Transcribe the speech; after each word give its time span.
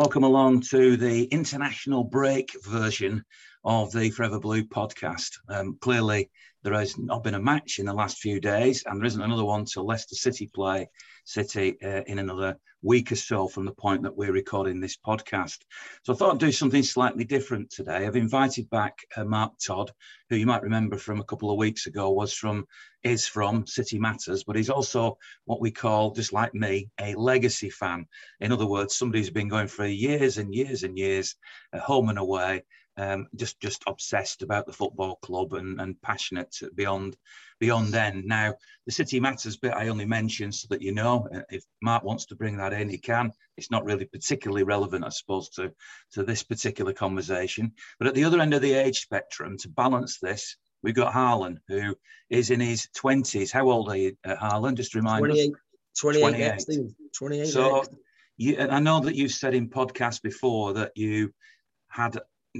Welcome 0.00 0.24
along 0.24 0.62
to 0.70 0.96
the 0.96 1.24
international 1.24 2.04
break 2.04 2.56
version 2.64 3.22
of 3.66 3.92
the 3.92 4.08
Forever 4.08 4.40
Blue 4.40 4.64
podcast. 4.64 5.32
Um, 5.50 5.76
clearly, 5.82 6.30
there 6.62 6.72
has 6.72 6.96
not 6.96 7.22
been 7.22 7.34
a 7.34 7.38
match 7.38 7.78
in 7.78 7.84
the 7.84 7.92
last 7.92 8.16
few 8.16 8.40
days, 8.40 8.82
and 8.86 8.98
there 8.98 9.04
isn't 9.04 9.20
another 9.20 9.44
one 9.44 9.66
till 9.66 9.84
Leicester 9.84 10.14
City 10.14 10.50
play 10.54 10.88
City 11.24 11.76
uh, 11.82 12.02
in 12.06 12.18
another 12.18 12.56
week 12.82 13.12
or 13.12 13.16
so 13.16 13.46
from 13.46 13.64
the 13.66 13.72
point 13.72 14.02
that 14.02 14.16
we're 14.16 14.32
recording 14.32 14.80
this 14.80 14.96
podcast. 14.96 15.58
So 16.02 16.12
I 16.12 16.16
thought 16.16 16.32
I'd 16.34 16.38
do 16.40 16.52
something 16.52 16.82
slightly 16.82 17.24
different 17.24 17.70
today. 17.70 18.06
I've 18.06 18.16
invited 18.16 18.70
back 18.70 18.98
uh, 19.16 19.24
Mark 19.24 19.52
Todd, 19.64 19.92
who 20.28 20.36
you 20.36 20.46
might 20.46 20.62
remember 20.62 20.96
from 20.96 21.20
a 21.20 21.24
couple 21.24 21.50
of 21.50 21.58
weeks 21.58 21.86
ago 21.86 22.10
was 22.10 22.32
from 22.32 22.66
is 23.02 23.26
from 23.26 23.66
City 23.66 23.98
Matters, 23.98 24.44
but 24.44 24.56
he's 24.56 24.68
also 24.68 25.16
what 25.46 25.60
we 25.60 25.70
call, 25.70 26.10
just 26.10 26.32
like 26.32 26.54
me, 26.54 26.90
a 27.00 27.14
legacy 27.14 27.70
fan. 27.70 28.06
In 28.40 28.52
other 28.52 28.66
words, 28.66 28.94
somebody 28.94 29.20
who's 29.20 29.30
been 29.30 29.48
going 29.48 29.68
for 29.68 29.86
years 29.86 30.36
and 30.36 30.54
years 30.54 30.82
and 30.82 30.98
years, 30.98 31.36
uh, 31.72 31.78
home 31.78 32.10
and 32.10 32.18
away, 32.18 32.62
um, 32.96 33.28
just 33.34 33.60
just 33.60 33.82
obsessed 33.86 34.42
about 34.42 34.66
the 34.66 34.72
football 34.72 35.16
club 35.16 35.54
and, 35.54 35.80
and 35.80 36.00
passionate 36.02 36.54
beyond 36.74 37.16
beyond 37.58 37.88
then. 37.88 38.24
Now, 38.26 38.54
the 38.86 38.92
City 38.92 39.20
Matters 39.20 39.56
bit 39.56 39.74
I 39.74 39.88
only 39.88 40.06
mentioned 40.06 40.54
so 40.54 40.66
that 40.70 40.82
you 40.82 40.92
know, 40.92 41.28
uh, 41.34 41.42
if 41.50 41.64
Mark 41.82 42.04
wants 42.04 42.26
to 42.26 42.36
bring 42.36 42.56
that 42.56 42.72
in, 42.72 42.88
he 42.88 42.98
can. 42.98 43.32
It's 43.56 43.70
not 43.70 43.84
really 43.84 44.06
particularly 44.06 44.62
relevant, 44.62 45.04
I 45.04 45.10
suppose, 45.10 45.50
to, 45.50 45.72
to 46.12 46.22
this 46.22 46.42
particular 46.42 46.92
conversation. 46.92 47.72
But 47.98 48.08
at 48.08 48.14
the 48.14 48.24
other 48.24 48.40
end 48.40 48.54
of 48.54 48.62
the 48.62 48.72
age 48.72 49.00
spectrum, 49.00 49.58
to 49.58 49.68
balance 49.68 50.18
this, 50.18 50.56
We've 50.82 50.94
got 50.94 51.12
Harlan, 51.12 51.60
who 51.68 51.94
is 52.30 52.50
in 52.50 52.60
his 52.60 52.88
20s. 52.96 53.52
How 53.52 53.68
old 53.70 53.90
are 53.90 53.96
you, 53.96 54.16
uh, 54.24 54.36
Harlan? 54.36 54.76
Just 54.76 54.94
remind 54.94 55.20
28, 55.20 55.52
us. 55.52 55.60
28. 56.00 56.64
28. 56.64 56.94
28 57.12 57.46
so, 57.46 57.84
you, 58.36 58.58
I 58.58 58.80
know 58.80 59.00
that 59.00 59.14
you've 59.14 59.32
said 59.32 59.54
in 59.54 59.68
podcasts 59.68 60.22
before 60.22 60.72
that 60.74 60.92
you 60.94 61.34
had 61.88 62.18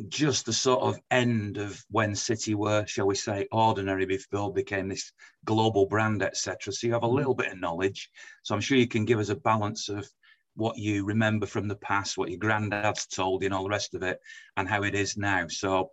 just 0.08 0.46
the 0.46 0.52
sort 0.52 0.82
of 0.82 1.00
end 1.10 1.56
of 1.56 1.84
when 1.90 2.14
City 2.14 2.54
were, 2.54 2.86
shall 2.86 3.06
we 3.06 3.14
say, 3.14 3.48
ordinary 3.50 4.06
before 4.06 4.52
became 4.52 4.88
this 4.88 5.12
global 5.44 5.86
brand, 5.86 6.22
etc. 6.22 6.72
So 6.72 6.86
you 6.86 6.92
have 6.92 7.02
a 7.02 7.06
mm-hmm. 7.06 7.16
little 7.16 7.34
bit 7.34 7.52
of 7.52 7.60
knowledge. 7.60 8.10
So 8.42 8.54
I'm 8.54 8.60
sure 8.60 8.78
you 8.78 8.86
can 8.86 9.04
give 9.04 9.18
us 9.18 9.30
a 9.30 9.36
balance 9.36 9.88
of 9.88 10.08
what 10.54 10.78
you 10.78 11.04
remember 11.04 11.46
from 11.46 11.68
the 11.68 11.76
past, 11.76 12.18
what 12.18 12.30
your 12.30 12.38
granddad's 12.38 13.06
told 13.06 13.42
you, 13.42 13.46
and 13.46 13.54
all 13.54 13.64
the 13.64 13.70
rest 13.70 13.94
of 13.94 14.02
it, 14.02 14.20
and 14.56 14.68
how 14.68 14.82
it 14.82 14.94
is 14.94 15.16
now. 15.16 15.46
So 15.48 15.90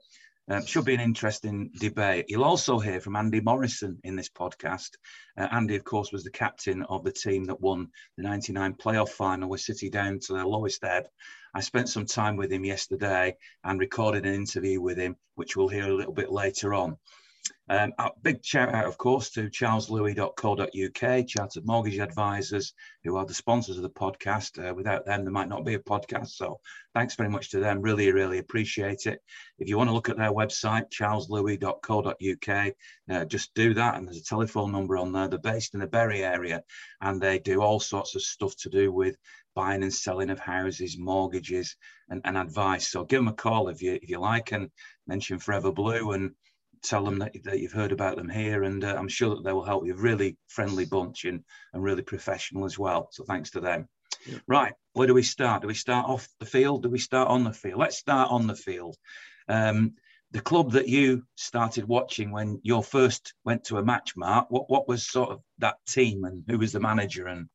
um, 0.49 0.65
should 0.65 0.85
be 0.85 0.93
an 0.93 0.99
interesting 0.99 1.71
debate. 1.77 2.25
You'll 2.29 2.43
also 2.43 2.79
hear 2.79 3.01
from 3.01 3.15
Andy 3.15 3.41
Morrison 3.41 3.99
in 4.03 4.15
this 4.15 4.29
podcast. 4.29 4.91
Uh, 5.37 5.47
Andy, 5.51 5.75
of 5.75 5.83
course, 5.83 6.11
was 6.11 6.23
the 6.23 6.31
captain 6.31 6.83
of 6.83 7.03
the 7.03 7.11
team 7.11 7.45
that 7.45 7.59
won 7.59 7.89
the 8.15 8.23
99 8.23 8.75
playoff 8.75 9.09
final 9.09 9.49
with 9.49 9.61
City 9.61 9.89
down 9.89 10.19
to 10.19 10.33
their 10.33 10.45
lowest 10.45 10.83
ebb. 10.83 11.07
I 11.53 11.61
spent 11.61 11.89
some 11.89 12.05
time 12.05 12.37
with 12.37 12.51
him 12.51 12.63
yesterday 12.63 13.35
and 13.63 13.79
recorded 13.79 14.25
an 14.25 14.35
interview 14.35 14.79
with 14.79 14.97
him, 14.97 15.17
which 15.35 15.57
we'll 15.57 15.67
hear 15.67 15.89
a 15.89 15.95
little 15.95 16.13
bit 16.13 16.31
later 16.31 16.73
on. 16.73 16.97
Um, 17.69 17.93
a 17.97 18.11
big 18.21 18.45
shout 18.45 18.73
out, 18.73 18.85
of 18.85 18.97
course, 18.97 19.29
to 19.31 19.49
charleslewis.co.uk, 19.49 21.27
Chartered 21.27 21.65
Mortgage 21.65 21.99
Advisors, 21.99 22.73
who 23.03 23.17
are 23.17 23.25
the 23.25 23.33
sponsors 23.33 23.77
of 23.77 23.83
the 23.83 23.89
podcast. 23.89 24.57
Uh, 24.57 24.73
without 24.73 25.05
them, 25.05 25.23
there 25.23 25.33
might 25.33 25.49
not 25.49 25.65
be 25.65 25.73
a 25.73 25.79
podcast. 25.79 26.29
So 26.29 26.59
thanks 26.93 27.15
very 27.15 27.29
much 27.29 27.51
to 27.51 27.59
them. 27.59 27.81
Really, 27.81 28.11
really 28.11 28.37
appreciate 28.37 29.05
it. 29.05 29.19
If 29.59 29.67
you 29.67 29.77
want 29.77 29.89
to 29.89 29.93
look 29.93 30.09
at 30.09 30.17
their 30.17 30.31
website, 30.31 30.89
charleslewis.co.uk, 30.89 32.73
uh, 33.09 33.25
just 33.25 33.53
do 33.53 33.73
that. 33.73 33.95
And 33.95 34.07
there's 34.07 34.17
a 34.17 34.23
telephone 34.23 34.71
number 34.71 34.97
on 34.97 35.11
there. 35.11 35.27
They're 35.27 35.39
based 35.39 35.73
in 35.73 35.79
the 35.79 35.87
Bury 35.87 36.23
area 36.23 36.63
and 37.01 37.21
they 37.21 37.39
do 37.39 37.61
all 37.61 37.79
sorts 37.79 38.15
of 38.15 38.21
stuff 38.21 38.55
to 38.57 38.69
do 38.69 38.91
with 38.91 39.17
buying 39.55 39.81
and 39.81 39.93
selling 39.93 40.29
of 40.29 40.39
houses, 40.39 40.97
mortgages, 40.99 41.75
and, 42.09 42.21
and 42.25 42.37
advice. 42.37 42.89
So 42.89 43.03
give 43.03 43.19
them 43.19 43.27
a 43.27 43.33
call 43.33 43.69
if 43.69 43.81
you 43.81 43.99
if 44.01 44.09
you 44.09 44.19
like 44.19 44.51
and 44.51 44.69
mention 45.07 45.39
Forever 45.39 45.71
Blue 45.71 46.11
and 46.11 46.31
tell 46.83 47.03
them 47.03 47.19
that, 47.19 47.33
that 47.43 47.59
you've 47.59 47.71
heard 47.71 47.91
about 47.91 48.17
them 48.17 48.29
here, 48.29 48.63
and 48.63 48.83
uh, 48.83 48.95
I'm 48.97 49.07
sure 49.07 49.35
that 49.35 49.43
they 49.43 49.53
will 49.53 49.63
help 49.63 49.85
you. 49.85 49.95
Really 49.95 50.37
friendly 50.47 50.85
bunch 50.85 51.25
and, 51.25 51.43
and 51.73 51.83
really 51.83 52.01
professional 52.01 52.65
as 52.65 52.77
well. 52.77 53.09
So 53.11 53.23
thanks 53.23 53.51
to 53.51 53.59
them. 53.59 53.87
Yeah. 54.25 54.39
Right, 54.47 54.73
where 54.93 55.07
do 55.07 55.13
we 55.13 55.23
start? 55.23 55.61
Do 55.61 55.67
we 55.67 55.73
start 55.73 56.09
off 56.09 56.27
the 56.39 56.45
field? 56.45 56.83
Do 56.83 56.89
we 56.89 56.99
start 56.99 57.29
on 57.29 57.43
the 57.43 57.53
field? 57.53 57.79
Let's 57.79 57.97
start 57.97 58.31
on 58.31 58.47
the 58.47 58.55
field. 58.55 58.97
Um, 59.47 59.93
the 60.31 60.41
club 60.41 60.71
that 60.71 60.89
you 60.89 61.23
started 61.35 61.87
watching 61.87 62.31
when 62.31 62.59
you 62.63 62.81
first 62.81 63.33
went 63.45 63.63
to 63.65 63.77
a 63.77 63.83
match, 63.83 64.17
Mark, 64.17 64.47
what, 64.49 64.69
what 64.69 64.87
was 64.87 65.07
sort 65.07 65.29
of 65.29 65.41
that 65.59 65.77
team 65.87 66.25
and 66.25 66.43
who 66.47 66.57
was 66.57 66.73
the 66.73 66.79
manager 66.79 67.27
and 67.27 67.47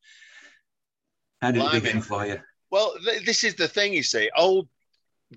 how 1.41 1.51
did 1.51 1.63
it 1.63 1.71
begin 1.71 2.01
for 2.01 2.25
you? 2.25 2.39
Well, 2.71 2.95
th- 3.05 3.25
this 3.25 3.43
is 3.43 3.55
the 3.55 3.67
thing, 3.67 3.93
you 3.93 4.01
see. 4.01 4.31
Old 4.35 4.67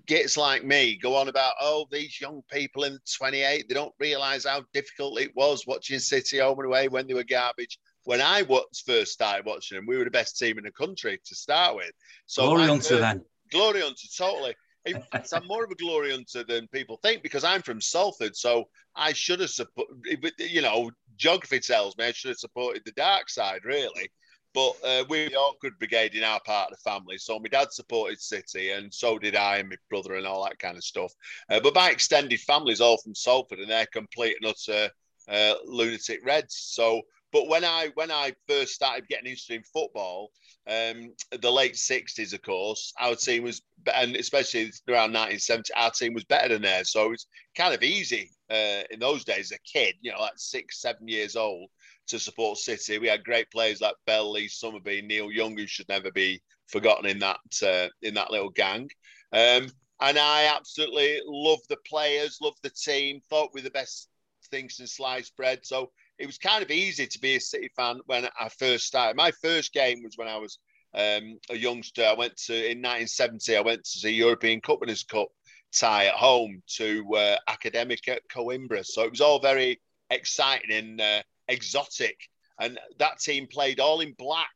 gits 0.07 0.37
like 0.37 0.65
me 0.65 0.97
go 0.97 1.15
on 1.17 1.29
about, 1.29 1.55
oh, 1.61 1.87
these 1.91 2.21
young 2.21 2.43
people 2.51 2.85
in 2.85 2.99
28, 3.17 3.69
they 3.69 3.75
don't 3.75 3.95
realize 3.99 4.45
how 4.45 4.63
difficult 4.73 5.21
it 5.21 5.35
was 5.35 5.67
watching 5.67 5.99
City 5.99 6.39
home 6.39 6.59
and 6.59 6.67
away 6.67 6.89
when 6.89 7.07
they 7.07 7.15
were 7.15 7.25
garbage. 7.25 7.79
When 8.05 8.21
I 8.21 8.43
was 8.43 8.83
first 8.87 9.13
started 9.13 9.47
watching 9.47 9.77
them, 9.77 9.87
we 9.87 9.97
were 9.97 10.05
the 10.05 10.11
best 10.11 10.39
team 10.39 10.59
in 10.59 10.65
the 10.65 10.73
country 10.73 11.21
to 11.25 11.35
start 11.35 11.77
with. 11.77 11.91
So 12.27 12.47
glory 12.47 12.67
hunter 12.67 12.99
then. 12.99 13.25
Glory 13.51 13.81
hunter, 13.81 14.09
totally. 14.17 14.55
In 14.87 15.03
fact, 15.11 15.33
I'm 15.33 15.47
more 15.49 15.65
of 15.65 15.71
a 15.73 15.75
glory 15.75 16.13
hunter 16.13 16.45
than 16.45 16.69
people 16.69 17.01
think 17.03 17.25
because 17.25 17.43
I'm 17.43 17.63
from 17.63 17.81
Salford. 17.81 18.37
So 18.37 18.69
I 18.95 19.13
should 19.13 19.41
have 19.41 19.51
supported, 19.51 20.33
you 20.39 20.63
know, 20.63 20.93
geography 21.17 21.59
tells 21.59 21.97
me 21.97 22.05
I 22.05 22.13
should 22.13 22.29
have 22.29 22.39
supported 22.39 22.83
the 22.85 22.93
dark 22.93 23.29
side, 23.29 23.65
really. 23.65 24.11
But 24.57 24.73
uh, 24.83 25.05
we're 25.11 25.29
the 25.29 25.37
awkward 25.37 25.79
brigade 25.79 26.15
in 26.15 26.25
our 26.25 26.41
part 26.41 26.73
of 26.73 26.79
the 26.79 26.91
family. 26.91 27.19
So 27.19 27.39
my 27.39 27.49
dad 27.51 27.73
supported 27.73 28.23
City, 28.23 28.71
and 28.71 28.93
so 28.93 29.19
did 29.19 29.37
I 29.37 29.59
and 29.59 29.69
my 29.69 29.77
brother, 29.91 30.15
and 30.15 30.27
all 30.27 30.45
that 30.45 30.59
kind 30.59 30.79
of 30.79 30.83
stuff. 30.83 31.13
Uh, 31.51 31.61
but 31.61 31.75
my 31.75 31.91
extended 31.91 32.41
family 32.41 32.73
is 32.73 32.81
all 32.81 32.97
from 32.97 33.15
Salford, 33.15 33.59
and 33.59 33.69
they're 33.69 33.85
complete 33.93 34.39
and 34.41 34.51
utter 34.51 34.91
uh, 35.29 35.57
lunatic 35.67 36.25
Reds. 36.25 36.57
So, 36.57 37.03
but 37.33 37.49
when 37.49 37.67
I 37.67 37.91
when 37.97 38.11
I 38.11 38.33
first 38.49 38.73
started 38.73 39.07
getting 39.09 39.27
interested 39.27 39.57
in 39.57 39.63
football, 39.63 40.31
um, 40.67 41.13
the 41.39 41.51
late 41.51 41.75
'60s, 41.75 42.33
of 42.33 42.41
course, 42.41 42.95
our 42.99 43.15
team 43.15 43.43
was, 43.43 43.61
and 43.95 44.17
especially 44.17 44.73
around 44.89 45.13
1970, 45.13 45.75
our 45.75 45.91
team 45.91 46.15
was 46.15 46.25
better 46.25 46.49
than 46.49 46.63
theirs. 46.63 46.93
So 46.93 47.05
it 47.05 47.11
was 47.11 47.27
kind 47.55 47.75
of 47.75 47.83
easy 47.83 48.31
uh, 48.51 48.85
in 48.91 49.01
those 49.01 49.23
days. 49.23 49.53
A 49.53 49.59
kid, 49.71 49.97
you 50.01 50.13
know, 50.13 50.21
like 50.21 50.33
six, 50.37 50.81
seven 50.81 51.09
years 51.09 51.37
old, 51.37 51.69
to 52.09 52.19
support 52.19 52.59
City. 52.59 52.99
We 52.99 53.09
had 53.09 53.25
great 53.25 53.51
players 53.51 53.81
like 53.81 53.95
Bell, 54.07 54.31
Lee 54.31 54.49
Summerbee, 54.49 55.07
Neil 55.07 55.31
Young, 55.31 55.57
who 55.57 55.67
should 55.67 55.89
never 55.89 56.11
be 56.11 56.43
forgotten 56.69 57.07
in 57.07 57.19
that 57.21 57.41
uh, 57.63 57.89
in 58.03 58.15
that 58.15 58.31
little 58.31 58.51
gang. 58.51 58.89
Um, 59.33 59.69
and 60.01 60.19
I 60.19 60.53
absolutely 60.55 61.21
love 61.27 61.61
the 61.69 61.79
players, 61.89 62.39
love 62.41 62.55
the 62.63 62.71
team. 62.71 63.21
Thought 63.29 63.51
we 63.55 63.61
were 63.61 63.65
the 63.65 63.71
best 63.71 64.09
things 64.51 64.79
in 64.81 64.87
sliced 64.87 65.37
bread. 65.37 65.61
So 65.65 65.91
it 66.19 66.27
was 66.27 66.39
kind 66.39 66.63
of 66.63 66.71
easy 66.71 67.07
to 67.07 67.19
be 67.19 67.37
a 67.37 67.41
City 67.41 67.71
fan 67.77 68.01
when 68.07 68.29
I 68.39 68.49
first 68.49 68.87
started. 68.87 69.17
My 69.17 69.33
first 69.43 69.73
game 69.73 70.03
was 70.03 70.17
when 70.17 70.29
I 70.29 70.37
was 70.37 70.59
um, 70.95 71.39
a 71.51 71.57
youngster. 71.57 72.05
I 72.05 72.15
went 72.15 72.37
to 72.47 72.55
in 72.55 72.79
1970. 72.83 73.57
I 73.57 73.61
went 73.61 73.85
to 73.85 74.01
the 74.03 74.11
European 74.11 74.61
Cup 74.61 74.81
Winners' 74.81 75.05
Cup 75.05 75.29
tie 75.73 76.07
at 76.07 76.15
home 76.15 76.63
to 76.77 77.05
uh, 77.17 77.37
Academica 77.49 78.19
Coimbra. 78.35 78.85
So 78.85 79.03
it 79.03 79.11
was 79.11 79.21
all 79.21 79.41
very 79.41 79.81
exciting 80.11 80.71
and 80.73 81.01
uh, 81.01 81.23
exotic. 81.49 82.17
And 82.59 82.79
that 82.99 83.21
team 83.21 83.47
played 83.47 83.81
all 83.81 84.01
in 84.01 84.15
black. 84.19 84.53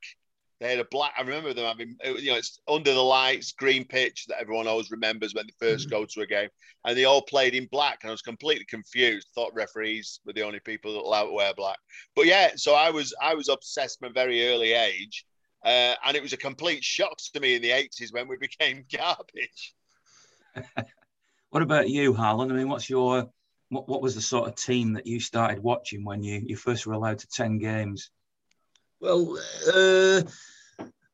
They 0.61 0.69
had 0.71 0.78
a 0.78 0.87
black. 0.91 1.15
I 1.17 1.23
remember 1.23 1.55
them 1.55 1.65
having, 1.65 1.97
you 2.05 2.31
know, 2.31 2.37
it's 2.37 2.61
under 2.69 2.93
the 2.93 3.01
lights, 3.01 3.53
green 3.53 3.87
pitch 3.87 4.27
that 4.27 4.41
everyone 4.41 4.66
always 4.66 4.91
remembers 4.91 5.34
when 5.34 5.47
they 5.47 5.66
1st 5.66 5.75
mm-hmm. 5.75 5.91
go 5.91 6.04
to 6.04 6.21
a 6.21 6.27
game, 6.27 6.51
and 6.84 6.97
they 6.97 7.07
all 7.07 7.22
played 7.22 7.54
in 7.54 7.66
black. 7.72 8.01
And 8.03 8.10
I 8.10 8.13
was 8.13 8.21
completely 8.21 8.66
confused. 8.66 9.28
Thought 9.34 9.54
referees 9.54 10.21
were 10.27 10.34
the 10.34 10.42
only 10.42 10.60
people 10.60 10.92
that 10.92 11.01
allowed 11.01 11.27
to 11.27 11.33
wear 11.33 11.54
black. 11.54 11.78
But 12.15 12.27
yeah, 12.27 12.51
so 12.57 12.75
I 12.75 12.91
was 12.91 13.15
I 13.22 13.34
was 13.34 13.48
obsessed 13.48 14.01
from 14.01 14.10
a 14.10 14.13
very 14.13 14.48
early 14.48 14.72
age, 14.72 15.25
uh, 15.65 15.95
and 16.04 16.15
it 16.15 16.22
was 16.22 16.34
a 16.34 16.39
complete 16.39 16.84
shock 16.84 17.16
to 17.33 17.41
me 17.41 17.54
in 17.54 17.63
the 17.63 17.71
eighties 17.71 18.13
when 18.13 18.28
we 18.28 18.36
became 18.41 18.84
garbage. 18.95 19.75
what 21.48 21.63
about 21.63 21.89
you, 21.89 22.13
Harlan? 22.13 22.53
I 22.53 22.54
mean, 22.54 22.69
what's 22.69 22.91
your 22.91 23.31
what, 23.71 23.89
what 23.89 24.03
was 24.03 24.15
the 24.15 24.21
sort 24.21 24.49
of 24.49 24.57
team 24.57 24.93
that 24.95 25.07
you 25.07 25.21
started 25.21 25.61
watching 25.63 26.05
when 26.05 26.22
you, 26.22 26.43
you 26.45 26.57
first 26.57 26.87
were 26.87 26.93
allowed 26.93 27.21
to 27.21 27.28
10 27.28 27.59
games? 27.59 28.11
Well, 29.01 29.39
uh, 29.69 30.22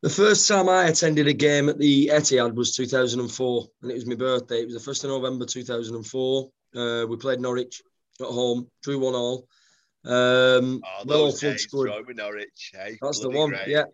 the 0.02 0.10
first 0.10 0.48
time 0.48 0.68
I 0.68 0.86
attended 0.88 1.28
a 1.28 1.32
game 1.32 1.68
at 1.68 1.78
the 1.78 2.08
Etihad 2.08 2.54
was 2.54 2.74
2004, 2.74 3.66
and 3.82 3.90
it 3.90 3.94
was 3.94 4.06
my 4.06 4.14
birthday. 4.14 4.62
It 4.62 4.66
was 4.66 4.82
the 4.84 4.90
1st 4.90 5.04
of 5.04 5.10
November 5.10 5.44
2004. 5.44 6.50
Uh, 6.74 7.06
we 7.06 7.16
played 7.16 7.40
Norwich 7.40 7.82
at 8.20 8.26
home, 8.26 8.68
drew 8.82 8.98
one 8.98 9.14
all. 9.14 9.46
Um, 10.04 10.82
oh, 10.84 11.04
Willo 11.04 11.38
Flood 11.38 11.60
scored. 11.60 11.90
Norwich, 12.16 12.72
hey? 12.74 12.98
That's 13.00 13.20
Bloody 13.20 13.32
the 13.34 13.38
one, 13.38 13.50
great. 13.50 13.68
yeah. 13.68 13.84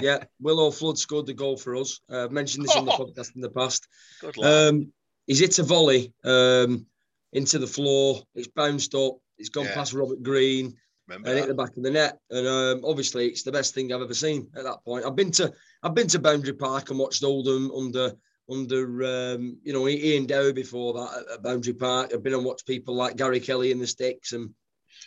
Yeah, 0.00 0.24
Willo 0.42 0.72
Flood 0.76 0.98
scored 0.98 1.26
the 1.26 1.34
goal 1.34 1.56
for 1.56 1.76
us. 1.76 2.00
Uh, 2.10 2.24
I've 2.24 2.32
mentioned 2.32 2.64
this 2.64 2.76
on 2.76 2.84
the 2.84 2.92
podcast 2.92 3.34
in 3.34 3.40
the 3.40 3.50
past. 3.50 3.86
Good 4.20 4.36
luck. 4.36 4.70
Um, 4.70 4.92
he's 5.26 5.40
hit 5.40 5.58
a 5.58 5.62
volley. 5.62 6.12
Um, 6.24 6.86
into 7.32 7.58
the 7.58 7.66
floor. 7.66 8.22
It's 8.34 8.48
bounced 8.48 8.94
up. 8.94 9.18
It's 9.38 9.48
gone 9.48 9.66
yeah. 9.66 9.74
past 9.74 9.92
Robert 9.92 10.22
Green. 10.22 10.74
Remember 11.08 11.28
and 11.28 11.36
that? 11.36 11.40
hit 11.42 11.48
the 11.48 11.62
back 11.62 11.76
of 11.76 11.82
the 11.82 11.90
net. 11.90 12.18
And 12.30 12.46
um, 12.46 12.80
obviously, 12.84 13.28
it's 13.28 13.42
the 13.42 13.52
best 13.52 13.74
thing 13.74 13.92
I've 13.92 14.02
ever 14.02 14.14
seen 14.14 14.48
at 14.56 14.64
that 14.64 14.84
point. 14.84 15.04
I've 15.04 15.16
been 15.16 15.30
to 15.32 15.52
I've 15.82 15.94
been 15.94 16.08
to 16.08 16.18
Boundary 16.18 16.54
Park 16.54 16.90
and 16.90 16.98
watched 16.98 17.22
Oldham 17.22 17.70
under 17.70 18.12
under 18.50 19.04
um, 19.04 19.58
you 19.62 19.72
know 19.72 19.86
Iain 19.86 20.26
Dowie 20.26 20.52
before 20.52 20.94
that 20.94 21.24
at, 21.34 21.42
Boundary 21.42 21.74
Park. 21.74 22.10
I've 22.12 22.22
been 22.22 22.34
and 22.34 22.44
watched 22.44 22.66
people 22.66 22.94
like 22.94 23.16
Gary 23.16 23.40
Kelly 23.40 23.70
in 23.70 23.78
the 23.78 23.86
sticks 23.86 24.32
and 24.32 24.50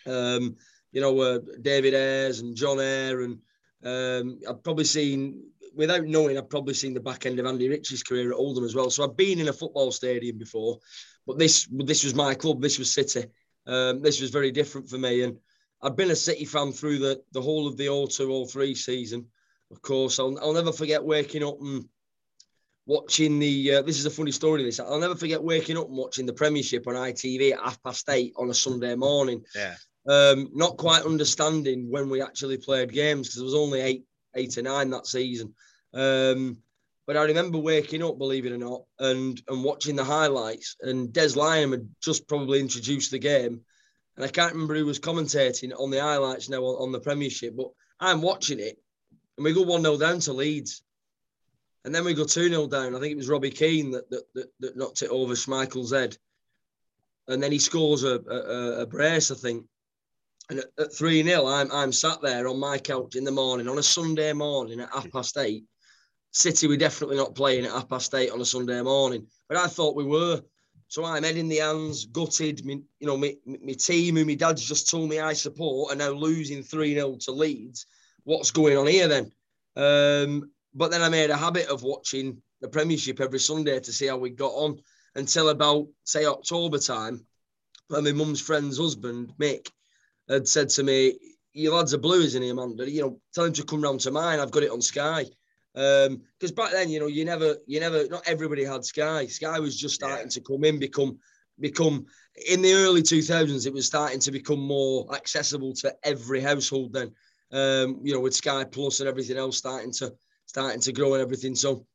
um, 0.05 0.55
you 0.91 1.01
know 1.01 1.19
uh, 1.19 1.39
David 1.61 1.93
Eyres 1.93 2.39
and 2.39 2.55
John 2.55 2.79
Eyre 2.79 3.21
and 3.21 3.39
um, 3.83 4.39
I've 4.47 4.63
probably 4.63 4.85
seen 4.85 5.41
without 5.75 6.03
knowing 6.03 6.37
I've 6.37 6.49
probably 6.49 6.73
seen 6.73 6.93
the 6.93 6.99
back 6.99 7.25
end 7.25 7.39
of 7.39 7.45
Andy 7.45 7.69
Ritchie's 7.69 8.03
career 8.03 8.31
at 8.31 8.37
Oldham 8.37 8.65
as 8.65 8.75
well. 8.75 8.89
So 8.89 9.03
I've 9.03 9.15
been 9.15 9.39
in 9.39 9.47
a 9.47 9.53
football 9.53 9.91
stadium 9.91 10.37
before, 10.37 10.79
but 11.29 11.37
this 11.37 11.67
this 11.71 12.03
was 12.03 12.15
my 12.15 12.33
club. 12.33 12.59
This 12.59 12.79
was 12.79 12.91
City. 12.91 13.27
Um, 13.67 14.01
this 14.01 14.19
was 14.19 14.31
very 14.31 14.49
different 14.49 14.89
for 14.89 14.97
me 14.97 15.21
and 15.21 15.37
I'd 15.81 15.95
been 15.95 16.09
a 16.09 16.15
City 16.15 16.45
fan 16.45 16.71
through 16.71 16.97
the, 16.97 17.21
the 17.33 17.41
whole 17.41 17.67
of 17.67 17.77
the 17.77 17.85
02 17.85 18.47
03 18.47 18.73
season. 18.73 19.27
Of 19.71 19.81
course, 19.83 20.17
I'll, 20.17 20.37
I'll 20.39 20.53
never 20.53 20.71
forget 20.71 21.03
waking 21.03 21.43
up 21.43 21.61
and 21.61 21.87
watching 22.87 23.37
the. 23.37 23.75
Uh, 23.75 23.81
this 23.83 23.99
is 23.99 24.07
a 24.07 24.09
funny 24.09 24.31
story. 24.31 24.63
This 24.63 24.79
I'll 24.79 24.99
never 24.99 25.15
forget 25.15 25.43
waking 25.43 25.77
up 25.77 25.87
and 25.87 25.97
watching 25.97 26.25
the 26.25 26.33
Premiership 26.33 26.87
on 26.87 26.95
ITV 26.95 27.53
at 27.53 27.59
half 27.59 27.83
past 27.83 28.09
eight 28.09 28.33
on 28.35 28.49
a 28.49 28.53
Sunday 28.55 28.95
morning. 28.95 29.45
Yeah. 29.55 29.75
Um, 30.07 30.49
not 30.53 30.77
quite 30.77 31.03
understanding 31.03 31.91
when 31.91 32.09
we 32.09 32.23
actually 32.23 32.57
played 32.57 32.91
games 32.91 33.27
because 33.27 33.41
it 33.41 33.45
was 33.45 33.53
only 33.53 33.81
eight, 33.81 34.05
eight 34.35 34.57
or 34.57 34.63
nine 34.63 34.89
that 34.89 35.05
season. 35.05 35.53
Um, 35.93 36.57
but 37.09 37.17
I 37.17 37.23
remember 37.23 37.57
waking 37.57 38.03
up, 38.03 38.19
believe 38.19 38.45
it 38.45 38.51
or 38.51 38.59
not, 38.59 38.83
and 38.99 39.41
and 39.47 39.63
watching 39.63 39.95
the 39.95 40.03
highlights. 40.03 40.75
And 40.81 41.11
Des 41.11 41.29
Lynam 41.29 41.71
had 41.71 41.89
just 41.99 42.27
probably 42.27 42.59
introduced 42.59 43.09
the 43.09 43.17
game, 43.17 43.61
and 44.15 44.23
I 44.23 44.27
can't 44.27 44.53
remember 44.53 44.75
who 44.75 44.85
was 44.85 44.99
commentating 44.99 45.73
on 45.75 45.89
the 45.89 45.99
highlights 45.99 46.49
now 46.49 46.61
on, 46.61 46.83
on 46.83 46.91
the 46.91 46.99
Premiership. 46.99 47.57
But 47.57 47.71
I'm 47.99 48.21
watching 48.21 48.59
it, 48.59 48.77
and 49.37 49.43
we 49.43 49.53
go 49.53 49.63
one 49.63 49.81
0 49.81 49.97
down 49.97 50.19
to 50.19 50.33
Leeds, 50.33 50.83
and 51.83 51.95
then 51.95 52.05
we 52.05 52.13
go 52.13 52.25
two 52.25 52.47
0 52.47 52.67
down. 52.67 52.95
I 52.95 52.99
think 52.99 53.13
it 53.13 53.17
was 53.17 53.27
Robbie 53.27 53.49
Keane 53.49 53.89
that 53.89 54.07
that, 54.11 54.25
that, 54.35 54.49
that 54.59 54.77
knocked 54.77 55.01
it 55.01 55.09
over 55.09 55.33
Schmeichel's 55.33 55.91
head, 55.91 56.15
and 57.27 57.41
then 57.41 57.51
he 57.51 57.57
scores 57.57 58.03
a, 58.03 58.19
a, 58.19 58.81
a 58.81 58.85
brace, 58.85 59.31
I 59.31 59.35
think. 59.35 59.65
And 60.51 60.63
at, 60.77 60.93
3 60.93 61.23
0, 61.23 61.47
I'm, 61.47 61.71
I'm 61.71 61.91
sat 61.91 62.21
there 62.21 62.47
on 62.47 62.59
my 62.59 62.77
couch 62.77 63.15
in 63.15 63.23
the 63.23 63.31
morning 63.31 63.67
on 63.67 63.79
a 63.79 63.83
Sunday 63.83 64.31
morning 64.31 64.79
at 64.79 64.93
half 64.93 65.11
past 65.11 65.39
eight. 65.39 65.63
City 66.31 66.67
were 66.67 66.77
definitely 66.77 67.17
not 67.17 67.35
playing 67.35 67.65
at 67.65 67.71
half 67.71 67.89
past 67.89 68.13
eight 68.13 68.31
on 68.31 68.41
a 68.41 68.45
Sunday 68.45 68.81
morning, 68.81 69.25
but 69.47 69.57
I 69.57 69.67
thought 69.67 69.95
we 69.95 70.03
were. 70.03 70.41
So 70.87 71.05
I'm 71.05 71.23
head 71.23 71.37
in 71.37 71.47
the 71.47 71.57
hands, 71.57 72.05
gutted. 72.05 72.65
Me, 72.65 72.81
you 72.99 73.07
know, 73.07 73.17
my, 73.17 73.35
team, 73.73 74.15
who 74.15 74.25
my 74.25 74.33
dad's 74.33 74.67
just 74.67 74.89
told 74.89 75.09
me 75.09 75.19
I 75.19 75.33
support, 75.33 75.93
are 75.93 75.95
now 75.95 76.09
losing 76.09 76.63
3 76.63 76.95
0 76.95 77.17
to 77.21 77.31
Leeds. 77.31 77.85
What's 78.23 78.51
going 78.51 78.77
on 78.77 78.87
here 78.87 79.07
then? 79.07 79.31
Um, 79.75 80.51
but 80.73 80.91
then 80.91 81.01
I 81.01 81.09
made 81.09 81.29
a 81.29 81.37
habit 81.37 81.67
of 81.67 81.83
watching 81.83 82.41
the 82.61 82.67
Premiership 82.67 83.21
every 83.21 83.39
Sunday 83.39 83.79
to 83.79 83.91
see 83.91 84.07
how 84.07 84.17
we 84.17 84.31
got 84.31 84.51
on 84.51 84.79
until 85.15 85.49
about, 85.49 85.87
say, 86.03 86.25
October 86.25 86.79
time, 86.79 87.25
when 87.87 88.03
my 88.03 88.11
mum's 88.11 88.41
friend's 88.41 88.77
husband, 88.77 89.33
Mick, 89.39 89.69
had 90.27 90.47
said 90.47 90.69
to 90.69 90.83
me, 90.83 91.19
Your 91.53 91.75
lad's 91.75 91.93
are 91.93 91.99
blue, 91.99 92.21
isn't 92.21 92.41
he, 92.41 92.49
Amanda? 92.49 92.89
You 92.89 93.01
know, 93.01 93.21
tell 93.33 93.45
him 93.45 93.53
to 93.53 93.63
come 93.63 93.81
round 93.81 94.01
to 94.01 94.11
mine. 94.11 94.39
I've 94.39 94.51
got 94.51 94.63
it 94.63 94.71
on 94.71 94.81
Sky. 94.81 95.25
Um, 95.79 96.21
because 96.37 96.51
back 96.51 96.71
then, 96.71 96.89
you 96.89 96.99
know, 96.99 97.07
you 97.07 97.23
never, 97.23 97.55
you 97.65 97.79
never, 97.79 98.05
not 98.09 98.27
everybody 98.27 98.65
had 98.65 98.83
Sky. 98.83 99.27
Sky 99.27 99.59
was 99.59 99.79
just 99.79 99.95
starting 99.95 100.25
Yeah. 100.25 100.31
to 100.31 100.41
come 100.41 100.63
in, 100.65 100.77
become, 100.77 101.17
become. 101.59 102.05
In 102.49 102.61
the 102.61 102.73
early 102.73 103.01
two 103.01 103.21
thousands, 103.21 103.65
it 103.65 103.73
was 103.73 103.85
starting 103.85 104.19
to 104.19 104.31
become 104.31 104.59
more 104.59 105.13
accessible 105.15 105.73
to 105.75 105.95
every 106.03 106.41
household. 106.41 106.91
Then, 106.91 107.13
um, 107.51 108.01
you 108.03 108.13
know, 108.13 108.19
with 108.19 108.35
Sky 108.35 108.65
Plus 108.65 108.99
and 108.99 109.07
everything 109.07 109.37
else 109.37 109.57
starting 109.57 109.93
to 109.93 110.13
starting 110.47 110.81
to 110.81 110.91
grow 110.91 111.13
and 111.13 111.21
everything. 111.21 111.55
So, 111.55 111.85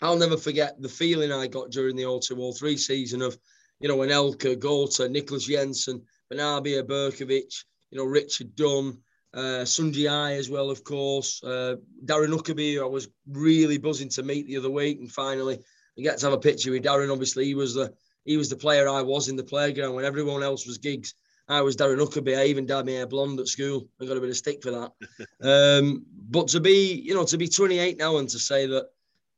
I'll 0.00 0.18
never 0.18 0.36
forget 0.36 0.82
the 0.82 0.88
feeling 0.88 1.30
I 1.30 1.46
got 1.46 1.70
during 1.70 1.94
the 1.94 2.06
all 2.06 2.18
two 2.18 2.36
all 2.38 2.52
three 2.54 2.76
season 2.76 3.22
of, 3.22 3.38
you 3.78 3.88
know, 3.88 3.96
when 3.96 4.08
Anelka, 4.08 4.56
Goater, 4.56 5.08
Niclas 5.08 5.46
Jensen, 5.46 6.02
Benarbia, 6.32 6.82
Berkovic, 6.82 7.64
you 7.92 7.98
know, 7.98 8.04
Richard 8.04 8.56
Dunne, 8.56 8.98
uh, 9.34 9.64
Sun 9.64 9.92
Jihai 9.92 10.38
as 10.38 10.50
well, 10.50 10.70
of 10.70 10.84
course. 10.84 11.42
Uh, 11.42 11.76
Darren 12.04 12.36
Huckerby, 12.36 12.74
who 12.74 12.82
I 12.82 12.88
was 12.88 13.08
really 13.26 13.78
buzzing 13.78 14.08
to 14.10 14.22
meet 14.22 14.46
the 14.46 14.58
other 14.58 14.70
week, 14.70 14.98
and 15.00 15.10
finally 15.10 15.58
I 15.98 16.02
get 16.02 16.18
to 16.18 16.26
have 16.26 16.32
a 16.34 16.38
picture 16.38 16.70
with 16.70 16.84
Darren. 16.84 17.12
Obviously, 17.12 17.44
he 17.46 17.54
was 17.54 17.74
the 17.74 17.92
he 18.24 18.36
was 18.36 18.48
the 18.48 18.56
player 18.56 18.88
I 18.88 19.02
was 19.02 19.28
in 19.28 19.36
the 19.36 19.44
playground 19.44 19.94
when 19.94 20.04
everyone 20.04 20.42
else 20.42 20.66
was 20.66 20.78
gigs. 20.78 21.14
I 21.48 21.60
was 21.60 21.76
Darren 21.76 21.98
Huckerby. 21.98 22.38
I 22.38 22.44
even 22.44 22.66
dyed 22.66 22.86
my 22.86 22.92
hair 22.92 23.06
blonde 23.06 23.40
at 23.40 23.48
school. 23.48 23.88
I 24.00 24.06
got 24.06 24.16
a 24.16 24.20
bit 24.20 24.30
of 24.30 24.36
stick 24.36 24.62
for 24.62 24.70
that. 24.70 24.92
um, 25.80 26.04
but 26.30 26.48
to 26.48 26.60
be, 26.60 26.94
you 26.94 27.14
know, 27.14 27.24
to 27.24 27.36
be 27.36 27.48
28 27.48 27.98
now 27.98 28.18
and 28.18 28.28
to 28.28 28.38
say 28.38 28.66
that 28.66 28.86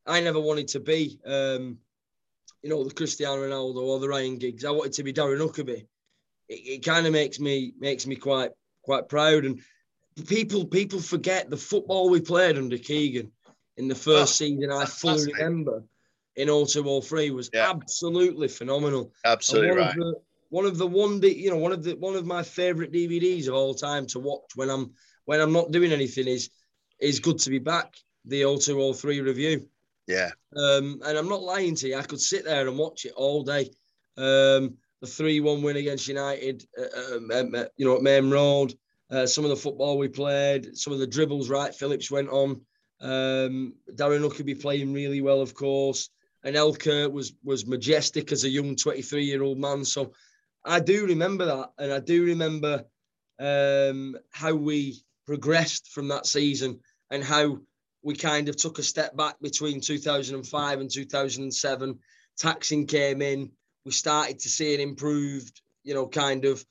I 0.06 0.20
never 0.20 0.38
wanted 0.38 0.69
to 0.69 0.81
be, 0.81 1.19
um, 1.25 1.79
you 2.62 2.69
know, 2.69 2.85
the 2.85 2.94
Cristiano 2.94 3.37
Ronaldo 3.37 3.82
or 3.82 4.00
the 4.00 4.08
Ryan 4.08 4.37
Giggs. 4.37 4.64
I 4.64 4.70
wanted 4.70 4.93
to 4.94 5.02
be 5.02 5.14
Darren 5.14 5.41
Huckerby. 5.41 5.87
It, 6.49 6.55
it 6.55 6.85
kind 6.85 7.06
of 7.06 7.12
makes 7.12 7.41
me 7.41 7.73
makes 7.79 8.06
me 8.06 8.17
quite 8.17 8.50
quite 8.82 9.08
proud. 9.08 9.44
And 9.44 9.61
people 10.27 10.65
people 10.65 11.01
forget 11.01 11.51
the 11.51 11.57
football 11.57 12.09
we 12.09 12.21
played 12.21 12.57
under 12.57 12.79
Keegan 12.79 13.31
in 13.77 13.89
the 13.89 13.95
first 13.95 14.41
Oh, 14.41 14.45
season. 14.47 14.71
I 14.71 14.85
fully 14.85 15.33
remember 15.33 15.83
in 16.37 16.49
0203 16.49 17.31
was 17.31 17.51
Yeah. 17.53 17.71
absolutely 17.71 18.49
phenomenal. 18.49 19.13
Absolutely 19.25 19.71
one 19.71 19.79
right. 19.79 19.89
Of 19.91 19.95
the, 19.97 20.15
one 20.51 20.67
of 20.67 20.79
the 20.79 20.87
one, 20.87 21.21
D- 21.21 21.35
you 21.35 21.51
know, 21.51 21.57
one 21.57 21.73
of 21.73 21.83
the 21.83 21.97
one 21.97 22.15
of 22.17 22.27
my 22.27 22.43
favorite 22.43 22.93
DVDs 22.93 23.49
of 23.49 23.55
all 23.55 23.75
time 23.75 24.07
to 24.09 24.21
watch 24.21 24.51
when 24.55 24.71
I'm 24.71 24.93
when 25.25 25.41
I'm 25.41 25.53
not 25.53 25.73
doing 25.73 25.93
anything 25.93 26.29
is 26.29 26.51
is 27.01 27.19
good 27.21 27.39
to 27.41 27.51
be 27.51 27.59
back. 27.59 27.95
The 28.27 28.43
0203 28.45 29.21
review. 29.21 29.69
Yeah. 30.07 30.31
Um, 30.57 31.01
and 31.05 31.19
I'm 31.19 31.29
not 31.29 31.43
lying 31.43 31.75
to 31.77 31.89
you. 31.89 31.97
I 31.97 32.03
could 32.03 32.21
sit 32.21 32.45
there 32.45 32.67
and 32.69 32.79
watch 32.79 33.05
it 33.05 33.13
all 33.17 33.43
day. 33.43 33.71
Um, 34.17 34.77
the 35.01 35.07
three-one 35.09 35.61
win 35.63 35.77
against 35.77 36.09
United, 36.09 36.65
uh, 36.79 37.17
um, 37.17 37.31
um, 37.33 37.55
uh, 37.55 37.65
you 37.77 37.85
know, 37.85 37.97
at 37.97 38.03
Maine 38.03 38.31
Road. 38.31 38.75
Uh, 39.11 39.27
some 39.27 39.45
of 39.45 39.51
the 39.51 39.56
football 39.56 39.99
we 39.99 40.09
played, 40.09 40.77
some 40.77 40.93
of 40.93 40.99
the 40.99 41.06
dribbles. 41.06 41.49
Wright-Phillips 41.49 42.11
went 42.11 42.29
on. 42.31 42.61
Um, 43.01 43.75
Darren 43.93 44.27
Huckerby 44.27 44.61
playing 44.61 44.93
really 44.93 45.21
well, 45.21 45.41
of 45.41 45.55
course. 45.55 46.09
And 46.43 46.56
Anelka 46.56 47.11
was 47.11 47.32
was 47.43 47.67
majestic 47.67 48.32
as 48.32 48.44
a 48.44 48.49
young 48.49 48.77
23-year-old 48.77 49.58
man. 49.58 49.84
So 49.84 50.13
I 50.65 50.81
do 50.81 51.06
remember 51.06 51.44
that, 51.46 51.70
and 51.79 51.93
I 51.93 52.01
do 52.01 52.25
remember 52.25 52.84
um, 53.39 54.17
how 54.32 54.55
we 54.55 55.03
progressed 55.27 55.91
from 55.93 56.08
that 56.08 56.27
season 56.27 56.81
and 57.11 57.23
how 57.23 57.58
we 58.03 58.15
kind 58.15 58.49
of 58.49 58.56
took 58.56 58.79
a 58.79 58.82
step 58.82 59.17
back 59.17 59.37
between 59.41 59.81
2005 59.81 60.81
and 60.81 60.91
2007. 60.91 61.99
Thaksin 62.41 62.89
came 62.89 63.23
in. 63.23 63.51
We 63.84 63.93
started 63.93 64.39
to 64.41 64.49
see 64.49 64.75
an 64.75 64.81
improved, 64.81 65.61
you 65.82 65.94
know, 65.94 66.06
kind 66.06 66.44
of 66.44 66.65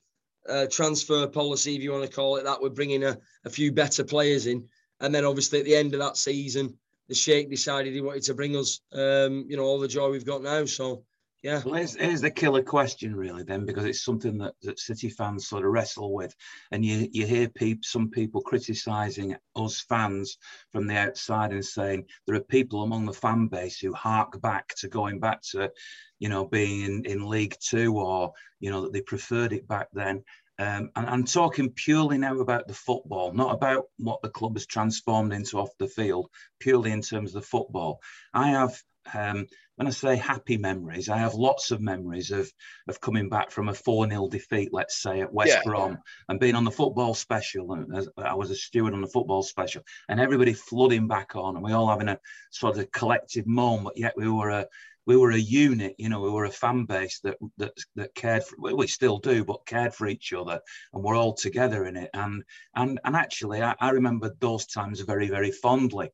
uh, 0.48 0.66
transfer 0.70 1.26
policy, 1.26 1.76
if 1.76 1.82
you 1.82 1.92
want 1.92 2.04
to 2.04 2.14
call 2.14 2.36
it 2.36 2.44
that. 2.44 2.60
We're 2.60 2.70
bringing 2.70 3.04
a, 3.04 3.18
a 3.44 3.50
few 3.50 3.72
better 3.72 4.04
players 4.04 4.46
in. 4.46 4.66
And 5.00 5.14
then 5.14 5.24
obviously 5.24 5.58
at 5.58 5.64
the 5.64 5.76
end 5.76 5.94
of 5.94 6.00
that 6.00 6.16
season, 6.16 6.76
the 7.08 7.14
Sheikh 7.14 7.50
decided 7.50 7.92
he 7.92 8.00
wanted 8.00 8.22
to 8.24 8.34
bring 8.34 8.56
us, 8.56 8.80
um, 8.92 9.44
you 9.48 9.56
know, 9.56 9.64
all 9.64 9.78
the 9.78 9.88
joy 9.88 10.10
we've 10.10 10.24
got 10.24 10.42
now. 10.42 10.64
So, 10.64 11.04
yeah. 11.44 11.60
Well, 11.62 11.74
here's, 11.74 11.94
here's 11.94 12.22
the 12.22 12.30
killer 12.30 12.62
question, 12.62 13.14
really, 13.14 13.42
then, 13.42 13.66
because 13.66 13.84
it's 13.84 14.02
something 14.02 14.38
that, 14.38 14.54
that 14.62 14.78
City 14.78 15.10
fans 15.10 15.46
sort 15.46 15.66
of 15.66 15.72
wrestle 15.72 16.14
with, 16.14 16.34
and 16.72 16.82
you 16.82 17.06
you 17.12 17.26
hear 17.26 17.50
peop, 17.50 17.84
some 17.84 18.10
people 18.10 18.40
criticising 18.40 19.36
us 19.54 19.82
fans 19.82 20.38
from 20.72 20.86
the 20.86 20.96
outside 20.96 21.52
and 21.52 21.62
saying 21.62 22.06
there 22.26 22.34
are 22.34 22.40
people 22.40 22.82
among 22.82 23.04
the 23.04 23.12
fan 23.12 23.48
base 23.48 23.78
who 23.78 23.92
hark 23.92 24.40
back 24.40 24.74
to 24.78 24.88
going 24.88 25.20
back 25.20 25.42
to, 25.50 25.70
you 26.18 26.30
know, 26.30 26.46
being 26.46 26.80
in, 26.80 27.04
in 27.04 27.28
League 27.28 27.56
Two 27.60 27.98
or 27.98 28.32
you 28.58 28.70
know 28.70 28.80
that 28.80 28.94
they 28.94 29.02
preferred 29.02 29.52
it 29.52 29.68
back 29.68 29.88
then. 29.92 30.24
Um, 30.58 30.90
and 30.96 31.06
I'm 31.06 31.24
talking 31.24 31.72
purely 31.72 32.16
now 32.16 32.38
about 32.40 32.68
the 32.68 32.74
football, 32.74 33.34
not 33.34 33.52
about 33.52 33.84
what 33.98 34.22
the 34.22 34.30
club 34.30 34.56
has 34.56 34.64
transformed 34.64 35.34
into 35.34 35.58
off 35.58 35.76
the 35.78 35.88
field, 35.88 36.30
purely 36.58 36.92
in 36.92 37.02
terms 37.02 37.34
of 37.34 37.42
the 37.42 37.46
football. 37.46 38.00
I 38.32 38.50
have 38.50 38.80
um, 39.12 39.46
when 39.76 39.86
I 39.88 39.90
say 39.90 40.16
happy 40.16 40.56
memories, 40.56 41.08
I 41.08 41.18
have 41.18 41.34
lots 41.34 41.70
of 41.70 41.80
memories 41.80 42.30
of 42.30 42.50
of 42.88 43.00
coming 43.00 43.28
back 43.28 43.50
from 43.50 43.68
a 43.68 43.74
4 43.74 44.08
0 44.08 44.28
defeat, 44.28 44.70
let's 44.72 45.02
say, 45.02 45.20
at 45.20 45.32
West 45.32 45.54
Yeah. 45.54 45.62
Brom 45.64 45.98
and 46.28 46.40
being 46.40 46.54
on 46.54 46.64
the 46.64 46.70
football 46.70 47.14
special. 47.14 47.72
And 47.72 47.94
as- 47.96 48.08
I 48.16 48.34
was 48.34 48.50
a 48.50 48.56
steward 48.56 48.94
on 48.94 49.00
the 49.00 49.08
football 49.08 49.42
special, 49.42 49.82
and 50.08 50.20
everybody 50.20 50.52
flooding 50.54 51.08
back 51.08 51.34
on, 51.36 51.56
and 51.56 51.64
we 51.64 51.72
all 51.72 51.88
having 51.88 52.08
a 52.08 52.20
sort 52.50 52.78
of 52.78 52.90
collective 52.92 53.46
moment. 53.46 53.96
Yet 53.96 54.14
we 54.16 54.28
were 54.28 54.50
a 54.50 54.66
we 55.06 55.16
were 55.16 55.32
a 55.32 55.36
unit, 55.38 55.94
you 55.98 56.08
know, 56.08 56.20
we 56.20 56.30
were 56.30 56.46
a 56.46 56.50
fan 56.50 56.84
base 56.84 57.20
that 57.20 57.36
that 57.58 57.76
that 57.96 58.14
cared 58.14 58.44
for 58.44 58.56
well, 58.58 58.76
we 58.76 58.86
still 58.86 59.18
do, 59.18 59.44
but 59.44 59.66
cared 59.66 59.94
for 59.94 60.06
each 60.06 60.32
other, 60.32 60.60
and 60.92 61.02
we're 61.02 61.16
all 61.16 61.34
together 61.34 61.84
in 61.86 61.96
it. 61.96 62.10
And 62.14 62.42
and 62.74 63.00
and 63.04 63.16
actually, 63.16 63.62
I, 63.62 63.74
I 63.80 63.90
remember 63.90 64.34
those 64.40 64.66
times 64.66 65.00
very 65.00 65.28
very 65.28 65.50
fondly 65.50 66.10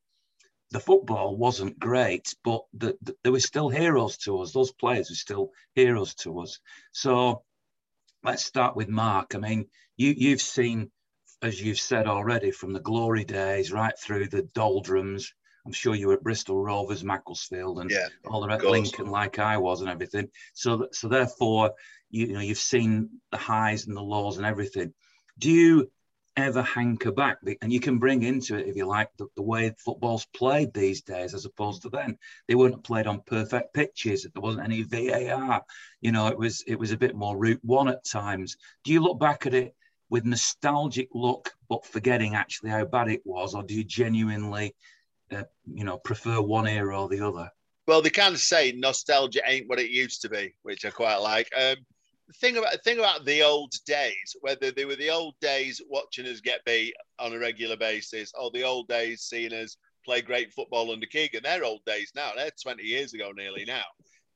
the 0.70 0.80
football 0.80 1.36
wasn't 1.36 1.78
great, 1.78 2.34
but 2.44 2.64
the, 2.74 2.96
the, 3.02 3.16
there 3.22 3.32
were 3.32 3.40
still 3.40 3.68
heroes 3.68 4.16
to 4.18 4.40
us. 4.40 4.52
Those 4.52 4.72
players 4.72 5.10
were 5.10 5.16
still 5.16 5.50
heroes 5.74 6.14
to 6.16 6.40
us. 6.40 6.60
So 6.92 7.42
let's 8.22 8.44
start 8.44 8.76
with 8.76 8.88
Mark. 8.88 9.34
I 9.34 9.38
mean, 9.38 9.66
you 9.96 10.14
you've 10.16 10.42
seen 10.42 10.90
as 11.42 11.60
you've 11.60 11.80
said 11.80 12.06
already, 12.06 12.50
from 12.50 12.72
the 12.72 12.80
glory 12.80 13.24
days 13.24 13.72
right 13.72 13.98
through 13.98 14.28
the 14.28 14.42
doldrums. 14.54 15.32
I'm 15.66 15.72
sure 15.72 15.94
you 15.94 16.08
were 16.08 16.14
at 16.14 16.22
Bristol 16.22 16.62
Rovers, 16.62 17.04
Macclesfield, 17.04 17.80
and 17.80 17.90
Yeah, 17.90 18.08
all 18.24 18.40
the 18.40 18.48
rest. 18.48 18.64
Lincoln, 18.64 19.06
like 19.06 19.38
I 19.38 19.56
was, 19.56 19.80
and 19.80 19.90
everything. 19.90 20.28
So, 20.54 20.88
so 20.92 21.08
therefore, 21.08 21.72
you, 22.10 22.26
you 22.26 22.32
know, 22.32 22.40
you've 22.40 22.58
seen 22.58 23.08
the 23.30 23.36
highs 23.38 23.86
and 23.86 23.96
the 23.96 24.02
lows 24.02 24.36
and 24.36 24.46
everything. 24.46 24.92
Do 25.38 25.50
you 25.50 25.90
ever 26.40 26.62
hanker 26.62 27.12
back? 27.12 27.38
And 27.62 27.72
you 27.72 27.80
can 27.80 27.98
bring 27.98 28.22
into 28.22 28.56
it, 28.56 28.66
if 28.66 28.76
you 28.76 28.86
like, 28.86 29.10
the, 29.16 29.26
the 29.36 29.42
way 29.42 29.72
football's 29.78 30.26
played 30.26 30.74
these 30.74 31.02
days, 31.02 31.34
as 31.34 31.44
opposed 31.44 31.82
to 31.82 31.88
then. 31.90 32.18
They 32.48 32.54
weren't 32.54 32.82
played 32.82 33.06
on 33.06 33.22
perfect 33.26 33.74
pitches. 33.74 34.22
There 34.22 34.42
wasn't 34.42 34.64
any 34.64 34.82
VAR. 34.82 35.62
You 36.00 36.12
know, 36.12 36.26
it 36.26 36.38
was 36.38 36.64
it 36.66 36.78
was 36.78 36.90
a 36.90 36.96
bit 36.96 37.14
more 37.14 37.36
route 37.36 37.60
one 37.62 37.88
at 37.88 38.04
times. 38.04 38.56
Do 38.84 38.92
you 38.92 39.00
look 39.00 39.20
back 39.20 39.46
at 39.46 39.54
it 39.54 39.74
with 40.08 40.24
nostalgic 40.24 41.08
look, 41.14 41.52
but 41.68 41.86
forgetting 41.86 42.34
actually 42.34 42.70
how 42.70 42.84
bad 42.84 43.08
it 43.08 43.22
was, 43.24 43.54
or 43.54 43.62
do 43.62 43.74
you 43.74 43.84
genuinely, 43.84 44.74
uh, 45.30 45.44
you 45.72 45.84
know, 45.84 45.98
prefer 45.98 46.40
one 46.40 46.66
era 46.66 47.00
or 47.00 47.08
the 47.08 47.20
other? 47.20 47.50
Well, 47.86 48.02
they 48.02 48.10
of 48.10 48.38
say 48.38 48.72
nostalgia 48.72 49.40
ain't 49.46 49.68
what 49.68 49.80
it 49.80 49.90
used 49.90 50.22
to 50.22 50.28
be, 50.28 50.54
which 50.62 50.84
I 50.84 50.90
quite 50.90 51.16
like. 51.16 51.48
Um, 51.56 51.76
thing 52.34 52.56
about 52.56 52.72
the 52.72 52.78
thing 52.78 52.98
about 52.98 53.24
the 53.24 53.42
old 53.42 53.72
days, 53.86 54.36
whether 54.40 54.70
they 54.70 54.84
were 54.84 54.96
the 54.96 55.10
old 55.10 55.34
days 55.40 55.80
watching 55.88 56.26
us 56.26 56.40
get 56.40 56.64
beat 56.64 56.94
on 57.18 57.32
a 57.32 57.38
regular 57.38 57.76
basis, 57.76 58.32
or 58.38 58.50
the 58.50 58.64
old 58.64 58.88
days 58.88 59.22
seeing 59.22 59.52
us 59.52 59.76
play 60.04 60.22
great 60.22 60.52
football 60.52 60.90
under 60.90 61.06
Keegan, 61.06 61.42
they're 61.42 61.64
old 61.64 61.84
days 61.86 62.12
now. 62.14 62.32
They're 62.34 62.50
20 62.62 62.82
years 62.82 63.14
ago 63.14 63.32
nearly 63.34 63.64
now. 63.66 63.84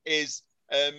Is 0.04 0.42
um, 0.72 0.94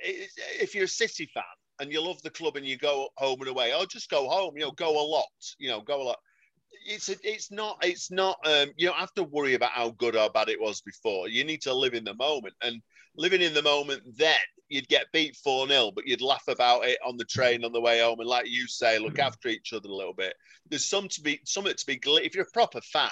if 0.00 0.74
you're 0.74 0.84
a 0.84 0.88
City 0.88 1.30
fan 1.32 1.44
and 1.80 1.92
you 1.92 2.00
love 2.02 2.20
the 2.22 2.30
club 2.30 2.56
and 2.56 2.66
you 2.66 2.76
go 2.76 3.08
home 3.16 3.40
and 3.40 3.48
away, 3.48 3.74
or 3.74 3.86
just 3.86 4.10
go 4.10 4.28
home, 4.28 4.54
you 4.56 4.64
know, 4.64 4.72
go 4.72 4.90
a 5.00 5.06
lot, 5.06 5.26
you 5.58 5.68
know, 5.68 5.80
go 5.80 6.02
a 6.02 6.04
lot. 6.04 6.18
It's 6.86 7.08
a, 7.08 7.16
it's 7.22 7.50
not 7.50 7.78
it's 7.82 8.10
not 8.10 8.38
um, 8.44 8.70
you 8.76 8.86
don't 8.88 8.98
have 8.98 9.14
to 9.14 9.24
worry 9.24 9.54
about 9.54 9.72
how 9.72 9.90
good 9.90 10.16
or 10.16 10.30
bad 10.30 10.48
it 10.48 10.60
was 10.60 10.80
before. 10.80 11.28
You 11.28 11.44
need 11.44 11.62
to 11.62 11.74
live 11.74 11.94
in 11.94 12.04
the 12.04 12.14
moment, 12.14 12.54
and 12.62 12.80
living 13.18 13.42
in 13.42 13.52
the 13.52 13.62
moment, 13.62 14.02
then 14.16 14.38
you'd 14.68 14.88
get 14.88 15.10
beat 15.12 15.36
four 15.36 15.66
0 15.66 15.90
but 15.94 16.06
you'd 16.06 16.20
laugh 16.20 16.44
about 16.48 16.84
it 16.84 16.98
on 17.06 17.16
the 17.16 17.24
train 17.24 17.64
on 17.64 17.72
the 17.72 17.80
way 17.80 18.00
home, 18.00 18.20
and 18.20 18.28
like 18.28 18.46
you 18.48 18.66
say, 18.66 18.98
look 18.98 19.14
mm. 19.14 19.24
after 19.24 19.48
each 19.48 19.72
other 19.72 19.88
a 19.88 19.94
little 19.94 20.14
bit. 20.14 20.34
There's 20.68 20.86
some 20.86 21.08
to 21.08 21.20
be 21.20 21.40
something 21.44 21.74
to 21.74 21.86
be 21.86 21.98
gl- 21.98 22.24
if 22.24 22.34
you're 22.34 22.46
a 22.46 22.52
proper 22.52 22.80
fan. 22.80 23.10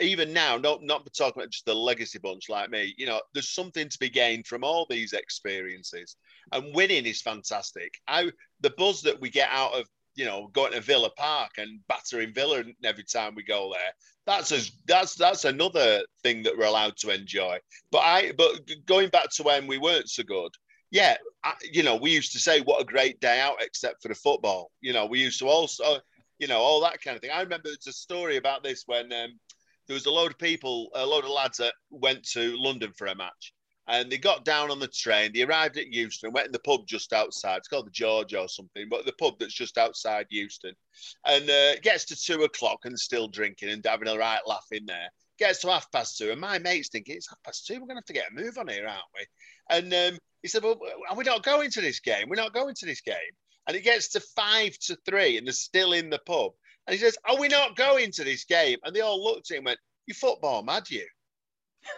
Even 0.00 0.32
now, 0.32 0.56
not 0.56 0.82
not 0.82 1.06
talking 1.16 1.40
about 1.40 1.50
just 1.50 1.64
the 1.64 1.74
legacy 1.74 2.18
bunch 2.18 2.48
like 2.48 2.70
me, 2.70 2.94
you 2.98 3.06
know, 3.06 3.20
there's 3.34 3.50
something 3.50 3.88
to 3.88 3.98
be 3.98 4.10
gained 4.10 4.46
from 4.46 4.64
all 4.64 4.86
these 4.88 5.12
experiences, 5.12 6.16
and 6.52 6.74
winning 6.74 7.06
is 7.06 7.22
fantastic. 7.22 7.94
I 8.08 8.30
the 8.60 8.70
buzz 8.70 9.02
that 9.02 9.20
we 9.20 9.30
get 9.30 9.48
out 9.50 9.74
of 9.74 9.86
you 10.16 10.24
know 10.24 10.48
going 10.52 10.72
to 10.72 10.80
Villa 10.80 11.10
Park 11.16 11.52
and 11.58 11.80
battering 11.88 12.32
Villa 12.32 12.64
every 12.84 13.04
time 13.04 13.34
we 13.34 13.44
go 13.44 13.72
there. 13.72 13.92
That's 14.26 14.50
as 14.50 14.72
that's 14.86 15.14
that's 15.14 15.44
another 15.44 16.02
thing 16.22 16.42
that 16.42 16.56
we're 16.56 16.64
allowed 16.64 16.96
to 16.98 17.10
enjoy. 17.10 17.58
But 17.92 17.98
I 17.98 18.32
but 18.36 18.60
going 18.86 19.10
back 19.10 19.30
to 19.36 19.42
when 19.44 19.66
we 19.66 19.78
weren't 19.78 20.08
so 20.08 20.24
good, 20.24 20.50
yeah, 20.90 21.16
I, 21.44 21.52
you 21.70 21.82
know 21.82 21.96
we 21.96 22.10
used 22.10 22.32
to 22.32 22.40
say 22.40 22.60
what 22.62 22.82
a 22.82 22.84
great 22.84 23.20
day 23.20 23.40
out 23.40 23.56
except 23.60 24.02
for 24.02 24.08
the 24.08 24.14
football. 24.14 24.72
You 24.80 24.92
know 24.92 25.06
we 25.06 25.20
used 25.20 25.38
to 25.40 25.46
also 25.46 25.98
you 26.38 26.48
know 26.48 26.58
all 26.58 26.80
that 26.80 27.00
kind 27.02 27.14
of 27.14 27.20
thing. 27.20 27.30
I 27.32 27.42
remember 27.42 27.68
there's 27.68 27.86
a 27.86 27.92
story 27.92 28.36
about 28.36 28.64
this 28.64 28.84
when 28.86 29.12
um, 29.12 29.38
there 29.86 29.94
was 29.94 30.06
a 30.06 30.10
load 30.10 30.32
of 30.32 30.38
people, 30.38 30.88
a 30.94 31.06
load 31.06 31.24
of 31.24 31.30
lads 31.30 31.58
that 31.58 31.74
went 31.90 32.24
to 32.30 32.56
London 32.56 32.92
for 32.96 33.06
a 33.06 33.14
match. 33.14 33.52
And 33.88 34.10
they 34.10 34.18
got 34.18 34.44
down 34.44 34.70
on 34.70 34.80
the 34.80 34.88
train. 34.88 35.30
They 35.32 35.42
arrived 35.42 35.76
at 35.78 35.92
Euston, 35.92 36.32
went 36.32 36.46
in 36.46 36.52
the 36.52 36.58
pub 36.58 36.86
just 36.86 37.12
outside. 37.12 37.58
It's 37.58 37.68
called 37.68 37.86
the 37.86 37.92
George 37.92 38.34
or 38.34 38.48
something, 38.48 38.88
but 38.90 39.06
the 39.06 39.12
pub 39.12 39.34
that's 39.38 39.54
just 39.54 39.78
outside 39.78 40.26
Euston. 40.28 40.74
And 41.24 41.48
uh, 41.48 41.76
gets 41.82 42.04
to 42.06 42.16
two 42.16 42.42
o'clock 42.42 42.80
and 42.84 42.98
still 42.98 43.28
drinking 43.28 43.68
and 43.68 43.84
having 43.86 44.08
a 44.08 44.16
right 44.16 44.40
laugh 44.46 44.66
in 44.72 44.86
there. 44.86 45.08
Gets 45.38 45.60
to 45.60 45.70
half 45.70 45.92
past 45.92 46.16
two, 46.16 46.32
and 46.32 46.40
my 46.40 46.58
mate's 46.58 46.88
thinking 46.88 47.16
it's 47.16 47.28
half 47.28 47.42
past 47.44 47.66
two. 47.66 47.74
We're 47.74 47.86
going 47.86 47.90
to 47.90 47.94
have 47.96 48.04
to 48.06 48.12
get 48.12 48.30
a 48.30 48.34
move 48.34 48.58
on 48.58 48.68
here, 48.68 48.86
aren't 48.86 49.02
we? 49.14 49.26
And 49.68 49.92
um, 49.92 50.18
he 50.42 50.48
said, 50.48 50.62
"Well, 50.62 50.80
are 51.10 51.16
we 51.16 51.24
not 51.24 51.42
going 51.42 51.70
to 51.72 51.80
this 51.80 52.00
game? 52.00 52.28
We're 52.28 52.36
not 52.36 52.54
going 52.54 52.74
to 52.74 52.86
this 52.86 53.02
game." 53.02 53.16
And 53.68 53.76
it 53.76 53.82
gets 53.82 54.08
to 54.08 54.20
five 54.20 54.78
to 54.78 54.96
three, 55.04 55.36
and 55.36 55.46
they're 55.46 55.52
still 55.52 55.92
in 55.92 56.08
the 56.08 56.20
pub. 56.20 56.52
And 56.86 56.94
he 56.94 57.00
says, 57.00 57.18
"Are 57.28 57.38
we 57.38 57.48
not 57.48 57.76
going 57.76 58.12
to 58.12 58.24
this 58.24 58.44
game?" 58.44 58.78
And 58.82 58.96
they 58.96 59.00
all 59.00 59.22
looked 59.22 59.50
at 59.50 59.56
him 59.56 59.58
and 59.58 59.66
went, 59.66 59.78
"You 60.06 60.14
football 60.14 60.62
mad, 60.62 60.88
you?" 60.88 61.06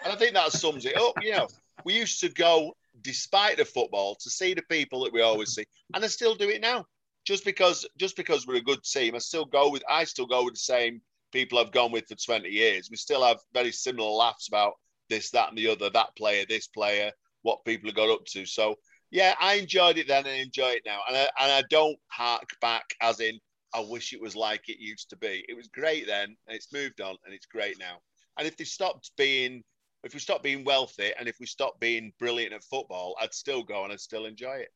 And 0.02 0.12
I 0.12 0.16
think 0.16 0.35
that 0.35 0.52
sums 0.52 0.85
it 0.85 0.97
up. 0.97 1.14
You 1.23 1.33
know, 1.33 1.49
we 1.85 1.95
used 1.95 2.21
to 2.21 2.29
go 2.29 2.73
despite 3.03 3.57
the 3.57 3.65
football 3.65 4.17
to 4.21 4.31
see 4.31 4.55
the 4.55 4.63
people 4.63 5.05
that 5.05 5.13
we 5.13 5.23
always 5.23 5.55
see, 5.55 5.65
and 5.95 6.05
I 6.05 6.09
still 6.09 6.35
do 6.35 6.49
it 6.49 6.61
now. 6.61 6.85
Just 7.25 7.45
because, 7.45 7.87
just 7.99 8.17
because 8.17 8.47
we're 8.47 8.57
a 8.57 8.63
good 8.63 8.83
team, 8.83 9.15
I 9.15 9.19
still 9.19 9.45
go 9.45 9.71
with. 9.71 9.83
I 9.89 10.05
still 10.05 10.27
go 10.27 10.45
with 10.45 10.55
the 10.55 10.61
same 10.61 11.01
people 11.31 11.59
I've 11.59 11.73
gone 11.73 11.93
with 11.93 12.07
for 12.07 12.15
twenty 12.15 12.49
years. 12.49 12.89
We 12.91 12.97
still 12.97 13.25
have 13.25 13.39
very 13.53 13.73
similar 13.73 14.09
laughs 14.09 14.49
about 14.49 14.75
this, 15.11 15.31
that, 15.33 15.51
and 15.51 15.59
the 15.59 15.69
other. 15.69 15.91
That 15.91 16.17
player, 16.17 16.45
this 16.49 16.69
player, 16.69 17.13
what 17.43 17.65
people 17.65 17.89
have 17.89 17.97
got 17.97 18.11
up 18.11 18.25
to. 18.33 18.47
So 18.47 18.77
yeah, 19.11 19.35
I 19.41 19.55
enjoyed 19.55 19.99
it 19.99 20.09
then 20.09 20.27
and 20.27 20.41
enjoy 20.41 20.71
it 20.71 20.83
now, 20.87 21.01
and 21.07 21.17
I, 21.17 21.21
and 21.41 21.53
I 21.53 21.63
don't 21.71 21.99
hark 22.09 22.49
back 22.61 22.85
as 23.01 23.21
in 23.21 23.39
I 23.75 23.81
wish 23.81 24.13
it 24.13 24.21
was 24.21 24.35
like 24.35 24.69
it 24.69 24.79
used 24.79 25.11
to 25.11 25.17
be. 25.17 25.45
It 25.49 25.57
was 25.57 25.69
great 25.69 26.07
then, 26.07 26.35
and 26.47 26.57
it's 26.57 26.73
moved 26.73 27.01
on, 27.01 27.17
and 27.25 27.35
it's 27.35 27.47
great 27.47 27.79
now. 27.79 27.99
And 28.39 28.47
if 28.47 28.57
they 28.57 28.65
stopped 28.65 29.11
being, 29.17 29.63
if 30.05 30.14
we 30.14 30.21
stop 30.21 30.43
being 30.43 30.64
wealthy, 30.64 31.12
and 31.19 31.28
if 31.28 31.37
we 31.40 31.47
stop 31.47 31.81
being 31.81 32.12
brilliant 32.19 32.52
at 32.52 32.64
football, 32.64 33.17
I'd 33.21 33.35
still 33.35 33.62
go 33.62 33.85
and 33.85 33.93
I'd 33.93 34.00
still 34.00 34.26
enjoy 34.26 34.57
it. 34.57 34.73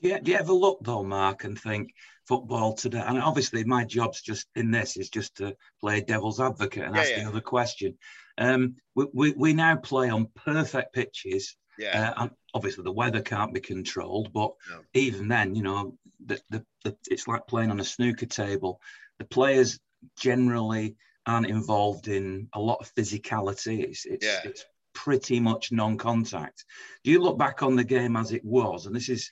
Yeah, 0.00 0.18
do 0.18 0.32
you 0.32 0.36
ever 0.38 0.52
look 0.52 0.80
though, 0.82 1.04
Mark, 1.04 1.44
and 1.44 1.58
think 1.58 1.94
football 2.26 2.74
today? 2.74 3.02
And 3.06 3.18
obviously, 3.18 3.62
my 3.62 3.84
job's 3.84 4.20
just 4.20 4.48
in 4.56 4.70
this 4.70 4.96
is 4.96 5.08
just 5.08 5.36
to 5.36 5.56
play 5.80 6.00
devil's 6.00 6.40
advocate 6.40 6.84
and 6.84 6.96
Yeah, 6.96 7.00
ask 7.02 7.10
yeah. 7.12 7.20
another 7.20 7.40
question. 7.40 7.96
Um, 8.36 8.76
we, 8.96 9.06
we, 9.12 9.32
we 9.32 9.52
now 9.52 9.76
play 9.76 10.10
on 10.10 10.26
perfect 10.34 10.92
pitches, 10.92 11.56
Yeah, 11.78 12.10
uh, 12.10 12.22
and 12.22 12.30
obviously 12.52 12.82
the 12.82 12.92
weather 12.92 13.22
can't 13.22 13.54
be 13.54 13.60
controlled. 13.60 14.32
But 14.32 14.52
No. 14.68 14.80
even 14.94 15.28
then, 15.28 15.54
you 15.54 15.62
know, 15.62 15.96
the, 16.24 16.40
the, 16.50 16.64
the, 16.82 16.96
it's 17.08 17.28
like 17.28 17.46
playing 17.46 17.70
on 17.70 17.78
a 17.78 17.84
snooker 17.84 18.26
table. 18.26 18.80
The 19.18 19.24
players 19.24 19.78
generally 20.18 20.96
aren't 21.26 21.46
involved 21.46 22.08
in 22.08 22.48
a 22.54 22.60
lot 22.60 22.78
of 22.80 22.92
physicality. 22.94 23.84
It's 23.84 24.04
it's, 24.04 24.24
Yeah. 24.24 24.40
it's 24.44 24.64
pretty 24.94 25.40
much 25.40 25.72
non-contact. 25.72 26.64
Do 27.04 27.10
you 27.10 27.20
look 27.20 27.38
back 27.38 27.62
on 27.62 27.76
the 27.76 27.84
game 27.84 28.16
as 28.16 28.32
it 28.32 28.44
was? 28.44 28.86
And 28.86 28.94
this 28.94 29.08
is 29.08 29.30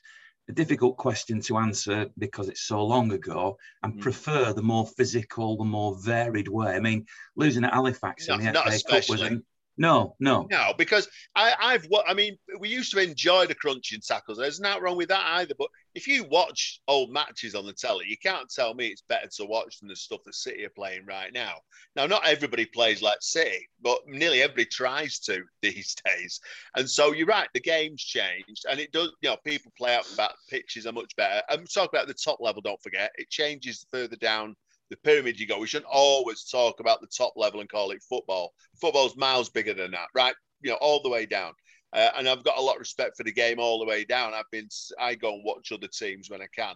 a 0.49 0.53
difficult 0.53 0.97
question 0.97 1.41
to 1.43 1.59
answer 1.59 2.09
because 2.19 2.49
it's 2.49 2.63
so 2.63 2.85
long 2.85 3.13
ago 3.13 3.57
and 3.83 3.95
Mm. 3.95 4.01
prefer 4.01 4.53
the 4.53 4.63
more 4.63 4.87
physical, 4.87 5.57
the 5.57 5.65
more 5.65 5.97
varied 6.03 6.49
way. 6.49 6.75
I 6.75 6.81
mean, 6.81 7.07
losing 7.37 7.65
at 7.65 7.75
Halifax 7.75 8.29
in 8.29 8.39
the 8.41 8.45
FA 8.53 8.81
Cup 8.89 9.09
was 9.09 9.21
an, 9.21 9.45
no, 9.81 10.15
no. 10.21 10.47
no, 10.51 10.75
because 10.77 11.09
I, 11.35 11.55
I've 11.59 11.87
I 12.07 12.13
mean, 12.13 12.37
we 12.59 12.69
used 12.69 12.93
to 12.93 13.01
enjoy 13.01 13.47
the 13.47 13.55
crunching 13.55 14.03
tackles. 14.07 14.37
There's 14.37 14.61
nothing 14.61 14.83
wrong 14.83 14.99
with 14.99 15.09
that 15.09 15.25
either. 15.39 15.55
But 15.59 15.69
if 15.95 16.07
you 16.07 16.25
watch 16.25 16.83
old 16.87 17.11
matches 17.11 17.55
on 17.55 17.65
the 17.65 17.73
telly, 17.73 18.05
you 18.07 18.19
can't 18.23 18.51
tell 18.51 18.75
me 18.75 18.89
it's 18.89 19.01
better 19.09 19.29
to 19.37 19.47
watch 19.47 19.81
than 19.81 19.89
the 19.89 19.97
stuff 19.97 20.21
that 20.27 20.35
City 20.35 20.67
are 20.67 20.71
playing 20.77 21.07
right 21.07 21.33
now. 21.33 21.55
Now, 21.97 22.05
not 22.05 22.27
everybody 22.27 22.67
plays 22.67 23.01
like 23.01 23.23
City, 23.23 23.67
but 23.81 24.01
nearly 24.07 24.43
everybody 24.43 24.67
tries 24.67 25.19
to 25.21 25.43
these 25.63 25.97
days. 26.05 26.41
And 26.77 26.89
so 26.89 27.13
you're 27.13 27.27
right, 27.27 27.49
the 27.55 27.61
game's 27.61 28.03
changed, 28.03 28.67
and 28.71 28.79
it 28.79 28.93
does. 28.93 29.11
You 29.23 29.31
know, 29.31 29.39
people 29.47 29.73
play 29.79 29.95
out 29.95 30.13
about 30.13 30.33
pitches 30.51 30.87
are 30.87 30.93
much 30.93 31.17
better. 31.17 31.41
Um, 31.49 31.61
I'm 31.61 31.67
talking 31.67 31.91
about 31.95 32.07
the 32.07 32.15
top 32.15 32.39
level. 32.41 32.61
Don't 32.61 32.83
forget, 32.83 33.13
it 33.17 33.31
changes 33.31 33.87
further 33.91 34.17
down 34.17 34.57
the 34.91 34.97
pyramid 34.97 35.39
you 35.39 35.47
go. 35.47 35.59
We 35.59 35.67
shouldn't 35.67 35.91
always 35.91 36.45
talk 36.45 36.81
about 36.81 37.01
the 37.01 37.07
top 37.07 37.33
level 37.37 37.61
and 37.61 37.69
call 37.69 37.93
it 37.93 38.03
football. 38.03 38.53
Football's 38.81 39.17
miles 39.17 39.49
bigger 39.49 39.73
than 39.73 39.93
that, 39.93 40.09
right? 40.15 40.35
You 40.61 40.71
know, 40.71 40.79
all 40.81 41.03
the 41.03 41.09
way 41.09 41.27
down. 41.27 41.53
Uh, 41.93 42.11
and 42.17 42.29
I've 42.29 42.45
got 42.45 42.59
a 42.59 42.63
lot 42.63 42.75
of 42.75 42.81
respect 42.81 43.17
for 43.17 43.25
the 43.25 43.33
game 43.33 43.59
all 43.59 43.79
the 43.79 43.87
way 43.87 44.05
down. 44.05 44.35
I've 44.35 44.51
been, 44.53 44.69
I 44.99 45.15
go 45.15 45.35
and 45.35 45.45
watch 45.45 45.73
other 45.73 45.89
teams 45.89 46.31
when 46.31 46.43
I 46.43 46.47
can. 46.55 46.75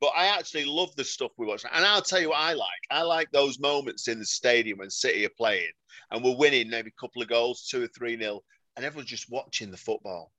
But 0.00 0.12
I 0.16 0.26
actually 0.26 0.64
love 0.64 0.94
the 0.94 1.04
stuff 1.04 1.32
we 1.36 1.46
watch. 1.46 1.64
And 1.72 1.84
I'll 1.84 2.02
tell 2.02 2.20
you 2.20 2.30
what 2.30 2.40
I 2.40 2.52
like. 2.52 2.68
I 2.90 3.02
like 3.02 3.30
those 3.32 3.58
moments 3.58 4.08
in 4.08 4.18
the 4.18 4.24
stadium 4.24 4.78
when 4.78 4.90
City 4.90 5.26
are 5.26 5.30
playing 5.36 5.70
and 6.10 6.22
we're 6.22 6.36
winning 6.36 6.70
maybe 6.70 6.90
a 6.96 7.00
couple 7.00 7.20
of 7.20 7.28
goals, 7.28 7.66
two 7.68 7.82
or 7.82 7.88
three 7.88 8.16
nil, 8.16 8.44
and 8.76 8.84
everyone's 8.84 9.10
just 9.10 9.30
watching 9.30 9.70
the 9.70 9.76
football. 9.76 10.32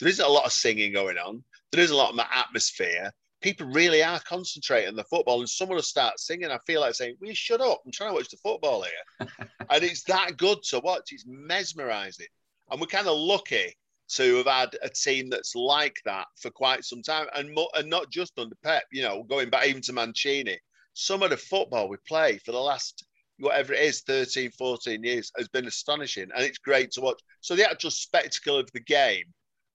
There 0.00 0.08
isn't 0.08 0.24
a 0.24 0.28
lot 0.28 0.46
of 0.46 0.52
singing 0.52 0.92
going 0.92 1.16
on. 1.16 1.44
There 1.70 1.82
is 1.82 1.90
a 1.90 1.96
lot 1.96 2.12
of 2.12 2.18
atmosphere. 2.18 3.12
People 3.40 3.68
really 3.68 4.02
are 4.02 4.20
concentrating 4.20 4.88
on 4.88 4.96
the 4.96 5.04
football, 5.04 5.38
and 5.38 5.48
someone 5.48 5.76
will 5.76 5.82
start 5.82 6.18
singing. 6.18 6.50
I 6.50 6.58
feel 6.66 6.80
like 6.80 6.94
saying, 6.94 7.16
"Will 7.20 7.28
you 7.28 7.34
shut 7.34 7.60
up? 7.60 7.82
I'm 7.84 7.92
trying 7.92 8.10
to 8.10 8.14
watch 8.14 8.28
the 8.30 8.36
football 8.38 8.82
here," 8.82 9.28
and 9.70 9.84
it's 9.84 10.02
that 10.04 10.36
good 10.36 10.62
to 10.64 10.80
watch. 10.80 11.12
It's 11.12 11.24
mesmerising, 11.26 12.26
and 12.70 12.80
we're 12.80 12.86
kind 12.86 13.06
of 13.06 13.16
lucky 13.16 13.76
to 14.10 14.36
have 14.36 14.46
had 14.46 14.76
a 14.82 14.88
team 14.88 15.28
that's 15.28 15.54
like 15.54 15.96
that 16.04 16.26
for 16.40 16.50
quite 16.50 16.84
some 16.84 17.02
time, 17.02 17.26
and 17.34 17.52
mo- 17.54 17.70
and 17.74 17.88
not 17.88 18.10
just 18.10 18.38
under 18.38 18.56
Pep. 18.64 18.84
You 18.90 19.02
know, 19.02 19.22
going 19.22 19.50
back 19.50 19.68
even 19.68 19.82
to 19.82 19.92
Mancini, 19.92 20.58
some 20.94 21.22
of 21.22 21.30
the 21.30 21.36
football 21.36 21.88
we 21.88 21.96
play 22.08 22.38
for 22.38 22.50
the 22.50 22.58
last 22.58 23.04
whatever 23.38 23.72
it 23.72 23.80
is 23.80 24.00
13 24.02 24.50
14 24.50 25.04
years 25.04 25.30
has 25.36 25.46
been 25.48 25.66
astonishing 25.66 26.28
and 26.34 26.44
it's 26.44 26.58
great 26.58 26.90
to 26.90 27.00
watch 27.00 27.20
so 27.40 27.54
the 27.54 27.68
actual 27.68 27.90
spectacle 27.90 28.58
of 28.58 28.68
the 28.72 28.80
game 28.80 29.24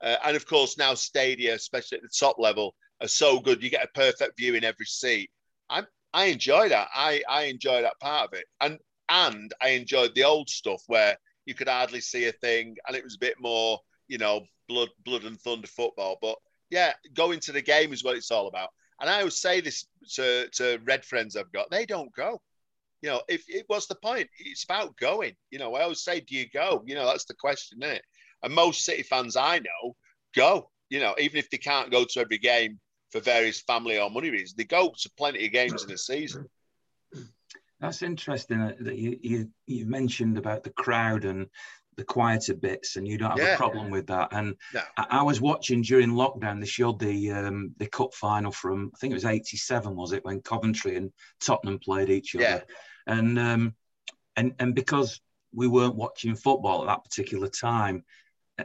uh, 0.01 0.17
and 0.25 0.35
of 0.35 0.45
course 0.45 0.77
now 0.77 0.93
stadia 0.93 1.55
especially 1.55 1.97
at 1.97 2.01
the 2.01 2.09
top 2.09 2.37
level 2.37 2.75
are 3.03 3.07
so 3.07 3.39
good 3.39 3.61
you 3.61 3.69
get 3.69 3.83
a 3.85 3.99
perfect 3.99 4.37
view 4.37 4.55
in 4.55 4.63
every 4.63 4.85
seat 4.85 5.29
i'm 5.69 5.85
I 6.13 6.25
enjoy 6.25 6.69
that. 6.69 6.89
I 6.93 7.23
I 7.27 7.43
enjoy 7.45 7.81
that 7.81 7.99
part 7.99 8.29
of 8.29 8.37
it, 8.37 8.45
and 8.61 8.77
and 9.09 9.51
I 9.61 9.69
enjoyed 9.69 10.13
the 10.15 10.23
old 10.23 10.49
stuff 10.49 10.83
where 10.87 11.17
you 11.45 11.55
could 11.55 11.67
hardly 11.67 12.01
see 12.01 12.27
a 12.27 12.31
thing, 12.31 12.77
and 12.87 12.95
it 12.95 13.03
was 13.03 13.15
a 13.15 13.19
bit 13.19 13.39
more, 13.39 13.79
you 14.07 14.17
know, 14.19 14.45
blood 14.69 14.89
blood 15.03 15.23
and 15.23 15.39
thunder 15.41 15.67
football. 15.67 16.17
But 16.21 16.35
yeah, 16.69 16.93
going 17.13 17.39
to 17.41 17.51
the 17.51 17.61
game 17.61 17.93
is 17.93 18.03
what 18.03 18.15
it's 18.15 18.31
all 18.31 18.47
about. 18.47 18.69
And 19.01 19.09
I 19.09 19.19
always 19.19 19.41
say 19.41 19.59
this 19.59 19.85
to, 20.13 20.47
to 20.51 20.79
red 20.85 21.03
friends 21.03 21.35
I've 21.35 21.51
got, 21.51 21.69
they 21.69 21.85
don't 21.85 22.13
go. 22.15 22.41
You 23.01 23.09
know, 23.09 23.21
if 23.27 23.43
it 23.49 23.65
was 23.67 23.87
the 23.87 23.95
point, 23.95 24.29
it's 24.39 24.63
about 24.63 24.95
going. 24.97 25.33
You 25.51 25.59
know, 25.59 25.75
I 25.75 25.81
always 25.81 26.03
say, 26.03 26.21
do 26.21 26.35
you 26.35 26.47
go? 26.49 26.83
You 26.85 26.95
know, 26.95 27.05
that's 27.05 27.25
the 27.25 27.33
question, 27.33 27.79
isn't 27.81 27.97
it? 27.97 28.03
And 28.43 28.53
most 28.53 28.85
City 28.85 29.03
fans 29.03 29.35
I 29.35 29.59
know 29.59 29.95
go. 30.35 30.69
You 30.89 30.99
know, 30.99 31.15
even 31.19 31.37
if 31.37 31.49
they 31.49 31.57
can't 31.57 31.91
go 31.91 32.05
to 32.05 32.19
every 32.19 32.37
game 32.37 32.79
for 33.13 33.19
various 33.19 33.61
family 33.61 33.99
or 33.99 34.09
money 34.09 34.31
reasons, 34.31 34.55
they 34.55 34.63
go 34.63 34.91
to 34.97 35.11
plenty 35.15 35.45
of 35.45 35.51
games 35.51 35.83
in 35.83 35.91
a 35.91 35.97
season. 35.97 36.49
That's 37.79 38.01
interesting 38.01 38.73
that 38.79 38.97
you, 38.97 39.19
you 39.21 39.49
you 39.67 39.85
mentioned 39.85 40.39
about 40.39 40.63
the 40.63 40.71
crowd 40.71 41.23
and 41.25 41.47
the 41.95 42.03
quieter 42.03 42.55
bits, 42.55 42.95
and 42.95 43.07
you 43.07 43.19
don't 43.19 43.37
have 43.37 43.39
yeah. 43.39 43.53
a 43.53 43.57
problem 43.57 43.91
with 43.91 44.07
that. 44.07 44.29
And 44.31 44.55
no. 44.73 44.81
I, 44.97 45.19
I, 45.19 45.21
was 45.21 45.41
watching 45.41 45.83
during 45.83 46.09
lockdown. 46.09 46.59
They 46.59 46.65
showed 46.65 46.97
the 46.97 47.31
um, 47.31 47.75
the 47.77 47.85
cup 47.85 48.15
final 48.15 48.51
from 48.51 48.89
I 48.95 48.97
think 48.97 49.11
it 49.11 49.15
was 49.15 49.25
'87, 49.25 49.95
was 49.95 50.11
it, 50.11 50.25
when 50.25 50.41
Coventry 50.41 50.95
and 50.95 51.11
Tottenham 51.39 51.77
played 51.77 52.09
each 52.09 52.35
other, 52.35 52.43
yeah. 52.43 52.61
and 53.05 53.37
um, 53.37 53.75
and 54.35 54.55
and 54.57 54.73
because 54.73 55.21
we 55.53 55.67
weren't 55.67 55.95
watching 55.95 56.35
football 56.35 56.81
at 56.81 56.87
that 56.87 57.03
particular 57.03 57.47
time, 57.47 58.03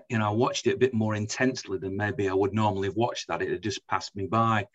you 0.09 0.19
know, 0.19 0.29
I 0.29 0.31
watched 0.31 0.67
it 0.67 0.75
a 0.75 0.79
bit 0.79 0.95
more 0.95 1.15
intensely 1.15 1.79
than 1.79 1.97
maybe 1.97 2.29
I 2.29 2.35
would 2.35 2.53
normally 2.53 2.89
have 2.89 2.97
watched 2.97 3.29
that. 3.29 3.43
It 3.43 3.51
had 3.51 3.63
just 3.63 3.87
passed 3.87 4.15
me 4.15 4.27
by. 4.27 4.67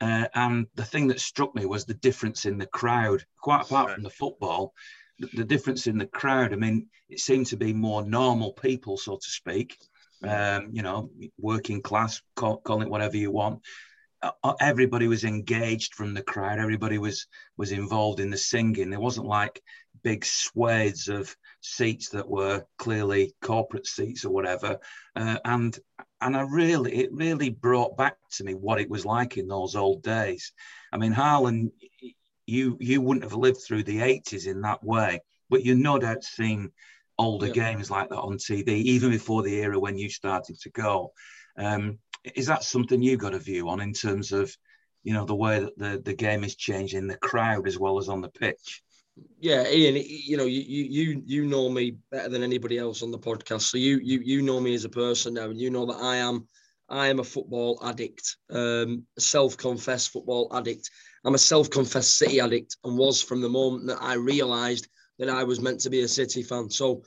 Uh, 0.00 0.26
and 0.34 0.66
the 0.74 0.84
thing 0.84 1.08
that 1.08 1.20
struck 1.20 1.54
me 1.54 1.66
was 1.66 1.84
the 1.84 1.94
difference 1.94 2.46
in 2.46 2.58
the 2.58 2.66
crowd, 2.66 3.24
quite 3.40 3.62
apart 3.62 3.92
from 3.92 4.02
the 4.02 4.10
football, 4.10 4.72
the, 5.18 5.28
the 5.34 5.44
difference 5.44 5.86
in 5.86 5.98
the 5.98 6.06
crowd. 6.06 6.52
I 6.52 6.56
mean, 6.56 6.86
it 7.08 7.20
seemed 7.20 7.46
to 7.48 7.56
be 7.56 7.72
more 7.72 8.04
normal 8.04 8.52
people, 8.52 8.96
so 8.96 9.16
to 9.16 9.30
speak, 9.30 9.76
um, 10.26 10.70
you 10.72 10.82
know, 10.82 11.10
working 11.38 11.82
class, 11.82 12.22
call, 12.34 12.58
call, 12.58 12.82
it 12.82 12.88
whatever 12.88 13.16
you 13.16 13.30
want. 13.30 13.60
Uh, 14.22 14.32
uh, 14.42 14.54
everybody 14.60 15.06
was 15.06 15.24
engaged 15.24 15.94
from 15.94 16.14
the 16.14 16.22
crowd. 16.22 16.58
Everybody 16.58 16.98
was 16.98 17.26
was 17.56 17.72
involved 17.72 18.20
in 18.20 18.30
the 18.30 18.36
singing. 18.36 18.90
There 18.90 19.00
wasn't 19.00 19.26
like 19.26 19.62
big 20.02 20.24
swathes 20.24 21.08
of 21.08 21.34
seats 21.60 22.10
that 22.10 22.28
were 22.28 22.64
clearly 22.78 23.34
corporate 23.42 23.86
seats 23.86 24.24
or 24.24 24.30
whatever. 24.30 24.78
Uh, 25.14 25.38
and 25.44 25.78
and 26.20 26.36
I 26.36 26.42
really, 26.42 26.94
it 26.94 27.12
really 27.12 27.50
brought 27.50 27.96
back 27.96 28.16
to 28.32 28.44
me 28.44 28.54
what 28.54 28.80
it 28.80 28.90
was 28.90 29.06
like 29.06 29.36
in 29.36 29.48
those 29.48 29.76
old 29.76 30.02
days. 30.02 30.52
I 30.92 30.98
mean, 30.98 31.12
Harlan, 31.12 31.72
you 32.46 32.76
you 32.80 33.00
wouldn't 33.00 33.24
have 33.24 33.34
lived 33.34 33.60
through 33.62 33.84
the 33.84 33.98
80s 33.98 34.46
in 34.46 34.60
that 34.62 34.82
way, 34.84 35.20
but 35.48 35.64
you 35.64 35.74
no 35.74 35.98
doubt 35.98 36.24
seen 36.24 36.72
older 37.18 37.48
yeah. 37.48 37.52
games 37.52 37.90
like 37.90 38.08
that 38.08 38.18
on 38.18 38.38
TV, 38.38 38.68
even 38.68 39.10
before 39.10 39.42
the 39.42 39.54
era 39.54 39.78
when 39.78 39.98
you 39.98 40.08
started 40.08 40.58
to 40.60 40.70
go. 40.70 41.12
Um, 41.56 41.98
is 42.34 42.46
that 42.46 42.64
something 42.64 43.02
you 43.02 43.16
got 43.16 43.34
a 43.34 43.38
view 43.38 43.68
on 43.68 43.80
in 43.80 43.92
terms 43.92 44.32
of, 44.32 44.54
you 45.02 45.12
know, 45.12 45.24
the 45.24 45.34
way 45.34 45.60
that 45.60 45.78
the, 45.78 46.02
the 46.04 46.14
game 46.14 46.44
is 46.44 46.56
changing, 46.56 47.06
the 47.06 47.16
crowd 47.18 47.66
as 47.66 47.78
well 47.78 47.98
as 47.98 48.08
on 48.08 48.20
the 48.20 48.28
pitch? 48.28 48.82
Yeah, 49.40 49.68
Ian, 49.68 49.96
you 50.06 50.36
know, 50.36 50.44
you 50.44 50.60
you 50.62 51.22
you 51.26 51.44
know 51.46 51.68
me 51.68 51.96
better 52.10 52.28
than 52.28 52.42
anybody 52.42 52.78
else 52.78 53.02
on 53.02 53.10
the 53.10 53.18
podcast. 53.18 53.62
So 53.62 53.78
you 53.78 53.98
you 54.02 54.20
you 54.20 54.42
know 54.42 54.60
me 54.60 54.74
as 54.74 54.84
a 54.84 54.88
person 54.90 55.34
now, 55.34 55.44
and 55.50 55.60
you 55.60 55.70
know 55.70 55.86
that 55.86 56.00
I 56.00 56.16
am 56.16 56.46
I 56.88 57.08
am 57.08 57.20
a 57.20 57.24
football 57.24 57.80
addict, 57.84 58.36
um, 58.50 59.04
self-confessed 59.18 60.10
football 60.10 60.50
addict. 60.54 60.90
I'm 61.24 61.34
a 61.34 61.38
self-confessed 61.38 62.16
City 62.18 62.40
addict, 62.40 62.76
and 62.84 62.98
was 62.98 63.22
from 63.22 63.40
the 63.40 63.48
moment 63.48 63.86
that 63.88 64.02
I 64.02 64.14
realised 64.14 64.88
that 65.18 65.28
I 65.28 65.44
was 65.44 65.60
meant 65.60 65.80
to 65.80 65.90
be 65.90 66.00
a 66.00 66.08
City 66.08 66.42
fan. 66.42 66.70
So 66.70 67.02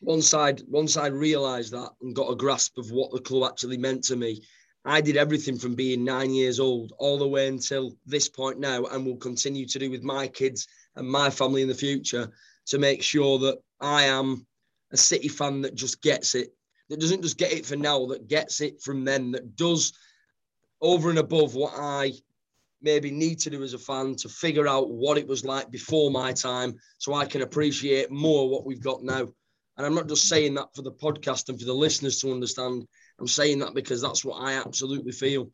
once 0.00 0.34
I'd 0.34 0.62
once 0.68 0.96
I 0.96 1.06
realised 1.08 1.72
that 1.72 1.90
and 2.02 2.14
got 2.14 2.30
a 2.30 2.36
grasp 2.36 2.78
of 2.78 2.90
what 2.90 3.12
the 3.12 3.20
club 3.20 3.50
actually 3.50 3.78
meant 3.78 4.04
to 4.04 4.16
me, 4.16 4.42
I 4.86 5.00
did 5.00 5.16
everything 5.16 5.58
from 5.58 5.74
being 5.74 6.04
nine 6.04 6.32
years 6.32 6.60
old 6.60 6.92
all 6.98 7.18
the 7.18 7.26
way 7.26 7.48
until 7.48 7.96
this 8.06 8.28
point 8.28 8.60
now, 8.60 8.84
and 8.84 9.04
will 9.04 9.16
continue 9.16 9.66
to 9.66 9.78
do 9.80 9.90
with 9.90 10.04
my 10.04 10.28
kids 10.28 10.68
and 10.94 11.08
my 11.08 11.28
family 11.28 11.62
in 11.62 11.68
the 11.68 11.74
future 11.74 12.30
to 12.66 12.78
make 12.78 13.02
sure 13.02 13.38
that 13.40 13.58
I 13.80 14.04
am 14.04 14.46
a 14.92 14.96
City 14.96 15.28
fan 15.28 15.62
that 15.62 15.74
just 15.74 16.00
gets 16.02 16.36
it, 16.36 16.54
that 16.88 17.00
doesn't 17.00 17.22
just 17.22 17.36
get 17.36 17.52
it 17.52 17.66
for 17.66 17.74
now, 17.74 18.06
that 18.06 18.28
gets 18.28 18.60
it 18.60 18.80
from 18.80 19.04
then, 19.04 19.32
that 19.32 19.56
does 19.56 19.92
over 20.80 21.10
and 21.10 21.18
above 21.18 21.56
what 21.56 21.72
I 21.76 22.12
maybe 22.80 23.10
need 23.10 23.40
to 23.40 23.50
do 23.50 23.64
as 23.64 23.74
a 23.74 23.78
fan 23.78 24.14
to 24.16 24.28
figure 24.28 24.68
out 24.68 24.90
what 24.90 25.18
it 25.18 25.26
was 25.26 25.44
like 25.44 25.70
before 25.70 26.12
my 26.12 26.32
time 26.32 26.76
so 26.98 27.14
I 27.14 27.24
can 27.24 27.42
appreciate 27.42 28.10
more 28.12 28.48
what 28.48 28.64
we've 28.64 28.82
got 28.82 29.02
now. 29.02 29.26
And 29.76 29.84
I'm 29.84 29.94
not 29.94 30.08
just 30.08 30.28
saying 30.28 30.54
that 30.54 30.68
for 30.74 30.82
the 30.82 30.92
podcast 30.92 31.48
and 31.48 31.58
for 31.58 31.66
the 31.66 31.74
listeners 31.74 32.20
to 32.20 32.32
understand. 32.32 32.86
I'm 33.18 33.26
saying 33.26 33.60
that 33.60 33.74
because 33.74 34.02
that's 34.02 34.24
what 34.24 34.40
I 34.40 34.54
absolutely 34.54 35.12
feel 35.12 35.50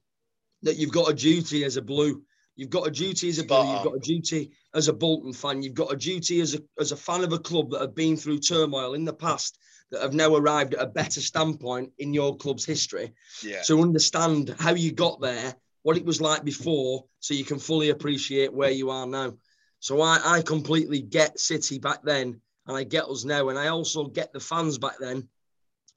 that 0.63 0.77
you've 0.77 0.93
got 0.93 1.11
a 1.11 1.15
duty 1.15 1.65
as 1.65 1.77
a 1.77 1.83
blue 1.83 2.23
You've 2.57 2.71
got 2.71 2.87
a 2.87 2.91
duty 2.91 3.31
as 3.31 3.39
a 3.39 3.45
blue, 3.45 3.73
you've 3.73 3.85
got 3.85 3.97
a 3.97 4.01
duty 4.01 4.53
as 4.75 4.89
a 4.89 4.93
Bolton 4.93 5.33
fan, 5.33 5.63
you've 5.63 5.75
got 5.75 5.93
a 5.93 5.97
duty 5.97 6.41
as 6.41 6.55
a, 6.55 6.59
as 6.79 6.93
a 6.93 6.97
fan 6.97 7.25
of 7.25 7.33
a 7.33 7.39
club 7.39 7.71
that 7.71 7.81
have 7.81 7.95
been 7.95 8.17
through 8.17 8.41
turmoil 8.41 8.93
in 8.93 9.05
the 9.05 9.13
past 9.13 9.59
that 9.91 10.03
have 10.03 10.13
now 10.13 10.35
arrived 10.35 10.75
at 10.75 10.83
a 10.83 10.87
better 10.87 11.21
standpoint 11.21 11.93
in 11.99 12.13
your 12.13 12.37
club's 12.37 12.65
history 12.65 13.15
yeah. 13.43 13.63
to 13.63 13.81
understand 13.81 14.55
how 14.59 14.75
you 14.75 14.93
got 14.93 15.21
there, 15.21 15.55
what 15.83 15.97
it 15.97 16.05
was 16.05 16.21
like 16.21 16.45
before, 16.45 17.05
so 17.21 17.33
you 17.33 17.45
can 17.45 17.59
fully 17.59 17.89
appreciate 17.89 18.53
where 18.53 18.71
you 18.71 18.91
are 18.91 19.07
now. 19.07 19.33
So 19.81 20.01
I, 20.03 20.21
I 20.25 20.43
completely 20.43 21.01
get 21.01 21.41
City 21.41 21.79
back 21.79 22.03
then 22.05 22.41
and 22.67 22.77
I 22.77 22.85
get 22.85 23.05
us 23.05 23.25
now. 23.25 23.49
And 23.49 23.59
I 23.59 23.69
also 23.69 24.05
get 24.05 24.33
the 24.33 24.41
fans 24.41 24.79
back 24.79 24.97
then 25.01 25.29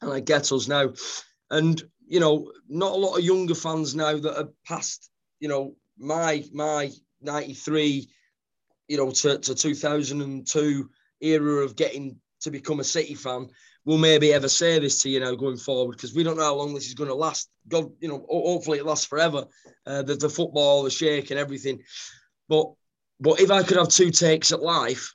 and 0.02 0.12
I 0.12 0.22
get 0.22 0.52
us 0.52 0.68
now. 0.68 0.94
And, 1.50 1.82
you 2.08 2.20
know, 2.20 2.52
not 2.68 2.94
a 2.94 2.96
lot 2.96 3.18
of 3.18 3.24
younger 3.24 3.56
fans 3.56 3.96
now 3.96 4.18
that 4.18 4.40
are 4.40 4.50
past, 4.66 5.10
you 5.40 5.48
know, 5.48 5.76
my 5.98 6.44
my 6.54 6.92
93 7.22 8.08
you 8.88 8.98
know 8.98 9.12
to, 9.12 9.38
to 9.40 9.56
2002 9.56 10.90
era 11.22 11.64
of 11.64 11.76
getting 11.76 12.18
to 12.42 12.52
become 12.52 12.80
a 12.80 12.84
city 12.84 13.16
fan 13.16 13.48
will 13.86 13.98
maybe 13.98 14.34
ever 14.34 14.50
say 14.50 14.80
this 14.80 15.02
to 15.02 15.10
you 15.10 15.20
know 15.20 15.36
going 15.36 15.58
forward 15.58 15.96
because 15.96 16.14
we 16.14 16.24
don't 16.24 16.38
know 16.38 16.44
how 16.44 16.56
long 16.56 16.74
this 16.74 16.88
is 16.88 16.94
going 16.94 17.10
to 17.10 17.16
last. 17.16 17.50
God 17.68 17.92
you 18.00 18.08
know 18.08 18.26
hopefully 18.30 18.80
it 18.80 18.86
lasts 18.86 19.06
forever 19.06 19.46
uh, 19.86 20.04
the, 20.04 20.16
the 20.16 20.30
football 20.30 20.84
the 20.84 20.90
Sheikh 20.90 21.32
and 21.32 21.40
everything. 21.40 21.82
But 22.48 22.72
but 23.20 23.40
if 23.40 23.50
i 23.50 23.64
could 23.64 23.78
have 23.78 23.88
two 23.88 24.12
takes 24.12 24.52
at 24.52 24.62
life 24.62 25.14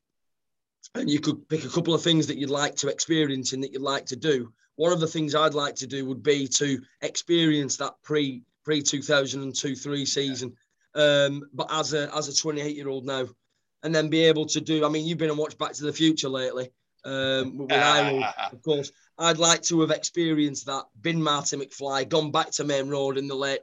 and 0.95 1.09
you 1.09 1.21
could 1.21 1.49
pick 1.49 1.65
a 1.65 1.69
couple 1.69 1.95
of 1.95 2.03
things 2.03 2.27
that 2.27 2.39
you'd 2.39 2.51
like 2.51 2.75
to 2.77 2.89
experience 2.89 3.53
and 3.53 3.63
that 3.63 3.73
you'd 3.73 3.83
like 3.83 4.07
to 4.07 4.17
do 4.17 4.53
one 4.81 4.93
of 4.93 5.01
the 5.01 5.07
things 5.07 5.35
i'd 5.35 5.55
like 5.55 5.75
to 5.75 5.87
do 5.87 6.07
would 6.07 6.23
be 6.23 6.49
to 6.49 6.81
experience 7.03 7.77
that 7.77 7.95
pre 8.03 8.43
pre 8.65 8.83
2002 8.83 9.75
3 9.77 10.07
season 10.07 10.57
um, 10.95 11.49
but 11.53 11.69
as 11.71 11.95
a 11.95 12.15
as 12.15 12.29
a 12.29 12.35
28 12.35 12.75
year 12.75 12.89
old 12.89 13.07
now, 13.07 13.27
and 13.83 13.95
then 13.95 14.09
be 14.09 14.25
able 14.25 14.47
to 14.47 14.61
do. 14.61 14.85
I 14.85 14.89
mean, 14.89 15.07
you've 15.07 15.19
been 15.19 15.31
and 15.31 15.39
watched 15.39 15.59
Back 15.59 15.73
to 15.73 15.85
the 15.85 15.93
Future 15.93 16.29
lately. 16.29 16.71
Um, 17.05 17.57
with 17.57 17.73
of 18.53 18.63
course. 18.63 18.93
I'd 19.19 19.39
like 19.39 19.63
to 19.65 19.81
have 19.83 19.91
experienced 19.91 20.67
that. 20.67 20.85
Been 21.01 21.23
Marty 21.23 21.57
McFly, 21.57 22.09
gone 22.09 22.31
back 22.31 22.51
to 22.53 22.65
Maine 22.65 22.89
Road 22.89 23.19
in 23.19 23.29
the 23.29 23.35
late, 23.35 23.61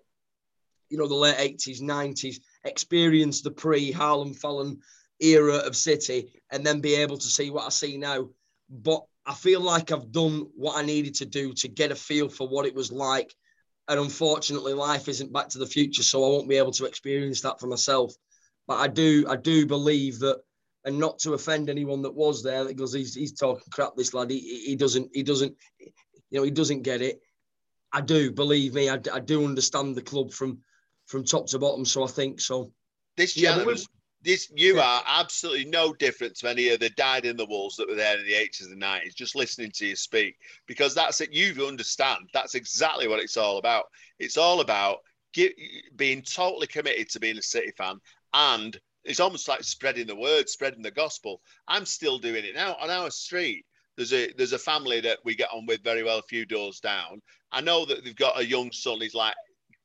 you 0.90 0.98
know, 0.98 1.08
the 1.08 1.16
late 1.16 1.38
80s, 1.38 1.82
90s. 1.82 2.38
Experienced 2.64 3.44
the 3.44 3.52
pre 3.52 3.92
Harlem 3.92 4.34
Fallon 4.34 4.80
era 5.20 5.56
of 5.58 5.76
City, 5.76 6.42
and 6.52 6.66
then 6.66 6.80
be 6.80 6.96
able 6.96 7.18
to 7.18 7.28
see 7.28 7.50
what 7.50 7.66
I 7.66 7.70
see 7.70 7.98
now. 7.98 8.30
But 8.70 9.06
I 9.28 9.34
feel 9.34 9.62
like 9.62 9.92
I've 9.92 10.12
done 10.12 10.48
what 10.56 10.78
I 10.78 10.84
needed 10.84 11.16
to 11.16 11.26
do 11.26 11.54
to 11.54 11.68
get 11.68 11.92
a 11.92 11.96
feel 11.96 12.30
for 12.30 12.48
what 12.48 12.66
it 12.66 12.74
was 12.74 12.92
like 12.92 13.36
and 13.88 14.00
unfortunately, 14.00 14.74
life 14.74 15.08
isn't 15.08 15.32
back 15.32 15.48
to 15.50 15.60
the 15.60 15.66
future, 15.66 16.04
so 16.04 16.24
I 16.24 16.28
won't 16.28 16.50
be 16.50 16.58
able 16.58 16.72
to 16.74 16.86
experience 16.86 17.42
that 17.42 17.60
for 17.60 17.68
myself. 17.68 18.14
But 18.68 18.76
I 18.76 18.88
do, 18.88 19.26
I 19.30 19.38
do 19.38 19.66
believe 19.66 20.20
that, 20.20 20.42
and 20.84 21.00
not 21.00 21.20
to 21.20 21.34
offend 21.34 21.70
anyone 21.70 22.02
that 22.02 22.14
was 22.14 22.44
there, 22.44 22.66
because 22.66 22.94
he's 22.94 23.16
he's 23.16 23.32
talking 23.32 23.64
crap. 23.72 23.96
This 23.96 24.14
lad, 24.14 24.30
he, 24.30 24.40
he 24.66 24.76
doesn't, 24.76 25.10
he 25.14 25.24
doesn't, 25.24 25.56
you 25.80 25.90
know, 26.40 26.44
he 26.44 26.52
doesn't 26.52 26.82
get 26.82 27.02
it. 27.02 27.22
I 27.94 28.02
do 28.02 28.32
believe 28.32 28.74
me. 28.74 28.90
I, 28.90 29.00
I 29.14 29.22
do 29.22 29.46
understand 29.46 29.96
the 29.96 30.02
club 30.02 30.32
from 30.32 30.60
from 31.06 31.24
top 31.24 31.48
to 31.48 31.60
bottom. 31.60 31.86
So 31.86 32.04
I 32.04 32.08
think 32.08 32.42
so. 32.42 32.74
This 33.16 33.36
gentleman, 33.36 33.78
yeah, 33.78 33.84
this 34.24 34.50
you 34.56 34.80
are 34.80 35.04
absolutely 35.08 35.66
no 35.66 35.94
different 35.94 36.36
to 36.36 36.50
any 36.50 36.70
of 36.70 36.80
the 36.80 36.90
died 36.92 37.26
in 37.26 37.38
the 37.38 37.46
walls 37.46 37.76
that 37.76 37.88
were 37.88 37.96
there 37.96 38.18
in 38.18 38.26
the 38.26 38.34
80s 38.34 38.72
and 38.72 38.82
90s 38.82 39.16
just 39.16 39.36
listening 39.36 39.72
to 39.72 39.86
you 39.86 39.96
speak 39.96 40.38
because 40.66 40.96
that's 40.96 41.22
it 41.22 41.32
you 41.32 41.68
understand. 41.68 42.30
That's 42.34 42.56
exactly 42.56 43.08
what 43.08 43.20
it's 43.20 43.38
all 43.38 43.58
about. 43.58 43.86
It's 44.20 44.38
all 44.38 44.62
about 44.62 45.00
get, 45.34 45.54
being 45.96 46.22
totally 46.22 46.68
committed 46.68 47.10
to 47.10 47.20
being 47.20 47.38
a 47.38 47.42
city 47.42 47.72
fan 47.78 47.98
and 48.34 48.80
it's 49.04 49.20
almost 49.20 49.48
like 49.48 49.64
spreading 49.64 50.08
the 50.08 50.16
word 50.16 50.50
spreading 50.50 50.82
the 50.82 50.92
gospel. 50.92 51.42
I'm 51.68 51.86
still 51.86 52.18
doing 52.18 52.44
it 52.44 52.56
now. 52.56 52.76
On 52.82 52.90
our 52.90 53.12
street 53.12 53.66
there's 53.98 54.14
a 54.14 54.32
there's 54.34 54.54
a 54.54 54.60
family 54.60 55.00
that 55.02 55.20
we 55.26 55.36
get 55.36 55.50
on 55.54 55.66
with 55.66 55.84
very 55.84 56.04
well 56.04 56.20
a 56.20 56.24
few 56.24 56.46
doors 56.46 56.80
down. 56.80 57.22
I 57.52 57.62
know 57.62 57.86
that 57.86 58.04
they've 58.04 58.16
got 58.16 58.40
a 58.40 58.46
young 58.46 58.72
son 58.72 59.00
he's 59.00 59.16
like 59.16 59.36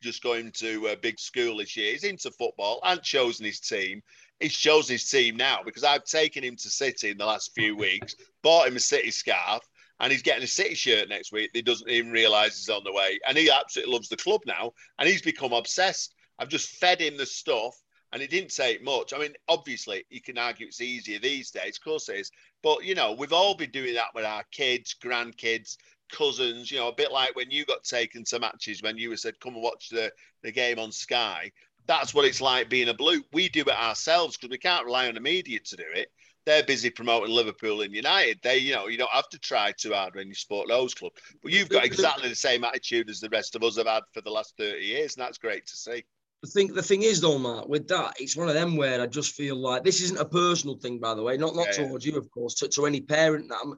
just 0.03 0.23
going 0.23 0.51
to 0.53 0.89
a 0.89 0.97
big 0.97 1.19
school 1.19 1.59
this 1.59 1.77
year. 1.77 1.93
He's 1.93 2.05
into 2.05 2.31
football 2.33 2.81
and 2.83 3.03
chosen 3.03 3.47
his 3.47 3.61
team. 3.61 4.03
He's 4.41 4.57
chosen 4.57 4.95
his 4.95 5.09
team 5.09 5.37
now 5.37 5.61
because 5.65 5.85
I've 5.85 6.05
taken 6.05 6.43
him 6.43 6.57
to 6.57 6.69
City 6.69 7.11
in 7.11 7.19
the 7.19 7.27
last 7.27 7.53
few 7.55 7.77
weeks, 7.77 8.17
bought 8.43 8.67
him 8.67 8.77
a 8.77 8.81
City 8.81 9.11
scarf, 9.11 9.63
and 10.01 10.13
he's 10.13 10.23
getting 10.23 10.43
a 10.43 10.49
City 10.49 10.75
shirt 10.75 11.09
next 11.09 11.33
week. 11.33 11.51
He 11.55 11.63
doesn't 11.63 11.89
even 11.89 12.11
realise 12.11 12.59
he's 12.59 12.69
on 12.69 12.83
the 12.85 12.93
way, 12.93 13.21
and 13.27 13.39
he 13.39 13.51
absolutely 13.51 13.95
loves 13.95 14.09
the 14.09 14.17
club 14.17 14.41
now, 14.47 14.73
and 14.99 15.09
he's 15.09 15.23
become 15.23 15.53
obsessed. 15.53 16.15
I've 16.39 16.49
just 16.49 16.71
fed 16.71 17.01
him 17.01 17.17
the 17.17 17.27
stuff, 17.27 17.77
and 18.13 18.21
it 18.21 18.31
didn't 18.31 18.55
take 18.55 18.83
much. 18.83 19.15
I 19.15 19.19
mean, 19.19 19.35
obviously, 19.49 20.05
you 20.11 20.21
can 20.21 20.39
argue 20.39 20.67
it's 20.67 20.81
easier 20.81 21.21
these 21.21 21.53
days, 21.53 21.79
of 21.79 21.85
course 21.85 22.09
it 22.09 22.17
is, 22.17 22.33
but 22.63 22.85
you 22.85 22.97
know, 22.97 23.13
we've 23.13 23.33
all 23.33 23.55
been 23.55 23.71
doing 23.71 23.95
that 23.95 24.15
with 24.15 24.25
our 24.25 24.43
kids, 24.51 24.97
grandkids, 25.01 25.77
cousins, 26.13 26.71
you 26.71 26.79
know, 26.79 26.89
a 26.89 26.95
bit 26.95 27.11
like 27.11 27.35
when 27.35 27.51
you 27.51 27.65
got 27.65 27.83
taken 27.85 28.25
to 28.25 28.39
matches 28.39 28.83
when 28.83 28.97
you 28.97 29.11
were 29.11 29.17
said, 29.17 29.41
come 29.41 29.55
and 29.55 29.63
watch 29.63 29.89
the, 29.89 30.13
the 30.43 30.53
game 30.53 30.79
on 30.79 30.93
Sky. 30.93 31.51
That's 31.87 32.15
what 32.15 32.25
it's 32.25 32.41
like 32.41 32.69
being 32.69 32.89
a 32.89 32.95
blue. 32.95 33.23
We 33.33 33.49
do 33.49 33.63
it 33.63 33.69
ourselves 33.71 34.37
because 34.37 34.51
we 34.51 34.59
can't 34.59 34.87
rely 34.87 35.09
on 35.09 35.15
the 35.15 35.21
media 35.21 35.59
to 35.59 35.77
do 35.77 35.85
it. 35.95 36.09
They're 36.45 36.63
busy 36.63 36.91
promoting 36.91 37.35
Liverpool 37.35 37.83
and 37.83 37.95
United. 37.95 38.41
They, 38.43 38.59
you 38.59 38.75
know, 38.75 38.89
you 38.89 38.99
don't 38.99 39.11
have 39.11 39.29
to 39.31 39.39
try 39.39 39.73
too 39.73 39.93
hard 39.93 40.15
when 40.15 40.29
you 40.29 40.35
support 40.35 40.69
those 40.69 40.95
clubs. 40.95 41.17
But 41.43 41.53
you've 41.53 41.69
got 41.69 41.85
exactly 41.85 42.29
the 42.29 42.35
same 42.35 42.65
attitude 42.65 43.11
as 43.11 43.21
the 43.21 43.29
rest 43.29 43.55
of 43.55 43.63
us 43.63 43.77
have 43.77 43.87
had 43.87 44.03
for 44.13 44.21
the 44.21 44.31
last 44.31 44.55
30 44.59 44.85
years, 44.85 45.17
and 45.17 45.25
that's 45.25 45.39
great 45.39 45.67
to 45.67 45.77
see. 45.77 46.05
The 46.43 46.49
thing, 46.49 46.75
the 46.75 46.83
thing 46.83 47.03
is, 47.03 47.21
though, 47.21 47.39
Mark, 47.39 47.69
with 47.69 47.87
that, 47.89 48.15
it's 48.19 48.37
one 48.37 48.49
of 48.49 48.55
them 48.55 48.77
where 48.77 49.01
I 49.01 49.07
just 49.07 49.37
feel 49.37 49.55
like 49.55 49.85
this 49.85 50.01
isn't 50.01 50.19
a 50.19 50.25
personal 50.25 50.77
thing, 50.77 50.99
by 50.99 51.15
the 51.15 51.23
way, 51.23 51.37
not 51.37 51.55
not 51.55 51.69
yeah, 51.69 51.87
towards 51.87 52.05
you, 52.05 52.17
of 52.17 52.29
course, 52.33 52.55
to, 52.55 52.69
to 52.69 52.87
any 52.87 53.01
parent 53.01 53.49
that 53.49 53.59
I'm, 53.63 53.77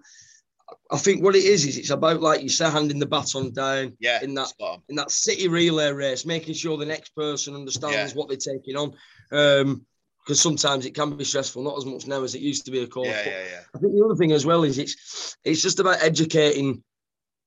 I 0.90 0.96
think 0.96 1.22
what 1.22 1.36
it 1.36 1.44
is 1.44 1.66
is 1.66 1.76
it's 1.76 1.90
about 1.90 2.20
like 2.20 2.42
you 2.42 2.48
say, 2.48 2.70
handing 2.70 2.98
the 2.98 3.06
baton 3.06 3.52
down. 3.52 3.96
Yeah. 4.00 4.22
In 4.22 4.34
that 4.34 4.52
in 4.88 4.96
that 4.96 5.10
city 5.10 5.48
relay 5.48 5.92
race, 5.92 6.24
making 6.24 6.54
sure 6.54 6.76
the 6.76 6.86
next 6.86 7.14
person 7.14 7.54
understands 7.54 8.12
yeah. 8.12 8.18
what 8.18 8.28
they're 8.28 8.36
taking 8.36 8.76
on. 8.76 8.94
Um, 9.32 9.86
because 10.24 10.40
sometimes 10.40 10.86
it 10.86 10.94
can 10.94 11.14
be 11.16 11.24
stressful, 11.24 11.62
not 11.62 11.76
as 11.76 11.84
much 11.84 12.06
now 12.06 12.22
as 12.22 12.34
it 12.34 12.40
used 12.40 12.64
to 12.64 12.70
be, 12.70 12.82
of 12.82 12.88
course. 12.88 13.08
Yeah, 13.08 13.26
yeah, 13.26 13.44
yeah. 13.50 13.60
I 13.74 13.78
think 13.78 13.92
the 13.92 14.04
other 14.04 14.16
thing 14.16 14.32
as 14.32 14.46
well 14.46 14.64
is 14.64 14.78
it's 14.78 15.36
it's 15.44 15.60
just 15.60 15.80
about 15.80 16.02
educating 16.02 16.82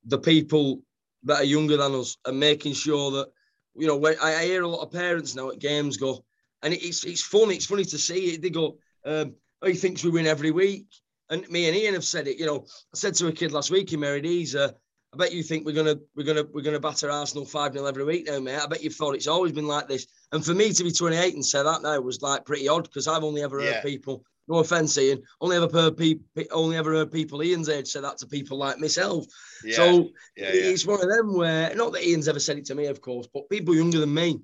the 0.06 0.20
people 0.20 0.82
that 1.24 1.42
are 1.42 1.46
younger 1.46 1.78
than 1.78 1.96
us 1.96 2.18
and 2.26 2.40
making 2.40 2.74
sure 2.74 3.12
that 3.12 3.30
you 3.76 3.88
know 3.88 3.98
when 3.98 4.16
I, 4.22 4.36
I 4.36 4.46
hear 4.46 4.62
a 4.62 4.68
lot 4.68 4.84
of 4.84 4.92
parents 4.92 5.36
now 5.36 5.50
at 5.50 5.60
games 5.60 5.98
go, 5.98 6.24
and 6.62 6.74
it's 6.74 7.04
it's 7.04 7.24
funny, 7.24 7.56
it's 7.56 7.66
funny 7.66 7.86
to 7.86 7.98
see 7.98 8.34
it. 8.34 8.44
They 8.44 8.52
go, 8.52 8.78
um, 9.06 9.34
"Oh, 9.62 9.68
he 9.68 9.74
thinks 9.74 10.04
we 10.04 10.12
win 10.12 10.28
every 10.28 10.52
week." 10.52 10.86
And 11.30 11.48
me 11.50 11.68
and 11.68 11.76
Ian 11.76 11.94
have 11.94 12.06
said 12.06 12.28
it. 12.28 12.40
You 12.40 12.46
know, 12.46 12.66
I 12.66 12.96
said 12.98 13.16
to 13.16 13.28
a 13.28 13.32
kid 13.32 13.52
last 13.52 13.72
week, 13.72 13.90
he 13.90 13.98
married 13.98 14.56
uh, 14.56 14.70
I 15.14 15.18
bet 15.18 15.34
you 15.34 15.42
think 15.42 15.66
we're 15.66 15.76
gonna 15.76 15.98
we're 16.16 16.26
gonna 16.26 16.46
we're 16.54 16.62
gonna 16.62 16.80
batter 16.80 17.10
Arsenal 17.10 17.46
five 17.46 17.74
0 17.74 17.86
every 17.86 18.04
week 18.04 18.28
now, 18.28 18.40
mate. 18.40 18.60
I 18.60 18.68
bet 18.68 18.84
you've 18.84 18.96
thought 18.96 19.16
it's 19.16 19.28
always 19.28 19.54
been 19.54 19.68
like 19.68 19.88
this. 19.88 20.06
And 20.32 20.46
for 20.46 20.54
me 20.54 20.74
to 20.74 20.84
be 20.84 20.92
28 20.92 21.34
and 21.34 21.46
say 21.46 21.64
that 21.64 21.82
now 21.82 22.00
was 22.02 22.22
like 22.22 22.46
pretty 22.46 22.68
odd 22.68 22.84
because 22.84 23.08
I've 23.08 23.24
only 23.24 23.42
ever 23.42 23.60
heard 23.60 23.76
yeah. 23.76 23.82
people. 23.82 24.24
No 24.50 24.60
offense, 24.60 24.98
Ian. 24.98 25.24
Only 25.42 25.58
ever 25.58 25.70
heard 25.72 25.98
people. 25.98 26.26
Only 26.52 26.78
ever 26.78 26.94
heard 26.94 27.12
people 27.12 27.42
Ian's 27.42 27.70
age 27.70 27.88
say 27.88 28.02
that 28.02 28.18
to 28.20 28.28
people 28.28 28.58
like 28.58 28.80
myself. 28.80 29.26
Yeah. 29.64 29.76
So 29.76 30.10
yeah, 30.36 30.50
it's 30.52 30.86
one 30.86 31.02
of 31.02 31.10
them 31.10 31.36
where 31.36 31.74
not 31.76 31.94
that 31.94 32.06
Ian's 32.06 32.28
ever 32.28 32.40
said 32.40 32.58
it 32.58 32.66
to 32.66 32.76
me, 32.76 32.88
of 32.88 33.02
course, 33.02 33.28
but 33.34 33.50
people 33.50 33.76
younger 33.76 34.00
than 34.00 34.14
me. 34.14 34.42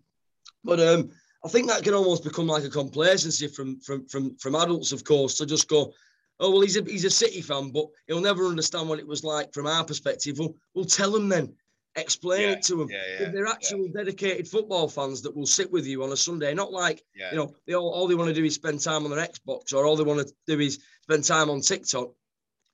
But 0.64 0.80
um, 0.80 1.10
I 1.46 1.50
think 1.50 1.68
that 1.68 1.84
can 1.84 1.94
almost 1.94 2.24
become 2.24 2.48
like 2.48 2.64
a 2.64 2.70
complacency 2.70 3.48
from 3.48 3.80
from 3.82 4.08
from 4.08 4.36
from 4.38 4.56
adults, 4.56 4.92
of 4.94 5.04
course, 5.04 5.36
to 5.38 5.46
just 5.46 5.68
go, 5.68 5.94
oh 6.40 6.52
well 6.52 6.62
he's 6.62 6.78
a 6.78 6.84
he's 6.84 7.06
a 7.06 7.10
City 7.10 7.42
fan, 7.42 7.72
but 7.72 7.88
he'll 8.08 8.22
never 8.22 8.46
understand 8.46 8.90
what 8.90 9.00
it 9.00 9.08
was 9.08 9.24
like 9.24 9.54
from 9.54 9.68
our 9.68 9.84
perspective. 9.84 10.38
We'll, 10.40 10.56
we'll 10.74 10.86
tell 10.86 11.16
him 11.16 11.30
then, 11.30 11.54
explain 11.96 12.42
yeah, 12.42 12.52
it 12.52 12.64
to 12.64 12.76
them. 12.76 12.90
Yeah, 12.90 13.02
yeah, 13.20 13.30
they're 13.30 13.48
actual 13.48 13.88
dedicated 13.88 14.48
football 14.48 14.88
fans 14.88 15.22
that 15.22 15.36
will 15.36 15.46
sit 15.46 15.72
with 15.72 15.86
you 15.86 16.04
on 16.04 16.12
a 16.12 16.18
Sunday, 16.18 16.54
not 16.54 16.72
like 16.72 17.04
you 17.32 17.38
know 17.38 17.56
they 17.68 17.74
all, 17.74 17.90
all 17.90 18.08
they 18.08 18.16
want 18.16 18.30
to 18.30 18.34
do 18.34 18.46
is 18.46 18.56
spend 18.56 18.80
time 18.82 19.06
on 19.06 19.12
their 19.12 19.26
Xbox 19.26 19.74
or 19.74 19.86
all 19.86 19.96
they 19.96 20.04
want 20.04 20.28
to 20.28 20.34
do 20.48 20.60
is 20.60 20.80
spend 21.02 21.24
time 21.24 21.50
on 21.50 21.62
TikTok. 21.62 22.10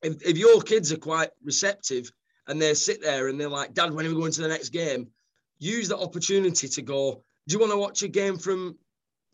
If, 0.01 0.21
if 0.25 0.37
your 0.37 0.61
kids 0.61 0.93
are 0.93 0.97
quite 0.97 1.29
receptive 1.43 2.11
and 2.47 2.61
they 2.61 2.73
sit 2.73 3.01
there 3.01 3.27
and 3.27 3.39
they're 3.39 3.49
like, 3.49 3.73
Dad, 3.73 3.93
when 3.93 4.05
are 4.05 4.09
we 4.09 4.15
going 4.15 4.31
to 4.31 4.41
the 4.41 4.47
next 4.47 4.69
game? 4.69 5.07
Use 5.59 5.89
that 5.89 5.99
opportunity 5.99 6.67
to 6.69 6.81
go. 6.81 7.21
Do 7.47 7.53
you 7.53 7.59
want 7.59 7.71
to 7.71 7.77
watch 7.77 8.01
a 8.03 8.07
game 8.07 8.37
from 8.37 8.77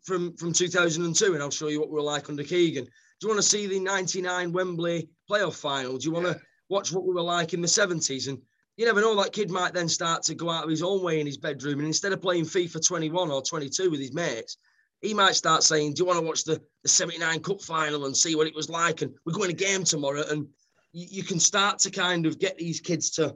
from 0.02 0.36
from 0.36 0.52
2002 0.52 1.34
and 1.34 1.42
I'll 1.42 1.50
show 1.50 1.68
you 1.68 1.80
what 1.80 1.90
we 1.90 1.98
are 1.98 2.02
like 2.02 2.28
under 2.28 2.42
Keegan? 2.42 2.88
Do 3.20 3.26
you 3.26 3.34
want 3.34 3.42
to 3.42 3.48
see 3.48 3.66
the 3.66 3.80
99 3.80 4.52
Wembley 4.52 5.08
playoff 5.30 5.58
final? 5.58 5.96
Do 5.96 6.04
you 6.06 6.12
want 6.12 6.26
to 6.26 6.40
watch 6.68 6.92
what 6.92 7.06
we 7.06 7.14
were 7.14 7.22
like 7.22 7.54
in 7.54 7.60
the 7.60 7.66
70s? 7.66 8.28
And 8.28 8.38
you 8.76 8.84
never 8.84 9.00
know, 9.00 9.20
that 9.22 9.32
kid 9.32 9.50
might 9.50 9.72
then 9.72 9.88
start 9.88 10.22
to 10.24 10.34
go 10.34 10.50
out 10.50 10.64
of 10.64 10.70
his 10.70 10.82
own 10.82 11.02
way 11.02 11.20
in 11.20 11.26
his 11.26 11.38
bedroom. 11.38 11.78
And 11.78 11.86
instead 11.86 12.12
of 12.12 12.20
playing 12.20 12.44
FIFA 12.44 12.86
21 12.86 13.30
or 13.30 13.40
22 13.40 13.90
with 13.90 14.00
his 14.00 14.12
mates, 14.12 14.58
he 15.00 15.14
might 15.14 15.34
start 15.34 15.62
saying, 15.62 15.94
Do 15.94 16.02
you 16.02 16.06
want 16.06 16.18
to 16.20 16.26
watch 16.26 16.44
the, 16.44 16.60
the 16.82 16.88
79 16.88 17.40
Cup 17.40 17.62
final 17.62 18.04
and 18.04 18.16
see 18.16 18.34
what 18.34 18.46
it 18.46 18.54
was 18.54 18.68
like? 18.68 19.00
And 19.00 19.14
we're 19.24 19.32
going 19.32 19.50
to 19.50 19.56
game 19.56 19.84
tomorrow. 19.84 20.24
And 20.28 20.46
you, 20.92 21.06
you 21.10 21.22
can 21.22 21.40
start 21.40 21.78
to 21.80 21.90
kind 21.90 22.26
of 22.26 22.38
get 22.38 22.58
these 22.58 22.80
kids 22.80 23.10
to 23.12 23.34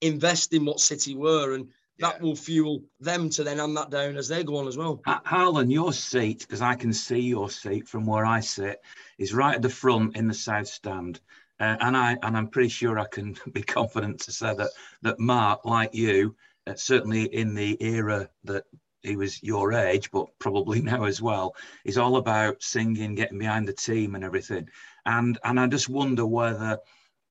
invest 0.00 0.52
in 0.52 0.64
what 0.64 0.78
City 0.78 1.16
were. 1.16 1.54
And 1.54 1.68
that 2.00 2.16
yeah. 2.16 2.22
will 2.22 2.36
fuel 2.36 2.82
them 2.98 3.28
to 3.30 3.44
then 3.44 3.58
hand 3.58 3.76
that 3.76 3.90
down 3.90 4.16
as 4.16 4.28
they 4.28 4.42
go 4.42 4.56
on 4.56 4.68
as 4.68 4.76
well. 4.76 5.00
Harlan, 5.06 5.70
your 5.70 5.92
seat, 5.92 6.40
because 6.40 6.62
I 6.62 6.74
can 6.74 6.92
see 6.92 7.20
your 7.20 7.50
seat 7.50 7.86
from 7.86 8.06
where 8.06 8.24
I 8.24 8.40
sit, 8.40 8.80
is 9.18 9.34
right 9.34 9.54
at 9.54 9.62
the 9.62 9.68
front 9.68 10.16
in 10.16 10.26
the 10.26 10.34
south 10.34 10.68
stand. 10.68 11.20
Uh, 11.60 11.76
and 11.80 11.94
I 11.94 12.16
and 12.22 12.36
I'm 12.36 12.48
pretty 12.48 12.70
sure 12.70 12.98
I 12.98 13.06
can 13.06 13.36
be 13.52 13.62
confident 13.62 14.20
to 14.20 14.32
say 14.32 14.54
that 14.54 14.70
that 15.02 15.20
Mark, 15.20 15.64
like 15.64 15.94
you, 15.94 16.34
uh, 16.66 16.74
certainly 16.74 17.24
in 17.24 17.54
the 17.54 17.76
era 17.82 18.30
that 18.44 18.64
he 19.02 19.16
was 19.16 19.42
your 19.42 19.72
age, 19.72 20.10
but 20.10 20.26
probably 20.38 20.80
now 20.82 21.04
as 21.04 21.20
well, 21.20 21.54
is 21.84 21.98
all 21.98 22.16
about 22.16 22.62
singing, 22.62 23.14
getting 23.14 23.38
behind 23.38 23.68
the 23.68 23.74
team, 23.74 24.14
and 24.14 24.24
everything. 24.24 24.68
And 25.04 25.38
and 25.44 25.60
I 25.60 25.66
just 25.66 25.90
wonder 25.90 26.24
whether, 26.24 26.78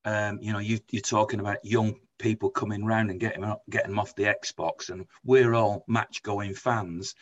um, 0.05 0.39
you 0.41 0.53
know, 0.53 0.60
you, 0.60 0.79
you're 0.91 1.01
talking 1.01 1.39
about 1.39 1.65
young 1.65 1.95
people 2.19 2.49
coming 2.49 2.86
round 2.86 3.10
and 3.10 3.19
getting 3.19 3.43
getting 3.69 3.91
them 3.91 3.99
off 3.99 4.15
the 4.15 4.23
Xbox, 4.23 4.89
and 4.89 5.08
we're 5.23 5.53
all 5.53 5.84
match 5.88 6.21
going 6.21 6.53
fans. 6.53 7.15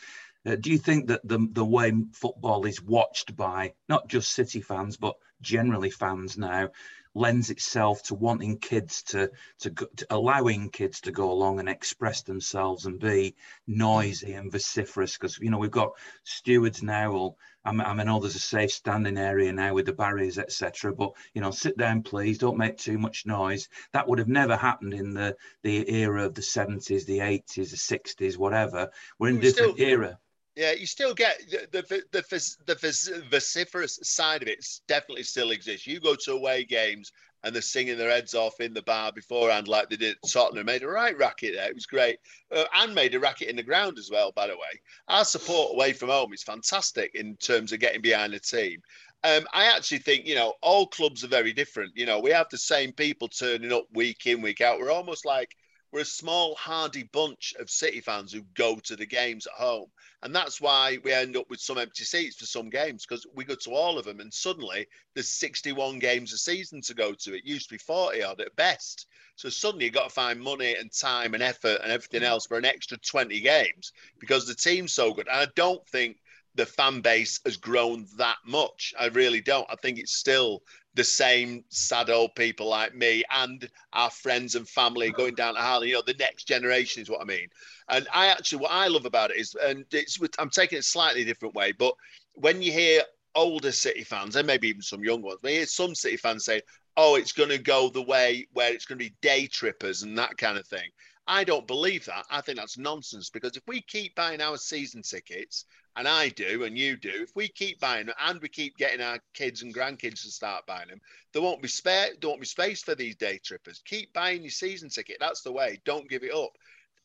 Uh, 0.45 0.55
do 0.55 0.71
you 0.71 0.77
think 0.77 1.07
that 1.07 1.25
the 1.27 1.47
the 1.51 1.65
way 1.65 1.93
football 2.13 2.65
is 2.65 2.81
watched 2.81 3.36
by 3.36 3.73
not 3.88 4.07
just 4.07 4.31
City 4.31 4.62
fans 4.62 4.97
but 4.97 5.15
generally 5.41 5.89
fans 5.89 6.38
now 6.38 6.69
lends 7.17 7.49
itself 7.49 8.03
to 8.03 8.15
wanting 8.15 8.58
kids 8.60 9.03
to, 9.03 9.30
to, 9.60 9.71
to 9.71 10.08
allowing 10.10 10.69
kids 10.69 11.01
to 11.01 11.12
go 11.12 11.32
along 11.32 11.60
and 11.60 11.67
express 11.67 12.21
themselves 12.21 12.86
and 12.86 12.99
be 12.99 13.36
noisy 13.65 14.34
and 14.34 14.51
vociferous. 14.51 15.17
Because 15.17 15.38
you 15.39 15.49
know 15.49 15.58
we've 15.58 15.71
got 15.71 15.91
stewards 16.23 16.84
now 16.84 17.12
or 17.12 17.36
I 17.65 18.03
know 18.03 18.19
there's 18.19 18.36
a 18.36 18.39
safe 18.39 18.71
standing 18.71 19.17
area 19.17 19.51
now 19.51 19.73
with 19.73 19.88
the 19.88 19.93
barriers 19.93 20.38
etc 20.38 20.93
but 20.93 21.12
you 21.34 21.41
know 21.41 21.51
sit 21.51 21.77
down 21.77 22.01
please 22.01 22.38
don't 22.38 22.58
make 22.58 22.77
too 22.77 22.97
much 22.97 23.25
noise. 23.25 23.67
That 23.91 24.08
would 24.08 24.19
have 24.19 24.30
never 24.30 24.56
happened 24.56 24.93
in 24.93 25.13
the 25.13 25.36
the 25.63 25.89
era 25.91 26.23
of 26.25 26.36
the 26.36 26.41
70s 26.41 27.06
the 27.06 27.19
80s 27.19 27.71
the 27.71 27.97
60s 27.97 28.38
whatever. 28.38 28.89
We're 29.19 29.30
in 29.30 29.38
a 29.38 29.41
different 29.41 29.73
still, 29.73 29.88
era 29.88 30.19
yeah, 30.57 30.71
you 30.71 30.87
still 30.87 31.13
get 31.13 31.39
the 31.71 31.83
the, 31.83 32.03
the 32.11 32.55
the 32.65 33.23
vociferous 33.29 33.99
side 34.01 34.41
of 34.41 34.47
it 34.47 34.65
definitely 34.87 35.23
still 35.23 35.51
exists. 35.51 35.85
You 35.85 35.99
go 35.99 36.15
to 36.15 36.31
away 36.31 36.63
games 36.63 37.11
and 37.43 37.53
they're 37.53 37.61
singing 37.61 37.95
their 37.95 38.09
heads 38.09 38.33
off 38.33 38.59
in 38.59 38.73
the 38.73 38.81
bar 38.81 39.11
beforehand, 39.11 39.67
like 39.67 39.87
they 39.89 39.97
did 39.97 40.17
at 40.23 40.29
Tottenham. 40.29 40.65
Made 40.65 40.81
a 40.81 40.87
right 40.87 41.15
racket 41.15 41.53
there. 41.53 41.69
It 41.69 41.75
was 41.75 41.85
great, 41.85 42.17
uh, 42.51 42.65
and 42.73 42.95
made 42.95 43.13
a 43.13 43.19
racket 43.19 43.49
in 43.49 43.55
the 43.55 43.61
ground 43.61 43.99
as 43.99 44.09
well. 44.11 44.31
By 44.31 44.47
the 44.47 44.55
way, 44.55 44.81
our 45.07 45.23
support 45.23 45.73
away 45.75 45.93
from 45.93 46.09
home 46.09 46.33
is 46.33 46.41
fantastic 46.41 47.11
in 47.13 47.35
terms 47.37 47.71
of 47.71 47.79
getting 47.79 48.01
behind 48.01 48.33
the 48.33 48.39
team. 48.39 48.81
Um, 49.23 49.45
I 49.53 49.65
actually 49.65 49.99
think 49.99 50.25
you 50.25 50.33
know 50.33 50.55
all 50.63 50.87
clubs 50.87 51.23
are 51.23 51.27
very 51.27 51.53
different. 51.53 51.91
You 51.95 52.07
know, 52.07 52.19
we 52.19 52.31
have 52.31 52.49
the 52.49 52.57
same 52.57 52.91
people 52.93 53.27
turning 53.27 53.71
up 53.71 53.85
week 53.93 54.25
in 54.25 54.41
week 54.41 54.61
out. 54.61 54.79
We're 54.79 54.91
almost 54.91 55.23
like 55.23 55.55
we're 55.91 56.02
a 56.02 56.06
small, 56.06 56.56
hardy 56.56 57.04
bunch 57.04 57.54
of 57.60 57.69
City 57.69 58.02
fans 58.02 58.34
who 58.34 58.41
go 58.56 58.78
to 58.84 58.95
the 58.95 59.06
games 59.06 59.47
at 59.47 59.54
home. 59.54 59.88
And 60.23 60.36
that's 60.36 60.60
why 60.60 60.97
we 61.04 61.13
end 61.13 61.38
up 61.38 61.50
with 61.50 61.60
some 61.60 61.78
empty 61.78 62.04
seats 62.04 62.36
for 62.36 62.45
some 62.45 62.69
games 62.69 63.06
because 63.06 63.26
we 63.36 63.45
go 63.45 63.56
to 63.56 63.71
all 63.71 63.97
of 63.97 64.06
them. 64.06 64.19
And 64.19 64.34
suddenly 64.34 64.88
there's 65.13 65.30
61 65.30 66.00
games 66.00 66.34
a 66.34 66.38
season 66.38 66.82
to 66.82 66.93
go 66.93 67.13
to. 67.13 67.36
It 67.36 67.45
used 67.45 67.69
to 67.69 67.76
be 67.76 67.80
40 67.80 68.23
odd 68.23 68.41
at 68.41 68.56
best. 68.56 69.08
So 69.36 69.50
suddenly 69.50 69.86
you've 69.86 69.93
got 69.93 70.10
to 70.10 70.13
find 70.13 70.41
money 70.41 70.76
and 70.76 70.91
time 70.91 71.36
and 71.36 71.43
effort 71.43 71.82
and 71.84 71.91
everything 71.91 72.21
mm. 72.21 72.28
else 72.28 72.47
for 72.47 72.58
an 72.58 72.65
extra 72.65 72.97
20 72.97 73.39
games 73.41 73.93
because 74.19 74.47
the 74.47 74.56
team's 74.56 74.93
so 74.93 75.13
good. 75.13 75.28
And 75.28 75.39
I 75.39 75.47
don't 75.56 75.88
think 75.88 76.17
the 76.57 76.65
fan 76.65 77.01
base 77.01 77.39
has 77.45 77.55
grown 77.55 78.05
that 78.17 78.37
much. 78.45 78.93
I 78.99 79.07
really 79.07 79.41
don't. 79.41 79.67
I 79.69 79.75
think 79.75 79.99
it's 79.99 80.17
still 80.17 80.63
the 80.95 81.03
same 81.03 81.63
sad 81.69 82.09
old 82.09 82.33
people 82.35 82.67
like 82.67 82.95
me 82.95 83.23
and 83.31 83.69
our 83.93 84.09
friends 84.09 84.55
and 84.55 84.67
family 84.67 85.11
going 85.11 85.35
down 85.35 85.53
to 85.53 85.61
Harley. 85.61 85.89
You 85.89 85.95
know, 85.95 86.03
the 86.05 86.15
next 86.15 86.45
generation 86.45 87.03
is 87.03 87.09
what 87.09 87.21
I 87.21 87.25
mean. 87.25 87.47
And 87.89 88.07
I 88.11 88.27
actually, 88.27 88.63
what 88.63 88.71
I 88.71 88.87
love 88.87 89.05
about 89.05 89.29
it 89.29 89.37
is, 89.37 89.55
and 89.63 89.85
it's, 89.91 90.17
I'm 90.39 90.49
taking 90.49 90.79
it 90.79 90.83
slightly 90.83 91.23
different 91.23 91.53
way, 91.53 91.71
but 91.71 91.93
when 92.33 92.61
you 92.61 92.71
hear 92.71 93.03
older 93.35 93.71
City 93.71 94.03
fans, 94.03 94.35
and 94.35 94.47
maybe 94.47 94.67
even 94.67 94.81
some 94.81 95.03
young 95.03 95.21
ones, 95.21 95.37
when 95.41 95.53
you 95.53 95.59
hear 95.59 95.67
some 95.67 95.93
City 95.93 96.17
fans 96.17 96.43
say, 96.43 96.61
oh, 96.97 97.15
it's 97.15 97.31
going 97.31 97.49
to 97.49 97.59
go 97.59 97.89
the 97.89 98.01
way 98.01 98.47
where 98.53 98.73
it's 98.73 98.85
going 98.85 98.97
to 98.97 99.05
be 99.05 99.15
day 99.21 99.45
trippers 99.45 100.01
and 100.01 100.17
that 100.17 100.35
kind 100.37 100.57
of 100.57 100.65
thing. 100.65 100.89
I 101.27 101.43
don't 101.43 101.67
believe 101.67 102.05
that. 102.05 102.25
I 102.31 102.41
think 102.41 102.57
that's 102.57 102.77
nonsense 102.77 103.29
because 103.29 103.57
if 103.57 103.63
we 103.67 103.81
keep 103.81 104.15
buying 104.15 104.41
our 104.41 104.57
season 104.57 105.01
tickets, 105.01 105.65
and 105.97 106.07
I 106.07 106.29
do, 106.29 106.63
and 106.63 106.77
you 106.77 106.95
do, 106.95 107.12
if 107.23 107.36
we 107.36 107.47
keep 107.47 107.79
buying 107.79 108.05
them 108.05 108.15
and 108.23 108.39
we 108.39 108.49
keep 108.49 108.77
getting 108.77 109.01
our 109.01 109.19
kids 109.33 109.63
and 109.63 109.73
grandkids 109.73 110.21
to 110.21 110.31
start 110.31 110.67
buying 110.67 110.89
them, 110.89 111.01
there 111.33 111.41
won't 111.41 111.62
be 111.62 111.67
spare, 111.67 112.10
there 112.21 112.29
won't 112.29 112.39
be 112.39 112.45
space 112.45 112.83
for 112.83 112.93
these 112.93 113.15
day 113.15 113.39
trippers. 113.43 113.81
Keep 113.83 114.13
buying 114.13 114.41
your 114.43 114.51
season 114.51 114.89
ticket. 114.89 115.17
That's 115.19 115.41
the 115.41 115.51
way. 115.51 115.81
Don't 115.86 116.10
give 116.10 116.23
it 116.23 116.33
up. 116.33 116.51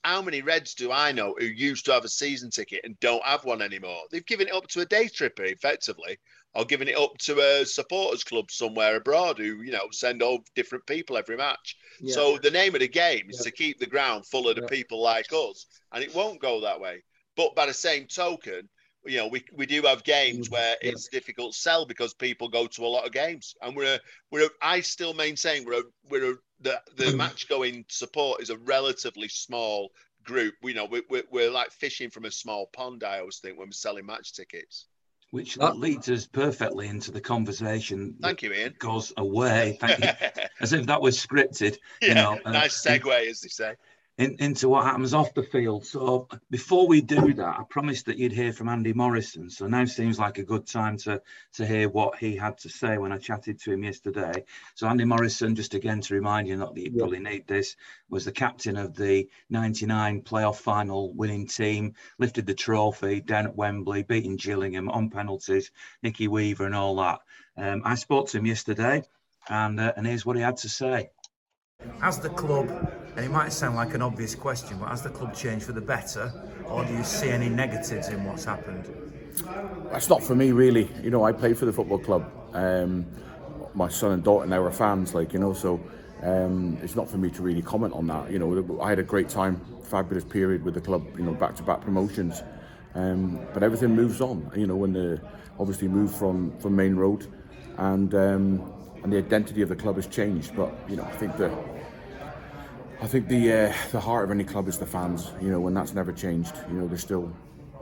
How 0.04 0.20
many 0.20 0.42
Reds 0.42 0.74
do 0.74 0.92
I 0.92 1.12
know 1.12 1.34
who 1.38 1.46
used 1.46 1.86
to 1.86 1.92
have 1.92 2.04
a 2.04 2.08
season 2.08 2.50
ticket 2.50 2.80
and 2.84 2.98
don't 3.00 3.24
have 3.24 3.44
one 3.44 3.62
anymore? 3.62 4.02
They've 4.10 4.26
given 4.26 4.48
it 4.48 4.54
up 4.54 4.66
to 4.68 4.80
a 4.80 4.86
day 4.86 5.08
tripper, 5.08 5.44
effectively, 5.44 6.18
or 6.54 6.64
given 6.64 6.88
it 6.88 6.98
up 6.98 7.16
to 7.18 7.40
a 7.40 7.64
supporters 7.64 8.24
club 8.24 8.50
somewhere 8.50 8.96
abroad 8.96 9.38
who, 9.38 9.62
you 9.62 9.72
know, 9.72 9.88
send 9.90 10.22
all 10.22 10.44
different 10.54 10.86
people 10.86 11.16
every 11.16 11.36
match. 11.36 11.76
Yeah. 12.00 12.14
So 12.14 12.36
the 12.36 12.50
name 12.50 12.74
of 12.74 12.80
the 12.80 12.88
game 12.88 13.30
is 13.30 13.38
yeah. 13.38 13.44
to 13.44 13.56
keep 13.56 13.78
the 13.78 13.86
ground 13.86 14.26
full 14.26 14.48
of 14.48 14.56
the 14.56 14.62
yeah. 14.62 14.68
people 14.68 15.00
like 15.00 15.32
us, 15.32 15.66
and 15.92 16.04
it 16.04 16.14
won't 16.14 16.42
go 16.42 16.60
that 16.60 16.80
way. 16.80 17.02
But 17.36 17.54
by 17.54 17.66
the 17.66 17.72
same 17.72 18.06
token, 18.06 18.68
you 19.04 19.18
know, 19.18 19.26
we, 19.26 19.44
we 19.54 19.66
do 19.66 19.82
have 19.82 20.04
games 20.04 20.48
mm, 20.48 20.52
where 20.52 20.76
it's 20.80 21.08
difficult 21.08 21.52
to 21.52 21.58
sell 21.58 21.86
because 21.86 22.14
people 22.14 22.48
go 22.48 22.66
to 22.66 22.84
a 22.84 22.86
lot 22.86 23.06
of 23.06 23.12
games, 23.12 23.54
and 23.62 23.76
we're 23.76 23.94
a, 23.94 24.00
we're 24.30 24.46
a, 24.46 24.50
I 24.60 24.80
still 24.80 25.14
maintain 25.14 25.64
we're 25.64 25.80
a, 25.80 25.84
we're 26.08 26.32
a, 26.32 26.36
the 26.60 26.80
the 26.96 27.04
mm. 27.06 27.16
match 27.16 27.48
going 27.48 27.84
support 27.88 28.42
is 28.42 28.50
a 28.50 28.58
relatively 28.58 29.28
small 29.28 29.90
group. 30.24 30.54
We 30.62 30.72
know 30.72 30.84
we, 30.84 31.02
we're, 31.10 31.24
we're 31.30 31.50
like 31.50 31.72
fishing 31.72 32.10
from 32.10 32.24
a 32.24 32.30
small 32.30 32.66
pond. 32.72 33.04
I 33.04 33.20
always 33.20 33.38
think 33.38 33.58
when 33.58 33.68
we're 33.68 33.72
selling 33.72 34.06
match 34.06 34.34
tickets. 34.34 34.86
Which 35.30 35.54
that 35.54 35.78
leads 35.78 36.10
us 36.10 36.26
perfectly 36.26 36.88
into 36.88 37.10
the 37.10 37.20
conversation. 37.20 38.16
Thank 38.20 38.42
you, 38.42 38.52
Ian. 38.52 38.74
Goes 38.78 39.14
away. 39.16 39.78
Thank 39.80 40.04
you. 40.04 40.28
As 40.60 40.74
if 40.74 40.84
that 40.86 41.00
was 41.00 41.16
scripted. 41.16 41.78
Yeah, 42.02 42.08
you 42.08 42.14
know, 42.14 42.38
nice 42.52 42.84
segue, 42.84 43.30
as 43.30 43.40
they 43.40 43.48
say 43.48 43.74
in, 44.18 44.36
into 44.40 44.68
what 44.68 44.84
happens 44.84 45.14
off 45.14 45.32
the 45.34 45.42
field. 45.42 45.86
So 45.86 46.28
before 46.50 46.86
we 46.86 47.00
do 47.00 47.32
that, 47.34 47.58
I 47.58 47.62
promised 47.68 48.06
that 48.06 48.18
you'd 48.18 48.32
hear 48.32 48.52
from 48.52 48.68
Andy 48.68 48.92
Morrison. 48.92 49.48
So 49.48 49.66
now 49.66 49.84
seems 49.86 50.18
like 50.18 50.38
a 50.38 50.42
good 50.42 50.66
time 50.66 50.98
to 50.98 51.22
to 51.54 51.66
hear 51.66 51.88
what 51.88 52.18
he 52.18 52.36
had 52.36 52.58
to 52.58 52.68
say 52.68 52.98
when 52.98 53.12
I 53.12 53.18
chatted 53.18 53.60
to 53.60 53.72
him 53.72 53.84
yesterday. 53.84 54.44
So 54.74 54.86
Andy 54.86 55.04
Morrison, 55.04 55.54
just 55.54 55.74
again 55.74 56.00
to 56.02 56.14
remind 56.14 56.46
you, 56.46 56.56
not 56.56 56.74
that 56.74 56.80
you 56.80 56.90
yeah. 56.92 56.98
probably 56.98 57.20
need 57.20 57.46
this, 57.46 57.76
was 58.10 58.24
the 58.24 58.32
captain 58.32 58.76
of 58.76 58.94
the 58.94 59.28
'99 59.48 60.22
playoff 60.22 60.56
final 60.56 61.12
winning 61.14 61.46
team, 61.46 61.94
lifted 62.18 62.46
the 62.46 62.54
trophy 62.54 63.20
down 63.20 63.46
at 63.46 63.56
Wembley, 63.56 64.02
beating 64.02 64.36
Gillingham 64.36 64.90
on 64.90 65.08
penalties, 65.08 65.70
Nicky 66.02 66.28
Weaver 66.28 66.66
and 66.66 66.74
all 66.74 66.96
that. 66.96 67.20
Um, 67.56 67.82
I 67.84 67.94
spoke 67.94 68.28
to 68.28 68.38
him 68.38 68.46
yesterday, 68.46 69.04
and 69.48 69.80
uh, 69.80 69.92
and 69.96 70.06
here's 70.06 70.26
what 70.26 70.36
he 70.36 70.42
had 70.42 70.58
to 70.58 70.68
say. 70.68 71.10
Has 72.00 72.18
the 72.18 72.30
club, 72.30 72.68
and 73.16 73.24
it 73.24 73.30
might 73.30 73.52
sound 73.52 73.76
like 73.76 73.94
an 73.94 74.02
obvious 74.02 74.34
question, 74.34 74.78
but 74.78 74.88
has 74.88 75.02
the 75.02 75.10
club 75.10 75.34
changed 75.34 75.66
for 75.66 75.72
the 75.72 75.80
better, 75.80 76.32
or 76.66 76.84
do 76.84 76.92
you 76.92 77.04
see 77.04 77.28
any 77.28 77.48
negatives 77.48 78.08
in 78.08 78.24
what's 78.24 78.44
happened? 78.44 78.88
That's 79.90 80.08
not 80.08 80.22
for 80.22 80.34
me, 80.34 80.52
really. 80.52 80.90
You 81.02 81.10
know, 81.10 81.24
I 81.24 81.32
play 81.32 81.54
for 81.54 81.64
the 81.64 81.72
football 81.72 81.98
club. 81.98 82.30
Um, 82.52 83.06
my 83.74 83.88
son 83.88 84.12
and 84.12 84.22
daughter 84.22 84.46
now 84.46 84.62
are 84.62 84.72
fans, 84.72 85.14
like 85.14 85.32
you 85.32 85.38
know, 85.38 85.52
so 85.52 85.80
um, 86.22 86.78
it's 86.82 86.96
not 86.96 87.08
for 87.08 87.18
me 87.18 87.30
to 87.30 87.42
really 87.42 87.62
comment 87.62 87.94
on 87.94 88.06
that. 88.08 88.30
You 88.30 88.38
know, 88.38 88.80
I 88.82 88.90
had 88.90 88.98
a 88.98 89.02
great 89.02 89.28
time, 89.28 89.60
fabulous 89.84 90.24
period 90.24 90.64
with 90.64 90.74
the 90.74 90.80
club. 90.80 91.06
You 91.16 91.24
know, 91.24 91.34
back-to-back 91.34 91.80
promotions, 91.80 92.42
um, 92.94 93.40
but 93.54 93.62
everything 93.62 93.94
moves 93.94 94.20
on. 94.20 94.50
You 94.56 94.66
know, 94.66 94.76
when 94.76 94.92
the 94.92 95.20
obviously 95.58 95.88
moved 95.88 96.14
from 96.14 96.58
from 96.58 96.76
Maine 96.76 96.96
Road, 96.96 97.26
and 97.78 98.14
um, 98.14 98.72
and 99.02 99.12
the 99.12 99.18
identity 99.18 99.62
of 99.62 99.68
the 99.68 99.76
club 99.76 99.96
has 99.96 100.06
changed. 100.06 100.54
But 100.56 100.72
you 100.88 100.96
know, 100.96 101.04
I 101.04 101.16
think 101.16 101.36
the 101.36 101.52
I 103.00 103.06
think 103.06 103.28
the 103.28 103.52
uh, 103.52 103.74
the 103.90 104.00
heart 104.00 104.24
of 104.24 104.30
any 104.30 104.44
club 104.44 104.68
is 104.68 104.78
the 104.78 104.86
fans. 104.86 105.32
You 105.40 105.50
know, 105.50 105.66
and 105.66 105.76
that's 105.76 105.94
never 105.94 106.12
changed. 106.12 106.54
You 106.68 106.74
know, 106.74 106.88
there's 106.88 107.02
still. 107.02 107.32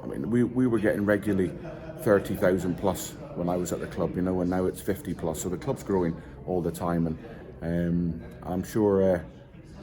I 0.02 0.06
mean, 0.06 0.30
we, 0.30 0.44
we 0.44 0.66
were 0.66 0.78
getting 0.78 1.04
regularly 1.04 1.52
thirty 2.00 2.35
thousand 2.35 2.78
plus 2.78 3.11
when 3.35 3.48
I 3.48 3.56
was 3.56 3.72
at 3.72 3.80
the 3.80 3.87
club. 3.87 4.16
You 4.16 4.22
know, 4.22 4.40
and 4.40 4.50
now 4.50 4.64
it's 4.64 4.80
fifty 4.80 5.12
plus. 5.12 5.42
So 5.42 5.48
the 5.48 5.59
club's 5.59 5.83
growing 5.83 6.16
all 6.46 6.62
the 6.62 6.72
time, 6.72 7.06
and 7.06 7.18
um, 7.62 8.22
I'm 8.42 8.62
sure. 8.62 9.16
Uh, 9.16 9.20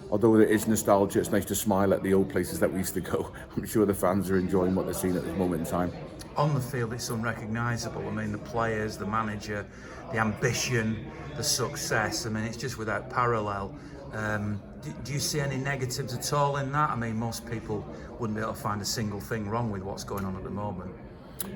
although 0.10 0.36
it 0.38 0.50
is 0.50 0.67
nostalgia, 0.67 1.19
it's 1.19 1.32
nice 1.32 1.45
to 1.45 1.56
smile 1.56 1.93
at 1.93 2.02
the 2.02 2.13
old 2.13 2.30
places 2.30 2.60
that 2.60 2.71
we 2.71 2.80
used 2.80 2.93
to 2.95 3.02
go. 3.02 3.32
I'm 3.56 3.67
sure 3.67 3.86
the 3.86 3.93
fans 3.93 4.32
are 4.32 4.38
enjoying 4.38 4.73
what 4.73 4.86
they're 4.86 4.93
seeing 4.93 5.17
at 5.17 5.23
this 5.23 5.38
moment 5.38 5.62
in 5.62 5.67
time. 5.67 5.91
On 6.38 6.54
the 6.54 6.62
field, 6.62 6.93
it's 6.93 7.10
unrecognisable. 7.10 8.08
I 8.08 8.12
mean, 8.12 8.32
the 8.32 8.38
players, 8.38 8.95
the 8.95 9.08
manager, 9.08 9.65
the 10.12 10.19
ambition, 10.19 11.06
the 11.36 11.43
success. 11.43 12.28
I 12.28 12.30
mean, 12.30 12.43
it's 12.43 12.58
just 12.58 12.78
without 12.78 13.10
parallel. 13.10 13.73
Um, 14.13 14.62
do, 14.84 14.93
do, 15.04 15.13
you 15.13 15.19
see 15.19 15.39
any 15.39 15.58
negatives 15.58 16.13
at 16.13 16.34
all 16.34 16.58
in 16.58 16.71
that? 16.71 16.91
I 16.91 16.95
mean, 16.95 17.17
most 17.17 17.50
people 17.50 17.84
wouldn't 18.19 18.38
be 18.38 18.41
able 18.41 18.54
to 18.54 18.60
find 18.60 18.82
a 18.82 18.86
single 18.86 19.19
thing 19.19 19.50
wrong 19.50 19.71
with 19.71 19.82
what's 19.82 20.04
going 20.04 20.26
on 20.26 20.36
at 20.36 20.43
the 20.43 20.50
moment. 20.50 20.93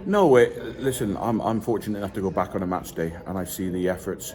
No, 0.05 0.35
it, 0.37 0.79
listen, 0.79 1.15
I'm, 1.17 1.39
I'm 1.41 1.61
fortunate 1.61 1.99
enough 1.99 2.13
to 2.13 2.21
go 2.21 2.31
back 2.31 2.55
on 2.55 2.63
a 2.63 2.67
match 2.67 2.93
day 2.93 3.13
and 3.27 3.37
I 3.37 3.43
see 3.43 3.69
the 3.69 3.87
efforts 3.87 4.33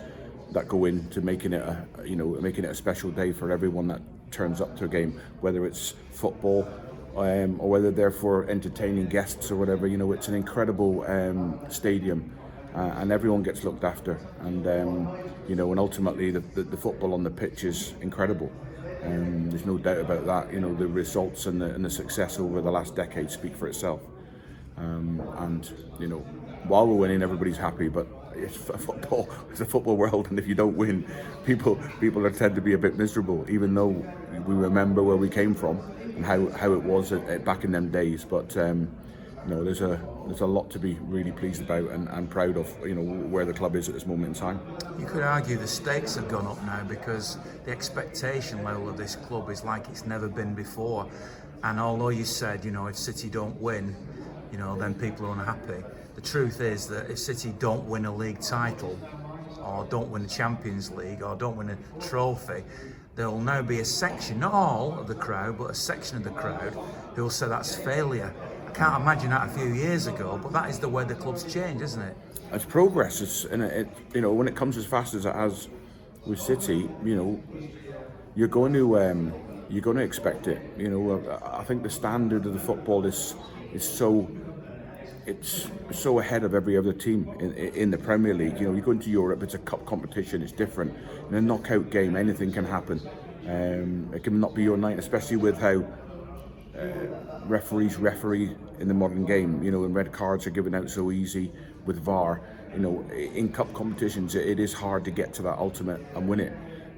that 0.52 0.68
go 0.68 0.84
into 0.84 1.20
making 1.20 1.52
it 1.52 1.62
a, 1.62 1.86
you 2.04 2.16
know, 2.16 2.38
making 2.40 2.64
it 2.64 2.70
a 2.70 2.74
special 2.74 3.10
day 3.10 3.32
for 3.32 3.50
everyone 3.50 3.88
that 3.88 4.00
turns 4.30 4.60
up 4.60 4.76
to 4.78 4.84
a 4.84 4.88
game, 4.88 5.20
whether 5.40 5.66
it's 5.66 5.94
football 6.12 6.68
um, 7.16 7.60
or 7.60 7.70
whether 7.70 7.90
they're 7.90 8.10
for 8.10 8.48
entertaining 8.48 9.06
guests 9.06 9.50
or 9.50 9.56
whatever. 9.56 9.86
You 9.86 9.96
know, 9.96 10.12
it's 10.12 10.28
an 10.28 10.34
incredible 10.34 11.04
um, 11.08 11.58
stadium 11.68 12.32
uh, 12.76 12.92
and 12.98 13.10
everyone 13.10 13.42
gets 13.42 13.64
looked 13.64 13.84
after. 13.84 14.20
And 14.40 14.66
um, 14.66 15.32
you 15.48 15.56
know, 15.56 15.70
and 15.70 15.80
ultimately 15.80 16.30
the, 16.30 16.40
the, 16.40 16.62
the, 16.62 16.76
football 16.76 17.14
on 17.14 17.24
the 17.24 17.30
pitch 17.30 17.64
is 17.64 17.94
incredible. 18.02 18.52
Um, 19.02 19.50
there's 19.50 19.64
no 19.64 19.78
doubt 19.78 19.98
about 19.98 20.26
that. 20.26 20.52
You 20.52 20.60
know, 20.60 20.74
the 20.74 20.86
results 20.86 21.46
and 21.46 21.60
the, 21.60 21.66
and 21.74 21.84
the 21.84 21.90
success 21.90 22.38
over 22.38 22.60
the 22.60 22.70
last 22.70 22.94
decade 22.94 23.30
speak 23.30 23.56
for 23.56 23.68
itself. 23.68 24.02
Um, 24.76 25.22
and 25.38 25.70
you 25.98 26.06
know, 26.06 26.18
while 26.68 26.86
we're 26.86 26.96
winning, 26.96 27.22
everybody's 27.22 27.56
happy, 27.56 27.88
but 27.88 28.06
it's 28.34 28.56
a 28.68 28.76
football. 28.76 29.30
It's 29.50 29.62
a 29.62 29.64
football 29.64 29.96
world, 29.96 30.28
and 30.28 30.38
if 30.38 30.46
you 30.46 30.54
don't 30.54 30.76
win, 30.76 31.06
people 31.46 31.80
people 31.98 32.30
tend 32.30 32.54
to 32.56 32.60
be 32.60 32.74
a 32.74 32.78
bit 32.78 32.98
miserable. 32.98 33.46
Even 33.48 33.74
though 33.74 34.04
we 34.46 34.54
remember 34.54 35.02
where 35.02 35.16
we 35.16 35.30
came 35.30 35.54
from 35.54 35.80
and 36.16 36.24
how, 36.24 36.48
how 36.50 36.72
it 36.72 36.82
was 36.82 37.12
at, 37.12 37.22
at 37.28 37.44
back 37.44 37.64
in 37.64 37.72
them 37.72 37.90
days, 37.90 38.24
but 38.24 38.56
um, 38.56 38.90
you 39.46 39.54
know, 39.54 39.62
there's 39.62 39.80
a 39.80 40.00
there's 40.26 40.40
a 40.40 40.46
lot 40.46 40.70
to 40.70 40.78
be 40.78 40.94
really 41.02 41.30
pleased 41.30 41.62
about 41.62 41.88
and, 41.90 42.08
and 42.08 42.28
proud 42.28 42.56
of. 42.56 42.68
You 42.84 42.96
know 42.96 43.02
where 43.02 43.44
the 43.44 43.52
club 43.52 43.76
is 43.76 43.88
at 43.88 43.94
this 43.94 44.06
moment 44.06 44.28
in 44.28 44.34
time. 44.34 44.60
You 44.98 45.06
could 45.06 45.22
argue 45.22 45.56
the 45.56 45.68
stakes 45.68 46.16
have 46.16 46.28
gone 46.28 46.46
up 46.46 46.60
now 46.64 46.82
because 46.84 47.38
the 47.64 47.70
expectation 47.70 48.64
level 48.64 48.88
of 48.88 48.96
this 48.96 49.14
club 49.14 49.48
is 49.50 49.64
like 49.64 49.88
it's 49.88 50.04
never 50.04 50.26
been 50.26 50.54
before. 50.54 51.08
And 51.62 51.78
although 51.78 52.08
you 52.08 52.24
said, 52.24 52.64
you 52.64 52.70
know, 52.70 52.86
if 52.86 52.96
City 52.96 53.28
don't 53.28 53.60
win, 53.60 53.94
you 54.50 54.58
know, 54.58 54.76
then 54.76 54.94
people 54.94 55.26
are 55.26 55.32
unhappy. 55.32 55.82
The 56.14 56.20
truth 56.20 56.60
is 56.60 56.88
that 56.88 57.10
if 57.10 57.18
City 57.18 57.54
don't 57.58 57.86
win 57.86 58.06
a 58.06 58.14
league 58.14 58.40
title, 58.40 58.98
or 59.62 59.86
don't 59.90 60.10
win 60.10 60.22
the 60.22 60.28
Champions 60.28 60.90
League, 60.90 61.22
or 61.22 61.36
don't 61.36 61.56
win 61.56 61.70
a 61.70 62.00
trophy, 62.00 62.64
there 63.16 63.30
will 63.30 63.40
now 63.40 63.62
be 63.62 63.80
a 63.80 63.84
section, 63.84 64.40
not 64.40 64.52
all 64.52 64.98
of 64.98 65.08
the 65.08 65.14
crowd, 65.14 65.58
but 65.58 65.70
a 65.70 65.74
section 65.74 66.18
of 66.18 66.24
the 66.24 66.30
crowd 66.30 66.78
who 67.14 67.22
will 67.22 67.30
say 67.30 67.48
that's 67.48 67.74
failure 67.74 68.32
I 68.66 68.70
can't 68.72 69.00
imagine 69.00 69.30
that 69.30 69.48
a 69.48 69.50
few 69.50 69.72
years 69.72 70.06
ago, 70.06 70.38
but 70.42 70.52
that 70.52 70.68
is 70.68 70.78
the 70.78 70.88
way 70.88 71.04
the 71.04 71.14
club's 71.14 71.50
changed, 71.50 71.82
isn't 71.82 72.02
it? 72.02 72.16
It's 72.52 72.66
progress, 72.66 73.22
it's, 73.22 73.44
and 73.46 73.62
it, 73.62 73.88
you 74.12 74.20
know, 74.20 74.32
when 74.32 74.46
it 74.48 74.54
comes 74.54 74.76
as 74.76 74.84
fast 74.84 75.14
as 75.14 75.24
it 75.24 75.34
has 75.34 75.68
with 76.26 76.38
City, 76.40 76.88
you 77.02 77.16
know, 77.16 77.42
you're 78.34 78.48
going 78.48 78.74
to 78.74 78.98
um, 79.00 79.32
you're 79.70 79.82
going 79.82 79.96
to 79.96 80.02
expect 80.02 80.46
it. 80.46 80.60
You 80.76 80.88
know, 80.88 81.40
I 81.42 81.64
think 81.64 81.82
the 81.82 81.90
standard 81.90 82.44
of 82.44 82.52
the 82.52 82.58
football 82.58 83.06
is 83.06 83.34
is 83.72 83.88
so 83.88 84.28
it's 85.26 85.68
so 85.90 86.20
ahead 86.20 86.44
of 86.44 86.54
every 86.54 86.78
other 86.78 86.92
team 86.92 87.28
in, 87.40 87.52
in 87.52 87.90
the 87.90 87.98
Premier 87.98 88.32
League. 88.32 88.60
You 88.60 88.68
know, 88.68 88.74
you 88.74 88.80
go 88.80 88.92
into 88.92 89.10
Europe, 89.10 89.42
it's 89.42 89.54
a 89.54 89.58
cup 89.58 89.84
competition, 89.84 90.40
it's 90.40 90.52
different. 90.52 90.94
In 91.28 91.34
a 91.34 91.40
knockout 91.40 91.90
game, 91.90 92.16
anything 92.16 92.52
can 92.52 92.64
happen. 92.64 93.00
Um, 93.46 94.10
it 94.14 94.22
can 94.22 94.38
not 94.40 94.54
be 94.54 94.62
your 94.62 94.76
night, 94.76 94.98
especially 94.98 95.36
with 95.36 95.58
how 95.58 95.84
uh, 96.78 97.40
referees 97.46 97.96
referee 97.96 98.54
in 98.78 98.88
the 98.88 98.94
modern 98.94 99.24
game. 99.24 99.62
You 99.62 99.72
know, 99.72 99.84
and 99.84 99.94
red 99.94 100.12
cards 100.12 100.46
are 100.46 100.50
given 100.50 100.74
out 100.74 100.90
so 100.90 101.10
easy 101.10 101.52
with 101.84 102.00
VAR. 102.00 102.40
You 102.72 102.78
know, 102.78 103.10
in 103.10 103.52
cup 103.52 103.72
competitions, 103.74 104.34
it 104.34 104.60
is 104.60 104.72
hard 104.72 105.04
to 105.06 105.10
get 105.10 105.32
to 105.34 105.42
that 105.42 105.58
ultimate 105.58 106.04
and 106.14 106.28
win 106.28 106.40
it. 106.40 106.52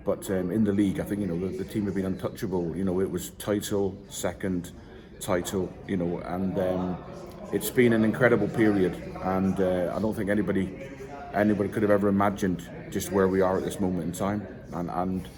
But 0.05 0.31
um, 0.31 0.51
in 0.51 0.64
the 0.64 0.73
league, 0.73 1.01
I 1.01 1.05
think 1.05 1.21
you 1.21 1.27
know 1.27 1.38
the, 1.38 1.59
the, 1.59 1.64
team 1.64 1.85
have 1.85 1.95
been 1.95 2.07
untouchable. 2.07 2.77
You 2.77 2.85
know, 2.85 3.01
it 3.01 3.11
was 3.11 3.31
title, 3.31 3.97
second 4.09 4.73
title. 5.21 5.73
You 5.87 5.99
know, 5.99 6.19
and 6.21 6.59
um, 6.59 6.97
it's 7.52 7.70
been 7.70 7.92
an 7.92 8.04
incredible 8.04 8.48
period. 8.48 8.94
And 9.22 9.61
uh, 9.61 9.92
I 9.94 10.00
don't 10.00 10.14
think 10.14 10.30
anybody 10.30 10.88
anybody 11.34 11.68
could 11.68 11.82
have 11.82 11.90
ever 11.90 12.08
imagined 12.08 12.68
just 12.90 13.12
where 13.12 13.28
we 13.28 13.40
are 13.40 13.58
at 13.58 13.64
this 13.64 13.80
moment 13.80 14.04
in 14.04 14.12
time. 14.12 14.46
And, 14.72 14.90
and 14.90 15.28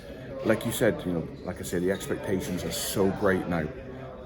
like 0.45 0.65
you 0.65 0.73
said, 0.73 1.03
you 1.05 1.13
know, 1.13 1.29
like 1.45 1.61
I 1.61 1.65
said, 1.65 1.83
the 1.83 1.91
expectations 1.91 2.65
are 2.65 2.71
so 2.71 3.09
great 3.21 3.47
now 3.49 3.67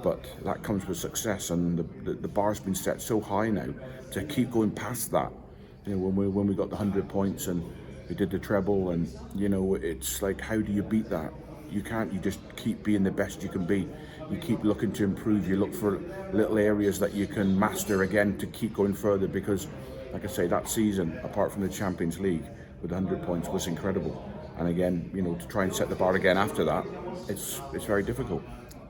but 0.04 0.22
that 0.44 0.62
comes 0.62 0.86
with 0.86 0.98
success, 0.98 1.48
and 1.48 1.78
the, 1.78 1.82
the, 2.04 2.12
the 2.12 2.28
bar's 2.28 2.60
been 2.60 2.74
set 2.74 3.00
so 3.00 3.22
high 3.22 3.48
now 3.48 3.72
to 4.10 4.22
keep 4.22 4.50
going 4.50 4.70
past 4.70 5.10
that. 5.12 5.32
You 5.86 5.94
know, 5.94 5.98
when 5.98 6.14
we 6.14 6.28
when 6.28 6.46
we 6.46 6.54
got 6.54 6.68
the 6.68 6.76
hundred 6.76 7.08
points 7.08 7.46
and 7.46 7.64
we 8.06 8.14
did 8.14 8.30
the 8.30 8.38
treble, 8.38 8.90
and 8.90 9.08
you 9.34 9.48
know, 9.48 9.76
it's 9.76 10.20
like, 10.20 10.42
how 10.42 10.60
do 10.60 10.70
you 10.70 10.82
beat 10.82 11.08
that? 11.08 11.32
You 11.70 11.80
can't. 11.80 12.12
You 12.12 12.20
just 12.20 12.38
keep 12.54 12.84
being 12.84 13.02
the 13.02 13.10
best 13.10 13.42
you 13.42 13.48
can 13.48 13.64
be. 13.64 13.88
You 14.30 14.38
keep 14.38 14.64
looking 14.64 14.92
to 14.92 15.04
improve. 15.04 15.48
You 15.48 15.56
look 15.56 15.74
for 15.74 16.00
little 16.32 16.58
areas 16.58 16.98
that 17.00 17.14
you 17.14 17.26
can 17.26 17.58
master 17.58 18.02
again 18.02 18.38
to 18.38 18.46
keep 18.46 18.74
going 18.74 18.94
further. 18.94 19.28
Because, 19.28 19.66
like 20.12 20.24
I 20.24 20.28
say, 20.28 20.46
that 20.46 20.68
season, 20.68 21.18
apart 21.22 21.52
from 21.52 21.62
the 21.62 21.68
Champions 21.68 22.18
League 22.18 22.44
with 22.82 22.92
100 22.92 23.22
points, 23.22 23.48
was 23.48 23.66
incredible. 23.66 24.30
And 24.58 24.68
again, 24.68 25.10
you 25.12 25.22
know, 25.22 25.34
to 25.34 25.46
try 25.46 25.64
and 25.64 25.74
set 25.74 25.88
the 25.88 25.96
bar 25.96 26.14
again 26.14 26.38
after 26.38 26.64
that, 26.64 26.86
it's 27.28 27.60
it's 27.72 27.84
very 27.84 28.02
difficult. 28.02 28.42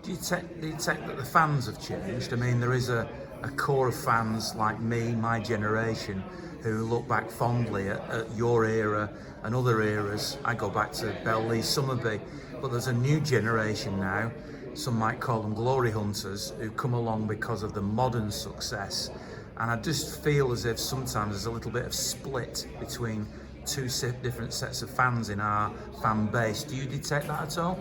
Do 0.03 0.11
you 0.11 0.19
take, 0.19 0.61
do 0.61 0.67
you 0.67 0.77
take 0.77 1.07
that 1.07 1.17
the 1.17 1.25
fans 1.25 1.65
have 1.65 1.81
changed? 1.81 2.35
I 2.35 2.37
mean, 2.37 2.61
there 2.61 2.75
is 2.75 2.91
a, 2.91 3.09
a 3.43 3.49
core 3.49 3.89
of 3.89 3.95
fans 3.95 4.55
like 4.55 4.79
me, 4.79 5.15
my 5.15 5.41
generation, 5.41 6.23
who 6.61 6.85
look 6.85 7.09
back 7.09 7.31
fondly 7.31 7.89
at, 7.89 8.01
at 8.11 8.37
your 8.37 8.67
era 8.67 9.11
and 9.45 9.55
other 9.55 9.81
eras. 9.81 10.37
I 10.45 10.55
go 10.55 10.69
back 10.69 10.93
to 10.95 11.07
Bell 11.25 11.43
Summerbee, 11.63 12.21
but 12.61 12.71
there's 12.71 12.89
a 12.89 12.93
new 12.93 13.19
generation 13.19 13.99
now. 13.99 14.31
Some 14.75 14.99
might 14.99 15.21
call 15.21 15.41
them 15.41 15.55
glory 15.55 15.93
hunters 15.93 16.53
who 16.59 16.69
come 16.71 16.95
along 16.95 17.29
because 17.29 17.63
of 17.63 17.75
the 17.75 17.81
modern 17.81 18.31
success. 18.31 19.11
And 19.57 19.71
I 19.71 19.77
just 19.77 20.23
feel 20.25 20.51
as 20.51 20.65
if 20.65 20.81
sometimes 20.81 21.31
there's 21.31 21.47
a 21.47 21.51
little 21.51 21.71
bit 21.71 21.87
of 21.87 21.95
split 21.95 22.67
between 22.81 23.27
two 23.65 23.89
different 24.23 24.53
sets 24.53 24.83
of 24.83 24.91
fans 24.91 25.31
in 25.31 25.41
our 25.41 25.73
fan 26.03 26.27
base. 26.27 26.65
Do 26.65 26.75
you 26.75 26.87
detect 26.87 27.29
that 27.29 27.43
at 27.43 27.59
all? 27.59 27.79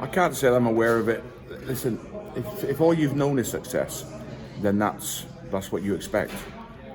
I 0.00 0.06
can't 0.06 0.36
say 0.36 0.48
I'm 0.48 0.66
aware 0.66 0.98
of 0.98 1.08
it. 1.08 1.24
Listen, 1.66 1.98
if, 2.36 2.64
if 2.64 2.80
all 2.80 2.92
you've 2.92 3.16
known 3.16 3.38
is 3.38 3.50
success, 3.50 4.04
then 4.60 4.78
that's 4.78 5.24
that's 5.50 5.72
what 5.72 5.82
you 5.82 5.94
expect. 5.94 6.32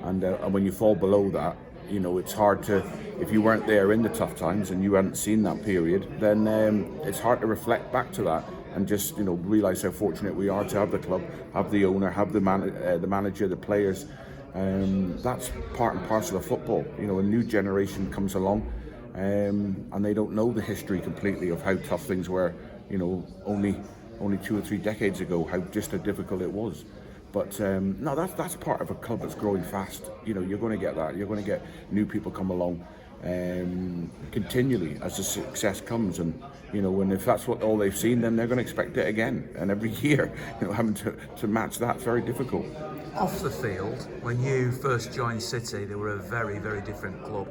And, 0.02 0.22
uh, 0.22 0.38
and 0.42 0.52
when 0.52 0.64
you 0.64 0.72
fall 0.72 0.94
below 0.94 1.30
that, 1.30 1.56
you 1.88 1.98
know 1.98 2.18
it's 2.18 2.32
hard 2.32 2.62
to. 2.64 2.84
If 3.20 3.32
you 3.32 3.42
weren't 3.42 3.66
there 3.66 3.92
in 3.92 4.02
the 4.02 4.08
tough 4.08 4.36
times 4.36 4.70
and 4.70 4.82
you 4.82 4.94
hadn't 4.94 5.16
seen 5.16 5.42
that 5.42 5.62
period, 5.64 6.08
then 6.20 6.46
um, 6.48 7.00
it's 7.02 7.18
hard 7.18 7.40
to 7.40 7.46
reflect 7.46 7.92
back 7.92 8.12
to 8.12 8.22
that 8.22 8.44
and 8.74 8.86
just 8.86 9.16
you 9.16 9.24
know 9.24 9.34
realize 9.34 9.82
how 9.82 9.90
fortunate 9.90 10.34
we 10.34 10.48
are 10.48 10.64
to 10.64 10.78
have 10.78 10.90
the 10.90 10.98
club, 10.98 11.22
have 11.54 11.70
the 11.70 11.84
owner, 11.84 12.10
have 12.10 12.32
the 12.32 12.40
man, 12.40 12.76
uh, 12.84 12.98
the 12.98 13.06
manager, 13.06 13.48
the 13.48 13.56
players. 13.56 14.06
Um, 14.54 15.16
that's 15.22 15.50
part 15.74 15.94
and 15.94 16.08
parcel 16.08 16.36
of 16.36 16.44
football. 16.44 16.84
You 16.98 17.06
know, 17.06 17.18
a 17.18 17.22
new 17.22 17.42
generation 17.44 18.12
comes 18.12 18.34
along, 18.34 18.72
um, 19.14 19.86
and 19.92 20.04
they 20.04 20.14
don't 20.14 20.32
know 20.32 20.52
the 20.52 20.62
history 20.62 21.00
completely 21.00 21.50
of 21.50 21.62
how 21.62 21.76
tough 21.76 22.04
things 22.04 22.28
were. 22.28 22.54
You 22.88 22.98
know, 22.98 23.26
only 23.44 23.76
only 24.20 24.38
two 24.38 24.58
or 24.58 24.60
three 24.60 24.78
decades 24.78 25.20
ago, 25.20 25.44
how 25.44 25.58
just 25.72 25.92
how 25.92 25.98
difficult 25.98 26.42
it 26.42 26.50
was. 26.50 26.84
But 27.32 27.60
um, 27.60 27.96
no, 28.02 28.16
that's 28.16 28.32
that's 28.34 28.56
part 28.56 28.80
of 28.80 28.90
a 28.90 28.94
club 28.94 29.20
that's 29.22 29.34
growing 29.34 29.62
fast. 29.62 30.10
You 30.24 30.34
know, 30.34 30.40
you're 30.40 30.58
going 30.58 30.78
to 30.78 30.84
get 30.84 30.96
that. 30.96 31.16
You're 31.16 31.28
going 31.28 31.42
to 31.42 31.46
get 31.46 31.62
new 31.92 32.04
people 32.04 32.30
come 32.30 32.50
along 32.50 32.84
um, 33.24 34.10
continually 34.32 34.96
as 35.02 35.16
the 35.16 35.22
success 35.22 35.80
comes, 35.80 36.18
and 36.18 36.40
you 36.72 36.82
know, 36.82 37.00
and 37.00 37.12
if 37.12 37.24
that's 37.24 37.46
what 37.46 37.62
all 37.62 37.76
they've 37.76 37.96
seen, 37.96 38.20
then 38.20 38.36
they're 38.36 38.46
going 38.46 38.58
to 38.58 38.62
expect 38.62 38.96
it 38.96 39.06
again. 39.06 39.48
And 39.56 39.70
every 39.70 39.90
year, 40.02 40.32
you 40.60 40.66
know, 40.66 40.72
having 40.72 40.94
to, 40.94 41.14
to 41.36 41.46
match 41.46 41.78
that's 41.78 42.02
very 42.02 42.22
difficult. 42.22 42.66
Off 43.16 43.40
the 43.42 43.50
field, 43.50 44.06
when 44.22 44.42
you 44.42 44.70
first 44.70 45.12
joined 45.12 45.42
City, 45.42 45.84
they 45.84 45.96
were 45.96 46.14
a 46.14 46.18
very, 46.18 46.58
very 46.58 46.80
different 46.80 47.22
club. 47.24 47.48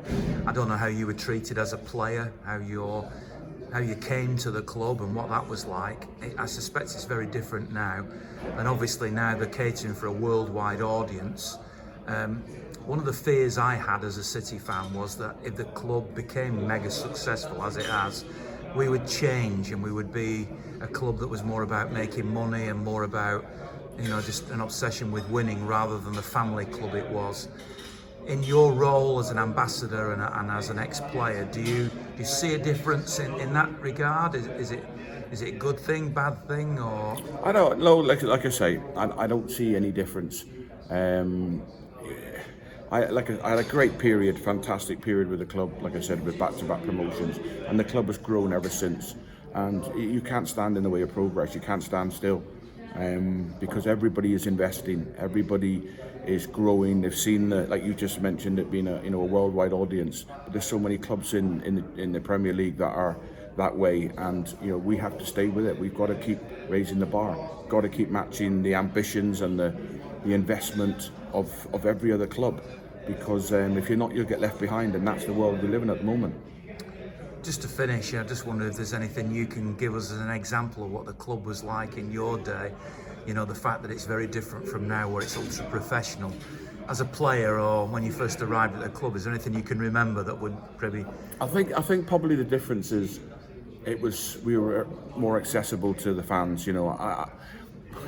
I 0.47 0.53
don't 0.53 0.69
know 0.69 0.77
how 0.77 0.87
you 0.87 1.05
were 1.05 1.13
treated 1.13 1.57
as 1.57 1.73
a 1.73 1.77
player, 1.77 2.31
how 2.45 2.57
your 2.57 3.11
how 3.71 3.79
you 3.79 3.95
came 3.95 4.35
to 4.35 4.49
the 4.49 4.63
club 4.63 5.01
and 5.01 5.15
what 5.15 5.29
that 5.29 5.47
was 5.47 5.65
like. 5.65 6.07
I 6.39 6.47
suspect 6.47 6.85
it's 6.85 7.05
very 7.05 7.27
different 7.27 7.71
now, 7.71 8.03
and 8.57 8.67
obviously 8.67 9.11
now 9.11 9.35
they're 9.37 9.45
catering 9.45 9.93
for 9.93 10.07
a 10.07 10.11
worldwide 10.11 10.81
audience. 10.81 11.59
Um, 12.07 12.43
one 12.89 12.97
of 12.97 13.05
the 13.05 13.13
fears 13.13 13.59
I 13.59 13.75
had 13.75 14.03
as 14.03 14.17
a 14.17 14.23
City 14.23 14.57
fan 14.57 14.91
was 14.95 15.15
that 15.17 15.35
if 15.43 15.55
the 15.55 15.65
club 15.65 16.15
became 16.15 16.65
mega 16.65 16.89
successful 16.89 17.63
as 17.63 17.77
it 17.77 17.85
has, 17.85 18.25
we 18.75 18.89
would 18.89 19.07
change 19.07 19.71
and 19.71 19.83
we 19.83 19.91
would 19.91 20.11
be 20.11 20.47
a 20.81 20.87
club 20.87 21.19
that 21.19 21.27
was 21.27 21.43
more 21.43 21.61
about 21.61 21.91
making 21.91 22.33
money 22.33 22.65
and 22.65 22.83
more 22.83 23.03
about, 23.03 23.45
you 23.99 24.09
know, 24.09 24.19
just 24.21 24.49
an 24.49 24.61
obsession 24.61 25.11
with 25.11 25.29
winning 25.29 25.67
rather 25.67 25.99
than 25.99 26.13
the 26.13 26.21
family 26.23 26.65
club 26.65 26.95
it 26.95 27.07
was 27.11 27.47
in 28.25 28.41
your 28.41 28.71
role 28.73 29.19
as 29.19 29.29
an 29.29 29.37
ambassador 29.37 30.11
and, 30.13 30.23
and 30.23 30.49
as 30.49 30.71
an 30.71 30.79
ex-player, 30.79 31.45
do 31.51 31.61
you 31.61 31.89
do 31.89 32.17
you 32.17 32.25
see 32.25 32.55
a 32.55 32.57
difference 32.57 33.19
in, 33.19 33.31
in 33.39 33.53
that 33.53 33.71
regard? 33.81 34.33
Is, 34.33 34.47
is 34.47 34.71
it 34.71 34.83
is 35.31 35.43
it 35.43 35.49
a 35.49 35.57
good 35.57 35.79
thing, 35.79 36.09
bad 36.09 36.47
thing, 36.47 36.79
or? 36.79 37.17
I 37.43 37.51
don't 37.51 37.79
know. 37.79 37.97
Like 37.97 38.23
like 38.23 38.47
I 38.47 38.49
say, 38.49 38.81
I, 38.95 39.23
I 39.23 39.27
don't 39.27 39.49
see 39.49 39.75
any 39.75 39.91
difference. 39.91 40.45
Um, 40.89 41.61
I 42.91 43.05
like 43.05 43.29
I 43.43 43.51
had 43.51 43.59
a 43.59 43.63
great 43.63 43.99
period, 43.99 44.39
fantastic 44.39 44.99
period 45.01 45.27
with 45.27 45.39
the 45.39 45.45
club. 45.45 45.71
Like 45.81 45.95
I 45.95 45.99
said, 45.99 46.25
with 46.25 46.39
back-to-back 46.39 46.83
promotions, 46.85 47.39
and 47.67 47.79
the 47.79 47.83
club 47.83 48.07
has 48.07 48.17
grown 48.17 48.51
ever 48.51 48.69
since. 48.69 49.15
And 49.53 49.85
you 49.95 50.21
can't 50.21 50.47
stand 50.47 50.77
in 50.77 50.83
the 50.83 50.89
way 50.89 51.01
of 51.01 51.13
progress. 51.13 51.53
You 51.53 51.61
can't 51.61 51.83
stand 51.83 52.13
still, 52.13 52.43
um, 52.95 53.53
because 53.59 53.85
everybody 53.87 54.33
is 54.33 54.47
investing. 54.47 55.11
Everybody 55.17 55.89
is 56.25 56.47
growing. 56.47 57.01
They've 57.01 57.15
seen, 57.15 57.49
the, 57.49 57.65
like 57.67 57.83
you 57.83 57.93
just 57.93 58.21
mentioned, 58.21 58.59
it 58.59 58.69
being 58.71 58.87
a 58.87 59.01
you 59.03 59.11
know 59.11 59.21
a 59.21 59.25
worldwide 59.25 59.73
audience. 59.73 60.23
But 60.23 60.53
there's 60.53 60.65
so 60.65 60.79
many 60.79 60.97
clubs 60.97 61.35
in 61.35 61.61
in 61.63 61.75
the, 61.75 62.01
in 62.01 62.11
the 62.11 62.19
Premier 62.19 62.53
League 62.53 62.77
that 62.77 62.91
are 62.91 63.17
that 63.59 63.77
way, 63.77 64.11
and 64.17 64.55
you 64.61 64.71
know 64.71 64.77
we 64.77 64.97
have 64.97 65.17
to 65.19 65.25
stay 65.25 65.47
with 65.47 65.65
it. 65.65 65.77
We've 65.77 65.93
got 65.93 66.07
to 66.07 66.15
keep 66.15 66.39
raising 66.67 66.99
the 66.99 67.05
bar. 67.05 67.37
Got 67.69 67.81
to 67.81 67.89
keep 67.89 68.09
matching 68.09 68.63
the 68.63 68.73
ambitions 68.75 69.41
and 69.41 69.59
the 69.59 69.73
the 70.25 70.33
investment 70.33 71.11
of 71.31 71.49
of 71.73 71.85
every 71.85 72.11
other 72.11 72.27
club, 72.27 72.63
because 73.07 73.53
um, 73.53 73.77
if 73.77 73.87
you're 73.87 73.97
not, 73.97 74.13
you'll 74.13 74.25
get 74.25 74.39
left 74.39 74.59
behind, 74.59 74.95
and 74.95 75.07
that's 75.07 75.25
the 75.25 75.33
world 75.33 75.61
we 75.61 75.67
live 75.67 75.83
in 75.83 75.89
at 75.89 75.99
the 75.99 76.03
moment. 76.03 76.35
Just 77.43 77.61
to 77.61 77.67
finish, 77.69 78.13
I 78.13 78.23
just 78.23 78.45
wonder 78.45 78.67
if 78.67 78.75
there's 78.75 78.93
anything 78.93 79.33
you 79.33 79.45
can 79.45 79.75
give 79.75 79.95
us 79.95 80.11
as 80.11 80.19
an 80.19 80.31
example 80.31 80.83
of 80.83 80.91
what 80.91 81.05
the 81.05 81.13
club 81.13 81.45
was 81.45 81.63
like 81.63 81.97
in 81.97 82.11
your 82.11 82.37
day 82.37 82.73
you 83.29 83.35
know 83.35 83.45
the 83.45 83.55
fact 83.55 83.83
that 83.83 83.91
it's 83.91 84.05
very 84.05 84.25
different 84.25 84.67
from 84.67 84.87
now 84.87 85.07
where 85.07 85.21
it's 85.21 85.37
ultra 85.37 85.63
professional 85.65 86.33
as 86.87 86.99
a 86.99 87.05
player 87.05 87.59
or 87.59 87.85
when 87.85 88.03
you 88.03 88.11
first 88.11 88.41
arrived 88.41 88.75
at 88.75 88.81
the 88.81 88.89
club 88.89 89.15
is 89.15 89.23
there 89.23 89.31
anything 89.31 89.53
you 89.53 89.61
can 89.61 89.77
remember 89.77 90.23
that 90.23 90.33
would 90.35 90.57
probably 90.77 91.05
I 91.39 91.45
think 91.45 91.77
I 91.77 91.81
think 91.81 92.07
probably 92.07 92.35
the 92.35 92.43
difference 92.43 92.91
is 92.91 93.19
it 93.85 93.99
was 93.99 94.37
we 94.43 94.57
were 94.57 94.87
more 95.15 95.37
accessible 95.37 95.93
to 95.95 96.13
the 96.13 96.23
fans 96.23 96.67
you 96.67 96.73
know. 96.73 96.89
I, 96.89 97.29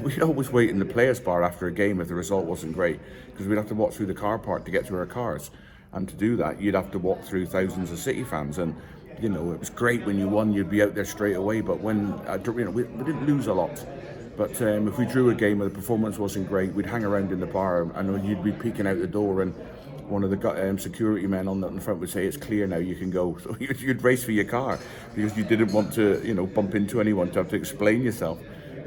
we'd 0.01 0.21
always 0.21 0.51
wait 0.51 0.69
in 0.69 0.79
the 0.79 0.85
players 0.85 1.19
bar 1.19 1.43
after 1.43 1.67
a 1.67 1.71
game 1.71 1.99
if 2.01 2.07
the 2.07 2.15
result 2.15 2.45
wasn't 2.45 2.73
great 2.73 2.99
because 3.31 3.47
we'd 3.47 3.57
have 3.57 3.67
to 3.67 3.75
walk 3.75 3.93
through 3.93 4.05
the 4.05 4.13
car 4.13 4.37
park 4.37 4.65
to 4.65 4.71
get 4.71 4.85
to 4.87 4.95
our 4.95 5.05
cars. 5.05 5.51
And 5.93 6.07
to 6.07 6.15
do 6.15 6.37
that 6.37 6.61
you'd 6.61 6.75
have 6.75 6.91
to 6.91 6.99
walk 6.99 7.23
through 7.23 7.47
thousands 7.47 7.91
of 7.91 7.99
city 7.99 8.23
fans 8.23 8.57
and 8.57 8.75
you 9.19 9.29
know 9.29 9.51
it 9.51 9.59
was 9.59 9.69
great 9.69 10.05
when 10.05 10.17
you 10.17 10.27
won 10.27 10.53
you'd 10.53 10.69
be 10.69 10.81
out 10.81 10.95
there 10.95 11.05
straight 11.05 11.35
away. 11.35 11.61
But 11.61 11.79
when 11.79 12.13
uh, 12.27 12.39
you 12.45 12.65
know 12.65 12.71
we, 12.71 12.83
we 12.83 13.03
didn't 13.03 13.25
lose 13.25 13.47
a 13.47 13.53
lot. 13.53 13.85
But 14.37 14.61
um, 14.61 14.87
if 14.87 14.97
we 14.97 15.05
drew 15.05 15.29
a 15.29 15.35
game 15.35 15.59
where 15.59 15.67
the 15.67 15.75
performance 15.75 16.17
wasn't 16.17 16.47
great, 16.47 16.73
we'd 16.73 16.85
hang 16.85 17.03
around 17.03 17.31
in 17.31 17.39
the 17.39 17.45
bar 17.45 17.91
and 17.95 18.25
you'd 18.25 18.43
be 18.43 18.51
peeking 18.51 18.87
out 18.87 18.99
the 18.99 19.07
door 19.07 19.41
and 19.41 19.53
one 20.07 20.23
of 20.23 20.29
the 20.29 20.69
um, 20.69 20.77
security 20.77 21.27
men 21.27 21.47
on 21.47 21.61
the, 21.61 21.67
in 21.67 21.79
front 21.79 21.99
would 21.99 22.09
say, 22.09 22.25
"It's 22.25 22.37
clear 22.37 22.67
now, 22.67 22.77
you 22.77 22.95
can 22.95 23.09
go." 23.09 23.37
So 23.43 23.55
you'd 23.59 24.03
race 24.03 24.23
for 24.23 24.31
your 24.31 24.45
car 24.45 24.79
because 25.15 25.37
you 25.37 25.43
didn't 25.43 25.73
want 25.73 25.93
to, 25.93 26.21
you 26.23 26.33
know, 26.33 26.45
bump 26.45 26.75
into 26.75 26.99
anyone 26.99 27.31
to 27.31 27.39
have 27.39 27.49
to 27.49 27.55
explain 27.55 28.01
yourself. 28.01 28.39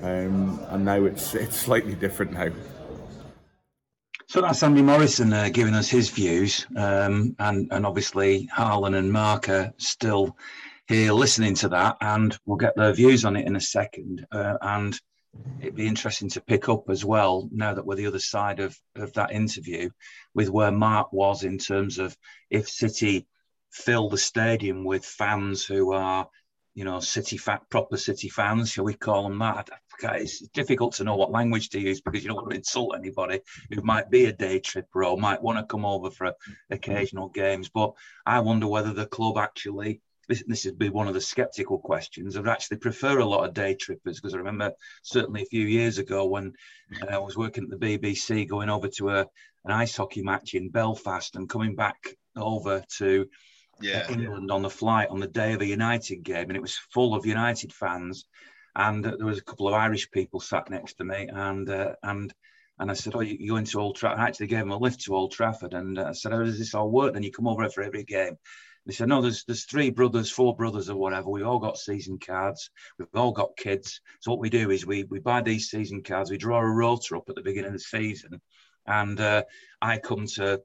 Um, 0.02 0.60
and 0.68 0.84
now 0.84 1.04
it's 1.04 1.34
it's 1.34 1.56
slightly 1.56 1.94
different 1.94 2.32
now. 2.32 2.50
So 4.26 4.40
that's 4.40 4.62
Andy 4.62 4.82
Morrison 4.82 5.32
uh, 5.32 5.48
giving 5.52 5.74
us 5.74 5.88
his 5.88 6.10
views, 6.10 6.66
um, 6.76 7.36
and 7.38 7.68
and 7.70 7.86
obviously 7.86 8.46
Harlan 8.46 8.94
and 8.94 9.12
Mark 9.12 9.48
are 9.48 9.72
still 9.78 10.36
here 10.86 11.12
listening 11.12 11.54
to 11.56 11.68
that, 11.70 11.96
and 12.00 12.36
we'll 12.44 12.56
get 12.56 12.76
their 12.76 12.92
views 12.92 13.24
on 13.24 13.36
it 13.36 13.46
in 13.46 13.56
a 13.56 13.60
second. 13.60 14.26
Uh, 14.30 14.56
and 14.60 15.00
it'd 15.60 15.74
be 15.74 15.86
interesting 15.86 16.28
to 16.30 16.40
pick 16.40 16.68
up 16.68 16.88
as 16.90 17.04
well 17.04 17.48
now 17.52 17.74
that 17.74 17.84
we're 17.84 17.96
the 17.96 18.06
other 18.06 18.18
side 18.18 18.60
of, 18.60 18.76
of 18.96 19.12
that 19.14 19.32
interview 19.32 19.88
with 20.34 20.50
where 20.50 20.72
Mark 20.72 21.12
was 21.12 21.44
in 21.44 21.58
terms 21.58 21.98
of 21.98 22.16
if 22.50 22.68
City 22.68 23.26
fill 23.70 24.08
the 24.08 24.18
stadium 24.18 24.84
with 24.84 25.04
fans 25.04 25.64
who 25.64 25.92
are, 25.92 26.28
you 26.74 26.84
know, 26.84 27.00
City 27.00 27.36
fat 27.36 27.68
proper 27.70 27.96
City 27.96 28.28
fans, 28.28 28.70
shall 28.70 28.84
we 28.84 28.94
call 28.94 29.24
them 29.24 29.38
that? 29.38 29.70
It's 30.02 30.40
difficult 30.48 30.94
to 30.94 31.04
know 31.04 31.14
what 31.16 31.30
language 31.30 31.70
to 31.70 31.80
use 31.80 32.00
because 32.00 32.22
you 32.22 32.28
don't 32.28 32.36
want 32.36 32.50
to 32.50 32.56
insult 32.56 32.96
anybody 32.96 33.40
who 33.72 33.80
might 33.82 34.10
be 34.10 34.24
a 34.26 34.32
day 34.32 34.58
tripper 34.58 35.04
or 35.04 35.16
might 35.16 35.42
want 35.42 35.58
to 35.58 35.64
come 35.64 35.84
over 35.84 36.10
for 36.10 36.32
occasional 36.70 37.28
games. 37.28 37.68
But 37.68 37.92
I 38.26 38.40
wonder 38.40 38.66
whether 38.66 38.92
the 38.92 39.06
club 39.06 39.38
actually 39.38 40.00
this, 40.28 40.42
this 40.46 40.64
would 40.64 40.78
be 40.78 40.88
one 40.88 41.08
of 41.08 41.14
the 41.14 41.20
skeptical 41.20 41.78
questions. 41.78 42.36
I'd 42.36 42.48
actually 42.48 42.78
prefer 42.78 43.18
a 43.18 43.24
lot 43.24 43.46
of 43.46 43.54
day 43.54 43.74
trippers 43.74 44.20
because 44.20 44.34
I 44.34 44.38
remember 44.38 44.72
certainly 45.02 45.42
a 45.42 45.46
few 45.46 45.66
years 45.66 45.98
ago 45.98 46.26
when 46.26 46.52
uh, 47.02 47.06
I 47.06 47.18
was 47.18 47.36
working 47.36 47.64
at 47.64 47.78
the 47.78 47.98
BBC, 47.98 48.48
going 48.48 48.70
over 48.70 48.88
to 48.88 49.10
a 49.10 49.26
an 49.64 49.70
ice 49.70 49.96
hockey 49.96 50.22
match 50.22 50.54
in 50.54 50.68
Belfast 50.68 51.36
and 51.36 51.48
coming 51.48 51.74
back 51.74 51.96
over 52.36 52.82
to 52.98 53.26
yeah, 53.80 54.10
England 54.10 54.46
yeah. 54.48 54.54
on 54.54 54.62
the 54.62 54.70
flight 54.70 55.08
on 55.08 55.20
the 55.20 55.26
day 55.26 55.52
of 55.54 55.60
a 55.60 55.66
United 55.66 56.22
game, 56.22 56.48
and 56.48 56.56
it 56.56 56.62
was 56.62 56.76
full 56.76 57.14
of 57.14 57.26
United 57.26 57.72
fans, 57.72 58.26
and 58.76 59.06
uh, 59.06 59.16
there 59.16 59.26
was 59.26 59.38
a 59.38 59.44
couple 59.44 59.68
of 59.68 59.74
Irish 59.74 60.10
people 60.10 60.40
sat 60.40 60.70
next 60.70 60.94
to 60.94 61.04
me, 61.04 61.28
and 61.32 61.68
uh, 61.68 61.94
and 62.02 62.32
and 62.78 62.90
I 62.90 62.94
said, 62.94 63.14
"Oh, 63.14 63.20
you, 63.20 63.48
going 63.48 63.64
to 63.64 63.80
Old 63.80 63.96
Trafford?" 63.96 64.20
I 64.20 64.28
actually 64.28 64.48
gave 64.48 64.60
them 64.60 64.70
a 64.70 64.76
lift 64.76 65.00
to 65.02 65.14
Old 65.14 65.32
Trafford, 65.32 65.74
and 65.74 65.98
uh, 65.98 66.06
I 66.08 66.12
said, 66.12 66.32
"How 66.32 66.42
does 66.42 66.58
this 66.58 66.74
all 66.74 66.90
work?" 66.90 67.14
Then 67.14 67.22
you 67.22 67.32
come 67.32 67.48
over 67.48 67.68
for 67.68 67.82
every 67.82 68.04
game, 68.04 68.36
They 68.86 68.92
said, 68.92 69.08
no, 69.08 69.22
there's 69.22 69.44
there's 69.44 69.64
three 69.64 69.90
brothers, 69.90 70.30
four 70.30 70.54
brothers, 70.54 70.90
or 70.90 70.96
whatever. 70.96 71.30
We've 71.30 71.46
all 71.46 71.58
got 71.58 71.78
season 71.78 72.18
cards. 72.18 72.70
We've 72.98 73.08
all 73.14 73.32
got 73.32 73.56
kids. 73.56 74.00
So 74.20 74.30
what 74.30 74.40
we 74.40 74.50
do 74.50 74.70
is 74.70 74.86
we 74.86 75.04
we 75.04 75.20
buy 75.20 75.40
these 75.40 75.70
season 75.70 76.02
cards. 76.02 76.30
We 76.30 76.36
draw 76.36 76.58
a 76.58 76.66
rota 76.66 77.16
up 77.16 77.28
at 77.28 77.34
the 77.34 77.42
beginning 77.42 77.68
of 77.68 77.72
the 77.72 77.78
season, 77.78 78.40
and 78.86 79.18
uh, 79.20 79.44
I 79.80 79.98
come 79.98 80.26
to 80.34 80.60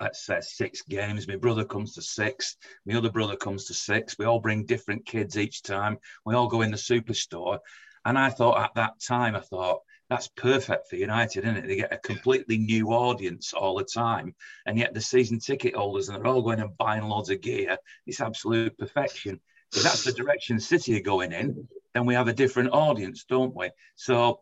let's 0.00 0.26
say 0.26 0.38
six 0.40 0.82
games. 0.82 1.26
My 1.26 1.36
brother 1.36 1.64
comes 1.64 1.94
to 1.94 2.02
six. 2.02 2.56
My 2.84 2.94
other 2.94 3.10
brother 3.10 3.36
comes 3.36 3.64
to 3.66 3.74
six. 3.74 4.16
We 4.18 4.26
all 4.26 4.40
bring 4.40 4.64
different 4.64 5.04
kids 5.04 5.36
each 5.36 5.62
time. 5.62 5.98
We 6.24 6.34
all 6.34 6.48
go 6.48 6.62
in 6.62 6.70
the 6.70 6.76
superstore. 6.76 7.58
And 8.04 8.16
I 8.16 8.30
thought 8.30 8.62
at 8.62 8.74
that 8.76 9.00
time, 9.00 9.34
I 9.34 9.40
thought 9.40 9.80
that's 10.08 10.28
perfect 10.28 10.88
for 10.88 10.96
United, 10.96 11.44
isn't 11.44 11.56
it? 11.56 11.66
They 11.66 11.76
get 11.76 11.92
a 11.92 11.98
completely 11.98 12.58
new 12.58 12.88
audience 12.88 13.52
all 13.52 13.76
the 13.76 13.84
time, 13.84 14.34
and 14.64 14.78
yet 14.78 14.94
the 14.94 15.00
season 15.00 15.40
ticket 15.40 15.74
holders 15.74 16.08
and 16.08 16.16
they're 16.16 16.26
all 16.26 16.42
going 16.42 16.60
and 16.60 16.76
buying 16.78 17.02
loads 17.02 17.30
of 17.30 17.40
gear. 17.40 17.76
It's 18.06 18.20
absolute 18.20 18.78
perfection. 18.78 19.40
If 19.74 19.82
that's 19.82 20.04
the 20.04 20.12
direction 20.12 20.60
City 20.60 20.96
are 20.96 21.02
going 21.02 21.32
in, 21.32 21.66
then 21.92 22.06
we 22.06 22.14
have 22.14 22.28
a 22.28 22.32
different 22.32 22.72
audience, 22.72 23.24
don't 23.28 23.54
we? 23.54 23.70
So 23.96 24.40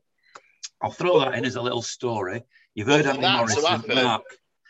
I'll 0.83 0.91
throw 0.91 1.21
that 1.21 1.35
in 1.35 1.45
as 1.45 1.57
a 1.57 1.63
little 1.63 1.83
story. 1.83 2.43
You've 2.75 2.89
heard 2.89 3.07
Andy 3.07 3.23
Morrison, 3.23 3.83
Mark. 3.95 4.25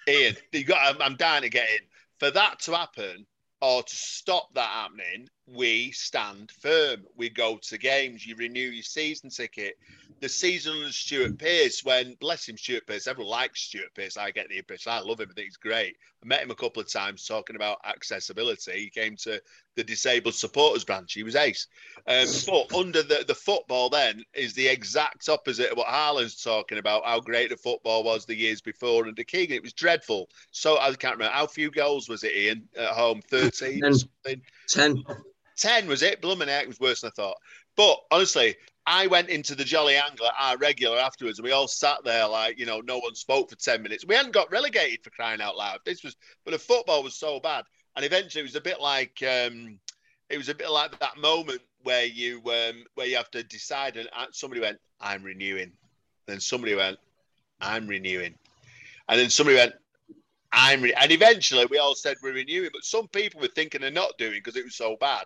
Ian, 0.06 0.36
you 0.52 0.64
got. 0.64 1.00
I'm 1.00 1.16
dying 1.16 1.42
to 1.42 1.48
get 1.48 1.68
in. 1.70 1.86
For 2.20 2.30
that 2.30 2.60
to 2.60 2.76
happen, 2.76 3.26
or 3.60 3.82
to 3.82 3.96
stop 3.96 4.54
that 4.54 4.68
happening, 4.68 5.26
we 5.46 5.90
stand 5.92 6.50
firm. 6.50 7.04
We 7.16 7.30
go 7.30 7.58
to 7.62 7.78
games. 7.78 8.26
You 8.26 8.36
renew 8.36 8.60
your 8.60 8.82
season 8.82 9.30
ticket 9.30 9.76
the 10.20 10.28
season 10.30 10.74
under 10.74 10.90
Stuart 10.90 11.38
Pearce, 11.38 11.84
when 11.84 12.14
bless 12.20 12.48
him, 12.48 12.56
Stuart 12.56 12.86
Pearce, 12.86 13.06
everyone 13.06 13.30
likes 13.30 13.60
Stuart 13.60 13.94
Pearce. 13.94 14.16
I 14.16 14.30
get 14.30 14.48
the 14.48 14.56
impression. 14.56 14.92
I 14.92 15.00
love 15.00 15.20
him. 15.20 15.28
I 15.30 15.34
think 15.34 15.48
he's 15.48 15.56
great. 15.56 15.96
I 16.22 16.26
met 16.26 16.42
him 16.42 16.50
a 16.50 16.54
couple 16.54 16.80
of 16.80 16.90
times 16.90 17.26
talking 17.26 17.56
about 17.56 17.78
accessibility. 17.84 18.72
He 18.72 18.88
came 18.88 19.16
to 19.16 19.42
the 19.76 19.84
disabled 19.84 20.34
supporters 20.34 20.84
branch. 20.84 21.12
He 21.12 21.22
was 21.22 21.36
ace. 21.36 21.66
Um, 22.08 22.26
but 22.46 22.74
under 22.74 23.02
the, 23.02 23.24
the 23.26 23.34
football, 23.34 23.90
then 23.90 24.24
is 24.32 24.54
the 24.54 24.66
exact 24.66 25.28
opposite 25.28 25.70
of 25.70 25.76
what 25.76 25.88
Harlan's 25.88 26.42
talking 26.42 26.78
about. 26.78 27.04
How 27.04 27.20
great 27.20 27.50
the 27.50 27.56
football 27.56 28.02
was 28.02 28.24
the 28.24 28.36
years 28.36 28.62
before 28.62 29.06
under 29.06 29.24
Keegan. 29.24 29.56
It 29.56 29.62
was 29.62 29.74
dreadful. 29.74 30.30
So 30.52 30.78
I 30.78 30.94
can't 30.94 31.16
remember 31.16 31.34
how 31.34 31.46
few 31.46 31.70
goals 31.70 32.08
was 32.08 32.24
it, 32.24 32.34
Ian, 32.34 32.68
at 32.76 32.90
home? 32.90 33.20
Thirteen. 33.28 33.80
Ten. 33.80 33.94
Something? 33.94 34.42
Ten. 34.68 35.04
10 35.56 35.86
was 35.86 36.02
it? 36.02 36.20
Blooming 36.20 36.48
it 36.48 36.68
was 36.68 36.80
worse 36.80 37.00
than 37.00 37.08
I 37.08 37.20
thought. 37.20 37.36
But 37.76 37.98
honestly, 38.10 38.56
I 38.86 39.06
went 39.06 39.30
into 39.30 39.54
the 39.54 39.64
Jolly 39.64 39.96
Angler, 39.96 40.30
our 40.38 40.58
regular 40.58 40.98
afterwards, 40.98 41.38
and 41.38 41.44
we 41.44 41.52
all 41.52 41.68
sat 41.68 42.04
there 42.04 42.28
like, 42.28 42.58
you 42.58 42.66
know, 42.66 42.80
no 42.80 42.98
one 42.98 43.14
spoke 43.14 43.48
for 43.48 43.56
10 43.56 43.82
minutes. 43.82 44.04
We 44.06 44.14
hadn't 44.14 44.34
got 44.34 44.52
relegated 44.52 45.02
for 45.02 45.10
crying 45.10 45.40
out 45.40 45.56
loud. 45.56 45.78
This 45.84 46.04
was, 46.04 46.16
but 46.44 46.50
the 46.50 46.58
football 46.58 47.02
was 47.02 47.16
so 47.16 47.40
bad. 47.40 47.64
And 47.96 48.04
eventually 48.04 48.40
it 48.40 48.44
was 48.44 48.56
a 48.56 48.60
bit 48.60 48.80
like, 48.80 49.22
um, 49.22 49.78
it 50.28 50.36
was 50.36 50.48
a 50.48 50.54
bit 50.54 50.70
like 50.70 50.98
that 50.98 51.16
moment 51.16 51.62
where 51.82 52.04
you, 52.04 52.38
um, 52.46 52.84
where 52.94 53.06
you 53.06 53.16
have 53.16 53.30
to 53.30 53.42
decide. 53.42 53.96
And 53.96 54.08
uh, 54.14 54.26
somebody 54.32 54.60
went, 54.60 54.78
I'm 55.00 55.22
renewing. 55.22 55.72
Then 56.26 56.40
somebody 56.40 56.74
went, 56.74 56.98
I'm 57.60 57.86
renewing. 57.86 58.34
And 59.08 59.20
then 59.20 59.30
somebody 59.30 59.56
went, 59.56 59.74
I'm, 60.52 60.82
re-. 60.82 60.94
and 60.94 61.10
eventually 61.10 61.66
we 61.66 61.78
all 61.78 61.94
said 61.94 62.16
we're 62.22 62.34
renewing. 62.34 62.70
But 62.72 62.84
some 62.84 63.08
people 63.08 63.40
were 63.40 63.48
thinking 63.48 63.80
they're 63.80 63.90
not 63.90 64.18
doing 64.18 64.40
because 64.44 64.56
it 64.56 64.64
was 64.64 64.76
so 64.76 64.96
bad. 65.00 65.24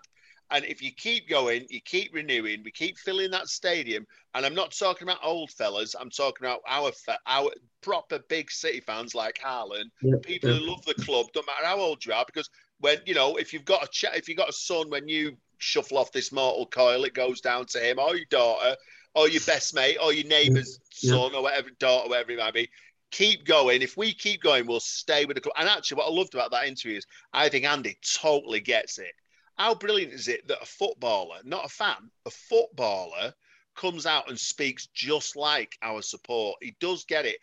And 0.50 0.64
if 0.64 0.82
you 0.82 0.92
keep 0.92 1.28
going, 1.28 1.66
you 1.68 1.80
keep 1.80 2.14
renewing, 2.14 2.62
we 2.64 2.70
keep 2.70 2.96
filling 2.98 3.30
that 3.32 3.48
stadium. 3.48 4.06
And 4.34 4.46
I'm 4.46 4.54
not 4.54 4.72
talking 4.72 5.06
about 5.06 5.18
old 5.22 5.50
fellas. 5.50 5.94
I'm 5.98 6.10
talking 6.10 6.46
about 6.46 6.60
our 6.66 6.90
our 7.26 7.50
proper 7.82 8.18
big 8.28 8.50
city 8.50 8.80
fans 8.80 9.14
like 9.14 9.38
Harlan, 9.38 9.90
yeah, 10.02 10.16
people 10.22 10.50
yeah. 10.50 10.56
who 10.56 10.70
love 10.70 10.84
the 10.84 10.94
club, 10.94 11.26
don't 11.34 11.46
matter 11.46 11.66
how 11.66 11.78
old 11.78 12.04
you 12.04 12.12
are. 12.14 12.24
Because 12.26 12.48
when 12.80 12.98
you 13.04 13.14
know, 13.14 13.36
if 13.36 13.52
you've 13.52 13.64
got 13.64 13.84
a 13.84 13.88
ch- 13.88 14.14
if 14.14 14.28
you've 14.28 14.38
got 14.38 14.48
a 14.48 14.54
son, 14.54 14.88
when 14.88 15.06
you 15.06 15.36
shuffle 15.58 15.98
off 15.98 16.12
this 16.12 16.32
mortal 16.32 16.66
coil, 16.66 17.04
it 17.04 17.14
goes 17.14 17.40
down 17.40 17.66
to 17.66 17.78
him 17.78 17.98
or 17.98 18.16
your 18.16 18.26
daughter 18.30 18.74
or 19.14 19.28
your 19.28 19.42
best 19.46 19.74
mate 19.74 19.98
or 20.02 20.12
your 20.12 20.26
neighbour's 20.26 20.78
yeah. 21.02 21.10
son 21.10 21.34
or 21.34 21.42
whatever 21.42 21.68
daughter, 21.78 22.08
whatever 22.08 22.30
it 22.30 22.38
might 22.38 22.54
be. 22.54 22.68
Keep 23.10 23.44
going. 23.46 23.82
If 23.82 23.96
we 23.96 24.12
keep 24.12 24.42
going, 24.42 24.66
we'll 24.66 24.80
stay 24.80 25.24
with 25.24 25.34
the 25.34 25.40
club. 25.40 25.54
And 25.58 25.68
actually, 25.68 25.96
what 25.96 26.06
I 26.06 26.10
loved 26.10 26.34
about 26.34 26.50
that 26.52 26.66
interview 26.66 26.98
is 26.98 27.06
I 27.32 27.48
think 27.48 27.64
Andy 27.64 27.98
totally 28.02 28.60
gets 28.60 28.98
it 28.98 29.12
how 29.58 29.74
brilliant 29.74 30.12
is 30.12 30.28
it 30.28 30.46
that 30.48 30.62
a 30.62 30.66
footballer, 30.66 31.38
not 31.44 31.66
a 31.66 31.68
fan, 31.68 32.10
a 32.26 32.30
footballer 32.30 33.34
comes 33.76 34.06
out 34.06 34.28
and 34.28 34.38
speaks 34.38 34.86
just 34.94 35.36
like 35.36 35.76
our 35.82 36.00
support? 36.00 36.58
He 36.62 36.76
does 36.80 37.04
get 37.04 37.26
it. 37.26 37.38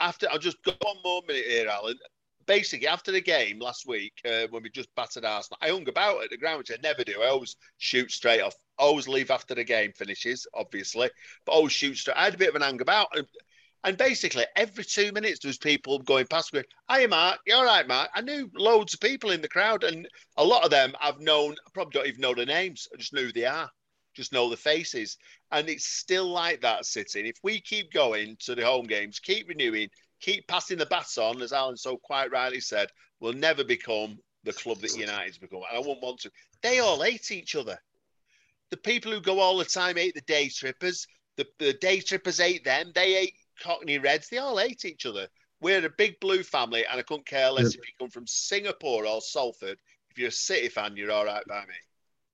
After 0.00 0.28
I'll 0.30 0.38
just 0.38 0.62
go 0.62 0.72
one 0.80 0.96
more 1.04 1.22
minute 1.26 1.44
here, 1.46 1.68
Alan. 1.68 1.96
Basically, 2.46 2.88
after 2.88 3.12
the 3.12 3.20
game 3.20 3.58
last 3.58 3.86
week, 3.86 4.14
uh, 4.24 4.46
when 4.48 4.62
we 4.62 4.70
just 4.70 4.94
battered 4.94 5.26
Arsenal, 5.26 5.58
I 5.60 5.68
hung 5.68 5.86
about 5.86 6.24
at 6.24 6.30
the 6.30 6.38
ground, 6.38 6.58
which 6.58 6.70
I 6.70 6.76
never 6.82 7.04
do. 7.04 7.20
I 7.20 7.28
always 7.28 7.56
shoot 7.76 8.10
straight 8.10 8.40
off. 8.40 8.54
Always 8.78 9.06
leave 9.06 9.30
after 9.30 9.54
the 9.54 9.64
game 9.64 9.92
finishes, 9.92 10.46
obviously, 10.54 11.10
but 11.44 11.52
always 11.52 11.72
shoot 11.72 11.96
straight. 11.96 12.16
I 12.16 12.24
had 12.24 12.34
a 12.34 12.38
bit 12.38 12.48
of 12.48 12.54
an 12.54 12.62
hang 12.62 12.80
about. 12.80 13.08
And 13.84 13.96
basically, 13.96 14.44
every 14.56 14.84
two 14.84 15.12
minutes, 15.12 15.40
there 15.40 15.48
was 15.48 15.58
people 15.58 16.00
going 16.00 16.26
past 16.26 16.52
me. 16.52 16.62
Hi, 16.88 17.06
Mark. 17.06 17.38
You're 17.46 17.58
all 17.58 17.64
right, 17.64 17.86
Mark? 17.86 18.10
I 18.14 18.20
knew 18.20 18.50
loads 18.54 18.94
of 18.94 19.00
people 19.00 19.30
in 19.30 19.40
the 19.40 19.48
crowd, 19.48 19.84
and 19.84 20.08
a 20.36 20.44
lot 20.44 20.64
of 20.64 20.70
them 20.70 20.94
I've 21.00 21.20
known. 21.20 21.52
I 21.52 21.70
probably 21.72 21.92
don't 21.92 22.08
even 22.08 22.20
know 22.20 22.34
their 22.34 22.44
names. 22.44 22.88
I 22.92 22.96
just 22.96 23.12
know 23.12 23.22
who 23.22 23.32
they 23.32 23.44
are, 23.44 23.70
just 24.14 24.32
know 24.32 24.50
the 24.50 24.56
faces. 24.56 25.16
And 25.52 25.68
it's 25.68 25.86
still 25.86 26.28
like 26.28 26.60
that, 26.62 26.86
sitting. 26.86 27.24
If 27.24 27.36
we 27.42 27.60
keep 27.60 27.92
going 27.92 28.36
to 28.40 28.54
the 28.54 28.64
home 28.64 28.86
games, 28.86 29.20
keep 29.20 29.48
renewing, 29.48 29.88
keep 30.20 30.48
passing 30.48 30.78
the 30.78 30.86
baton, 30.86 31.40
as 31.40 31.52
Alan 31.52 31.76
so 31.76 31.96
quite 31.96 32.32
rightly 32.32 32.60
said, 32.60 32.88
we'll 33.20 33.32
never 33.32 33.62
become 33.62 34.18
the 34.42 34.52
club 34.52 34.78
that 34.80 34.96
United's 34.96 35.38
become. 35.38 35.62
And 35.70 35.76
I 35.76 35.80
wouldn't 35.80 36.02
want 36.02 36.20
to. 36.20 36.30
They 36.62 36.80
all 36.80 37.00
hate 37.00 37.30
each 37.30 37.54
other. 37.54 37.78
The 38.70 38.76
people 38.76 39.12
who 39.12 39.20
go 39.20 39.38
all 39.38 39.56
the 39.56 39.64
time 39.64 39.96
hate 39.96 40.14
the 40.14 40.20
day 40.22 40.48
trippers. 40.48 41.06
The, 41.36 41.46
the 41.58 41.72
day 41.74 42.00
trippers 42.00 42.40
hate 42.40 42.64
them. 42.64 42.90
They 42.94 43.12
hate 43.14 43.34
Cockney 43.62 43.98
Reds, 43.98 44.28
they 44.28 44.38
all 44.38 44.58
hate 44.58 44.84
each 44.84 45.06
other. 45.06 45.28
We're 45.60 45.84
a 45.84 45.90
big 45.90 46.20
blue 46.20 46.42
family, 46.42 46.84
and 46.86 47.00
I 47.00 47.02
couldn't 47.02 47.26
care 47.26 47.50
less 47.50 47.74
if 47.74 47.76
you 47.76 47.92
come 47.98 48.10
from 48.10 48.26
Singapore 48.26 49.06
or 49.06 49.20
Salford. 49.20 49.78
If 50.10 50.18
you're 50.18 50.28
a 50.28 50.32
City 50.32 50.68
fan, 50.68 50.96
you're 50.96 51.10
all 51.10 51.24
right 51.24 51.44
by 51.48 51.60
me. 51.62 51.74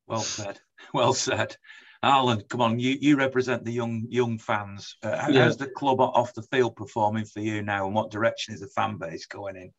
Well 0.06 0.20
said. 0.20 0.60
Well 0.92 1.14
said. 1.14 1.56
Alan, 2.02 2.42
come 2.50 2.60
on, 2.60 2.78
you, 2.78 2.98
you 3.00 3.16
represent 3.16 3.64
the 3.64 3.72
young 3.72 4.06
young 4.10 4.38
fans. 4.38 4.96
Uh, 5.02 5.16
how's 5.16 5.34
yeah. 5.34 5.48
the 5.48 5.68
club 5.68 6.00
off 6.00 6.34
the 6.34 6.42
field 6.42 6.76
performing 6.76 7.24
for 7.24 7.40
you 7.40 7.62
now, 7.62 7.86
and 7.86 7.94
what 7.94 8.10
direction 8.10 8.52
is 8.52 8.60
the 8.60 8.68
fan 8.68 8.98
base 8.98 9.26
going 9.26 9.56
in? 9.56 9.72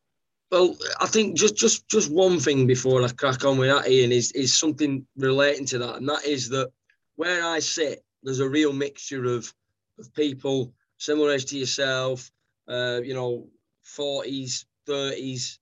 Well, 0.50 0.76
I 1.00 1.06
think 1.06 1.36
just 1.36 1.56
just 1.56 1.88
just 1.88 2.10
one 2.10 2.40
thing 2.40 2.66
before 2.66 3.02
I 3.04 3.08
crack 3.08 3.44
on 3.44 3.58
with 3.58 3.70
that, 3.70 3.88
Ian, 3.88 4.10
is 4.10 4.32
is 4.32 4.58
something 4.58 5.06
relating 5.16 5.66
to 5.66 5.78
that, 5.78 5.96
and 5.96 6.08
that 6.08 6.24
is 6.24 6.48
that 6.48 6.70
where 7.14 7.44
I 7.44 7.60
sit, 7.60 8.04
there's 8.22 8.40
a 8.40 8.48
real 8.48 8.72
mixture 8.72 9.24
of 9.24 9.52
of 9.98 10.12
people 10.14 10.72
similar 10.98 11.32
age 11.32 11.46
to 11.46 11.58
yourself, 11.58 12.30
uh, 12.68 13.00
you 13.02 13.14
know, 13.14 13.48
40s, 13.86 14.64
30s, 14.88 15.58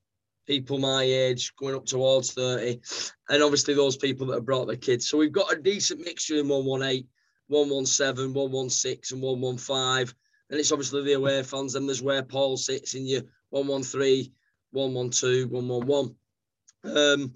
people 0.46 0.78
my 0.78 1.02
age 1.02 1.54
going 1.56 1.74
up 1.74 1.86
towards 1.86 2.32
30, 2.32 2.80
and 3.28 3.42
obviously 3.42 3.74
those 3.74 3.96
people 3.96 4.26
that 4.26 4.34
have 4.34 4.44
brought 4.44 4.66
their 4.66 4.76
kids. 4.76 5.08
So 5.08 5.18
we've 5.18 5.32
got 5.32 5.52
a 5.52 5.60
decent 5.60 6.00
mixture 6.00 6.36
in 6.36 6.48
118, 6.48 7.06
117, 7.48 8.34
116, 8.34 9.16
and 9.16 9.22
115. 9.22 10.14
And 10.50 10.60
it's 10.60 10.72
obviously 10.72 11.02
the 11.02 11.14
away 11.14 11.42
fans, 11.42 11.74
and 11.74 11.88
there's 11.88 12.02
where 12.02 12.22
Paul 12.22 12.56
sits 12.56 12.94
in 12.94 13.06
your 13.06 13.22
113, 13.50 14.30
112, 14.72 15.50
111. 15.50 16.16
Um, 16.84 17.34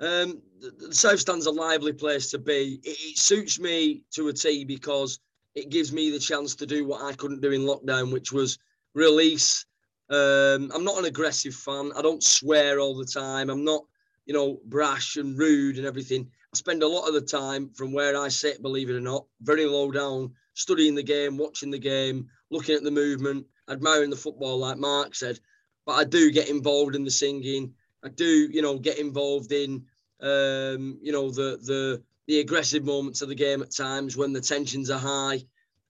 um, 0.00 0.42
the 0.60 0.92
South 0.92 1.20
Stand's 1.20 1.46
a 1.46 1.50
lively 1.50 1.92
place 1.92 2.30
to 2.30 2.38
be. 2.38 2.80
It, 2.82 2.96
it 2.98 3.18
suits 3.18 3.60
me 3.60 4.02
to 4.14 4.28
a 4.28 4.32
T 4.32 4.64
because 4.64 5.20
it 5.54 5.70
gives 5.70 5.92
me 5.92 6.10
the 6.10 6.18
chance 6.18 6.54
to 6.56 6.66
do 6.66 6.86
what 6.86 7.02
I 7.02 7.12
couldn't 7.12 7.42
do 7.42 7.52
in 7.52 7.62
lockdown, 7.62 8.12
which 8.12 8.32
was 8.32 8.58
release. 8.94 9.64
Um, 10.10 10.70
I'm 10.74 10.84
not 10.84 10.98
an 10.98 11.04
aggressive 11.04 11.54
fan. 11.54 11.92
I 11.96 12.02
don't 12.02 12.22
swear 12.22 12.80
all 12.80 12.96
the 12.96 13.04
time. 13.04 13.50
I'm 13.50 13.64
not, 13.64 13.82
you 14.26 14.34
know, 14.34 14.60
brash 14.66 15.16
and 15.16 15.38
rude 15.38 15.76
and 15.76 15.86
everything. 15.86 16.28
I 16.52 16.56
spend 16.56 16.82
a 16.82 16.88
lot 16.88 17.08
of 17.08 17.14
the 17.14 17.20
time 17.20 17.70
from 17.70 17.92
where 17.92 18.16
I 18.16 18.28
sit, 18.28 18.62
believe 18.62 18.90
it 18.90 18.96
or 18.96 19.00
not, 19.00 19.26
very 19.40 19.64
low 19.64 19.90
down, 19.90 20.32
studying 20.54 20.94
the 20.94 21.02
game, 21.02 21.38
watching 21.38 21.70
the 21.70 21.78
game, 21.78 22.28
looking 22.50 22.74
at 22.74 22.82
the 22.82 22.90
movement, 22.90 23.46
admiring 23.70 24.10
the 24.10 24.16
football, 24.16 24.58
like 24.58 24.76
Mark 24.76 25.14
said. 25.14 25.40
But 25.86 25.92
I 25.92 26.04
do 26.04 26.30
get 26.30 26.48
involved 26.48 26.94
in 26.94 27.04
the 27.04 27.10
singing. 27.10 27.72
I 28.04 28.08
do, 28.08 28.48
you 28.52 28.62
know, 28.62 28.78
get 28.78 28.98
involved 28.98 29.52
in, 29.52 29.84
um, 30.20 30.98
you 31.02 31.12
know, 31.12 31.30
the 31.30 31.58
the 31.62 32.02
the 32.32 32.40
aggressive 32.40 32.82
moments 32.82 33.20
of 33.20 33.28
the 33.28 33.34
game 33.34 33.60
at 33.60 33.76
times 33.76 34.16
when 34.16 34.32
the 34.32 34.40
tensions 34.40 34.88
are 34.88 34.98
high. 34.98 35.38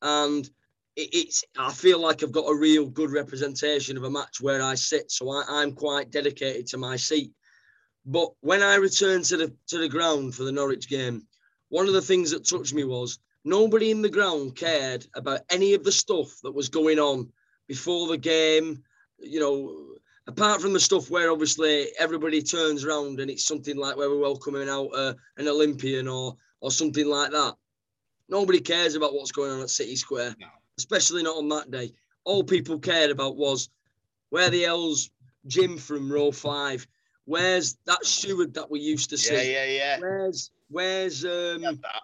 And 0.03 0.45
it, 0.97 1.09
it's 1.13 1.45
I 1.57 1.71
feel 1.71 2.01
like 2.01 2.25
I've 2.25 2.33
got 2.33 2.51
a 2.51 2.59
real 2.59 2.85
good 2.85 3.13
representation 3.13 3.97
of 3.97 4.03
a 4.03 4.11
match 4.11 4.41
where 4.41 4.61
I 4.61 4.75
sit. 4.75 5.13
So 5.13 5.31
I, 5.31 5.45
I'm 5.49 5.73
quite 5.73 6.11
dedicated 6.11 6.67
to 6.69 6.79
my 6.79 6.97
seat. 6.97 7.31
But 8.05 8.31
when 8.41 8.61
I 8.61 8.75
returned 8.75 9.27
to 9.27 9.37
the 9.37 9.55
to 9.69 9.79
the 9.79 9.89
ground 9.89 10.35
for 10.35 10.43
the 10.43 10.51
Norwich 10.51 10.89
game, 10.89 11.29
one 11.69 11.87
of 11.87 11.95
the 11.95 12.03
things 12.03 12.33
that 12.33 12.45
touched 12.45 12.75
me 12.75 12.83
was 12.83 13.21
nobody 13.45 13.93
in 13.93 14.03
the 14.03 14.09
ground 14.09 14.57
cared 14.57 15.07
about 15.15 15.43
any 15.49 15.75
of 15.75 15.85
the 15.85 15.93
stuff 15.93 16.41
that 16.43 16.57
was 16.57 16.71
going 16.71 16.99
on 16.99 17.31
before 17.69 18.09
the 18.09 18.19
game. 18.19 18.83
You 19.21 19.39
know, 19.39 19.92
apart 20.27 20.61
from 20.61 20.73
the 20.73 20.81
stuff 20.81 21.11
where 21.11 21.31
obviously 21.31 21.89
everybody 21.99 22.43
turns 22.43 22.85
around 22.85 23.21
and 23.21 23.31
it's 23.31 23.45
something 23.47 23.77
like 23.77 23.97
where 23.97 24.09
we're 24.11 24.19
welcoming 24.19 24.69
out 24.69 24.89
uh, 24.95 25.15
an 25.37 25.49
Olympian 25.49 26.09
or 26.09 26.37
or 26.61 26.71
something 26.71 27.07
like 27.07 27.33
that, 27.33 27.55
nobody 28.29 28.61
cares 28.61 28.95
about 28.95 29.15
what's 29.15 29.33
going 29.33 29.51
on 29.51 29.61
at 29.61 29.71
City 29.71 29.97
Square, 29.97 30.37
No. 30.41 30.47
especially 30.79 31.25
not 31.25 31.37
on 31.37 31.49
that 31.49 31.71
day. 31.73 31.93
All 32.25 32.45
people 32.45 32.79
cared 32.79 33.11
about 33.11 33.37
was 33.37 33.69
where 34.31 34.49
the 34.49 34.63
hell's 34.63 35.11
Jim 35.49 35.77
from 35.77 36.11
row 36.11 36.31
five? 36.31 36.87
Where's 37.25 37.77
that 37.87 38.05
steward 38.05 38.55
that 38.55 38.71
we 38.71 38.79
used 38.81 39.11
to 39.11 39.19
see? 39.19 39.35
Yeah, 39.35 39.43
yeah, 39.43 39.65
yeah. 39.65 39.99
Where's 39.99 40.51
where's 40.71 41.25
um 41.25 41.63
that. 41.63 42.03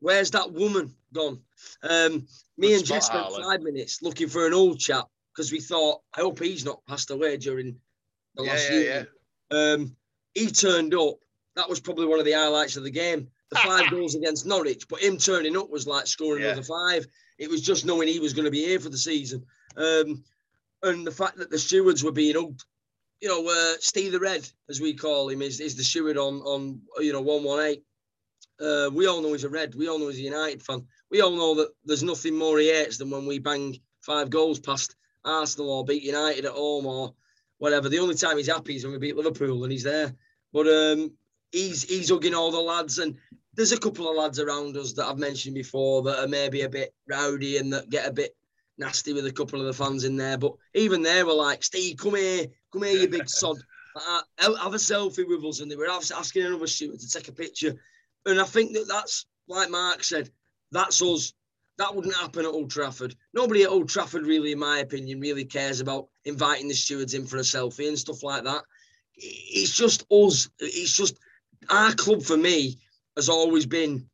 where's 0.00 0.30
that 0.30 0.52
woman 0.52 0.94
gone? 1.12 1.40
Um, 1.82 2.26
me 2.56 2.74
and 2.74 2.84
Jess 2.84 3.06
spent 3.06 3.32
five 3.32 3.62
minutes 3.62 4.00
looking 4.00 4.28
for 4.28 4.46
an 4.46 4.54
old 4.54 4.78
chap 4.78 5.06
because 5.38 5.52
we 5.52 5.60
thought, 5.60 6.00
I 6.16 6.20
hope 6.22 6.40
he's 6.42 6.64
not 6.64 6.84
passed 6.86 7.12
away 7.12 7.36
during 7.36 7.78
the 8.34 8.42
Yeah, 8.42 8.50
last 8.50 8.70
yeah, 8.72 8.76
year. 8.76 9.08
Um, 9.52 9.96
he 10.34 10.48
turned 10.48 10.94
up. 10.94 11.20
That 11.54 11.68
was 11.68 11.78
probably 11.78 12.06
one 12.06 12.18
of 12.18 12.24
the 12.24 12.32
highlights 12.32 12.76
of 12.76 12.82
the 12.82 12.90
game. 12.90 13.28
The 13.50 13.56
five 13.60 13.88
goals 13.88 14.16
against 14.16 14.46
Norwich, 14.46 14.88
but 14.88 15.00
him 15.00 15.16
turning 15.16 15.56
up 15.56 15.70
was 15.70 15.86
like 15.86 16.08
scoring 16.08 16.42
Yeah. 16.42 16.48
another 16.50 16.64
five. 16.64 17.06
It 17.38 17.48
was 17.48 17.62
just 17.62 17.86
knowing 17.86 18.08
he 18.08 18.18
was 18.18 18.32
going 18.32 18.46
to 18.46 18.50
be 18.50 18.64
here 18.64 18.80
for 18.80 18.88
the 18.88 18.98
season. 18.98 19.46
Um, 19.76 20.24
and 20.82 21.06
the 21.06 21.12
fact 21.12 21.36
that 21.36 21.50
the 21.50 21.58
stewards 21.58 22.02
were 22.02 22.10
being 22.12 22.34
hugged. 22.34 22.64
You 23.20 23.28
know, 23.28 23.46
uh, 23.48 23.76
Steve 23.78 24.10
the 24.12 24.20
Red, 24.20 24.48
as 24.68 24.80
we 24.80 24.94
call 24.94 25.28
him, 25.28 25.40
is, 25.42 25.60
is 25.60 25.76
the 25.76 25.84
steward 25.84 26.16
on 26.18 26.40
on 26.40 26.80
you 26.98 27.12
know 27.12 27.20
one 27.20 27.44
one 27.44 27.64
eight. 27.64 27.84
Uh, 28.60 28.90
we 28.92 29.06
all 29.06 29.22
know 29.22 29.32
he's 29.32 29.44
a 29.44 29.48
red. 29.48 29.76
We 29.76 29.88
all 29.88 30.00
know 30.00 30.08
he's 30.08 30.18
a 30.18 30.22
United 30.22 30.62
fan. 30.64 30.84
We 31.12 31.20
all 31.20 31.30
know 31.30 31.54
that 31.56 31.70
there's 31.84 32.02
nothing 32.02 32.36
more 32.36 32.58
he 32.58 32.70
hates 32.72 32.98
than 32.98 33.10
when 33.10 33.24
we 33.26 33.38
bang 33.38 33.78
five 34.00 34.30
goals 34.30 34.58
past 34.60 34.96
Arsenal 35.28 35.70
or 35.70 35.84
beat 35.84 36.02
United 36.02 36.44
at 36.44 36.52
home 36.52 36.86
or 36.86 37.14
whatever. 37.58 37.88
The 37.88 37.98
only 37.98 38.14
time 38.14 38.36
he's 38.36 38.48
happy 38.48 38.76
is 38.76 38.84
when 38.84 38.92
we 38.92 38.98
beat 38.98 39.16
Liverpool 39.16 39.62
and 39.64 39.72
he's 39.72 39.84
there. 39.84 40.14
But 40.52 40.66
um, 40.66 41.12
he's 41.52 41.82
he's 41.84 42.10
hugging 42.10 42.34
all 42.34 42.50
the 42.50 42.60
lads, 42.60 42.98
and 42.98 43.16
there's 43.54 43.72
a 43.72 43.78
couple 43.78 44.08
of 44.08 44.16
lads 44.16 44.40
around 44.40 44.76
us 44.76 44.92
that 44.94 45.06
I've 45.06 45.18
mentioned 45.18 45.54
before 45.54 46.02
that 46.02 46.24
are 46.24 46.28
maybe 46.28 46.62
a 46.62 46.68
bit 46.68 46.94
rowdy 47.08 47.58
and 47.58 47.72
that 47.72 47.90
get 47.90 48.08
a 48.08 48.12
bit 48.12 48.34
nasty 48.78 49.12
with 49.12 49.26
a 49.26 49.32
couple 49.32 49.60
of 49.60 49.66
the 49.66 49.72
fans 49.72 50.04
in 50.04 50.16
there. 50.16 50.38
But 50.38 50.54
even 50.74 51.02
they 51.02 51.22
were 51.22 51.34
like, 51.34 51.62
"Steve, 51.62 51.98
come 51.98 52.14
here, 52.14 52.46
come 52.72 52.84
here, 52.84 52.96
you 52.96 53.08
big 53.08 53.28
sod, 53.28 53.58
uh, 53.96 54.22
have 54.38 54.58
have 54.58 54.74
a 54.74 54.78
selfie 54.78 55.28
with 55.28 55.44
us." 55.44 55.60
And 55.60 55.70
they 55.70 55.76
were 55.76 55.90
asking 55.90 56.44
another 56.44 56.66
steward 56.66 57.00
to 57.00 57.08
take 57.08 57.28
a 57.28 57.32
picture. 57.32 57.74
And 58.24 58.40
I 58.40 58.44
think 58.44 58.72
that 58.72 58.88
that's 58.88 59.26
like 59.48 59.70
Mark 59.70 60.04
said, 60.04 60.30
that's 60.70 61.02
us. 61.02 61.32
That 61.78 61.94
wouldn't 61.94 62.16
happen 62.16 62.44
at 62.44 62.50
Old 62.52 62.70
Trafford. 62.70 63.14
Nobody 63.32 63.62
at 63.62 63.70
Old 63.70 63.88
Trafford, 63.88 64.26
really, 64.26 64.50
in 64.52 64.58
my 64.58 64.78
opinion, 64.78 65.20
really 65.20 65.44
cares 65.44 65.80
about 65.80 66.08
inviting 66.24 66.66
the 66.66 66.74
stewards 66.74 67.14
in 67.14 67.24
for 67.24 67.36
a 67.36 67.40
selfie 67.40 67.86
and 67.86 67.98
stuff 67.98 68.24
like 68.24 68.42
that. 68.44 68.64
It's 69.14 69.74
just 69.74 70.04
us. 70.10 70.48
It's 70.58 70.96
just 70.96 71.18
our 71.70 71.92
club 71.94 72.22
for 72.22 72.36
me 72.36 72.78
has 73.16 73.28
always 73.28 73.64
been. 73.64 74.08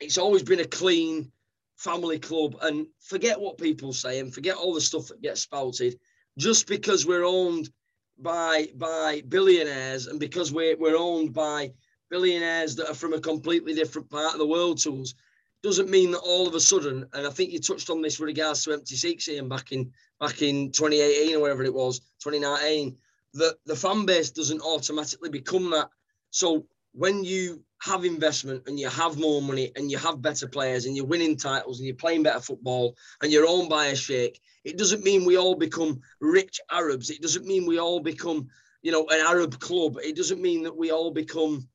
It's 0.00 0.18
always 0.18 0.42
been 0.42 0.60
a 0.60 0.64
clean 0.64 1.30
family 1.76 2.18
club, 2.18 2.56
and 2.62 2.88
forget 3.00 3.40
what 3.40 3.58
people 3.58 3.92
say 3.92 4.18
and 4.18 4.34
forget 4.34 4.56
all 4.56 4.74
the 4.74 4.80
stuff 4.80 5.06
that 5.08 5.22
gets 5.22 5.42
spouted. 5.42 5.98
Just 6.36 6.66
because 6.66 7.06
we're 7.06 7.24
owned 7.24 7.70
by 8.18 8.68
by 8.74 9.22
billionaires 9.28 10.08
and 10.08 10.18
because 10.18 10.52
we're 10.52 10.76
we're 10.76 10.96
owned 10.96 11.32
by 11.32 11.72
billionaires 12.10 12.74
that 12.74 12.90
are 12.90 12.94
from 12.94 13.12
a 13.12 13.20
completely 13.20 13.74
different 13.74 14.10
part 14.10 14.32
of 14.32 14.38
the 14.40 14.46
world 14.46 14.78
to 14.78 15.02
us 15.02 15.14
doesn't 15.62 15.90
mean 15.90 16.12
that 16.12 16.18
all 16.18 16.46
of 16.46 16.54
a 16.54 16.60
sudden, 16.60 17.06
and 17.12 17.26
I 17.26 17.30
think 17.30 17.50
you 17.50 17.58
touched 17.58 17.90
on 17.90 18.02
this 18.02 18.18
with 18.18 18.28
regards 18.28 18.64
to 18.64 18.72
empty 18.72 18.96
seats, 18.96 19.28
Ian, 19.28 19.48
back 19.48 19.72
in 19.72 19.90
back 20.20 20.42
in 20.42 20.70
2018 20.72 21.36
or 21.36 21.40
whatever 21.40 21.64
it 21.64 21.74
was, 21.74 22.00
2019, 22.22 22.96
that 23.34 23.56
the 23.66 23.76
fan 23.76 24.06
base 24.06 24.30
doesn't 24.30 24.62
automatically 24.62 25.30
become 25.30 25.70
that. 25.70 25.88
So 26.30 26.66
when 26.92 27.24
you 27.24 27.62
have 27.80 28.04
investment 28.04 28.64
and 28.66 28.78
you 28.78 28.88
have 28.88 29.18
more 29.18 29.40
money 29.40 29.70
and 29.76 29.90
you 29.90 29.98
have 29.98 30.20
better 30.20 30.48
players 30.48 30.86
and 30.86 30.96
you're 30.96 31.06
winning 31.06 31.36
titles 31.36 31.78
and 31.78 31.86
you're 31.86 31.94
playing 31.94 32.24
better 32.24 32.40
football 32.40 32.96
and 33.22 33.30
you're 33.30 33.46
owned 33.46 33.68
by 33.68 33.86
a 33.86 33.96
sheikh, 33.96 34.40
it 34.64 34.76
doesn't 34.76 35.04
mean 35.04 35.24
we 35.24 35.36
all 35.36 35.54
become 35.54 36.00
rich 36.20 36.60
Arabs. 36.70 37.10
It 37.10 37.22
doesn't 37.22 37.46
mean 37.46 37.66
we 37.66 37.78
all 37.78 38.00
become, 38.00 38.48
you 38.82 38.90
know, 38.90 39.06
an 39.10 39.24
Arab 39.24 39.60
club. 39.60 39.98
It 40.02 40.16
doesn't 40.16 40.42
mean 40.42 40.64
that 40.64 40.76
we 40.76 40.90
all 40.90 41.12
become 41.12 41.68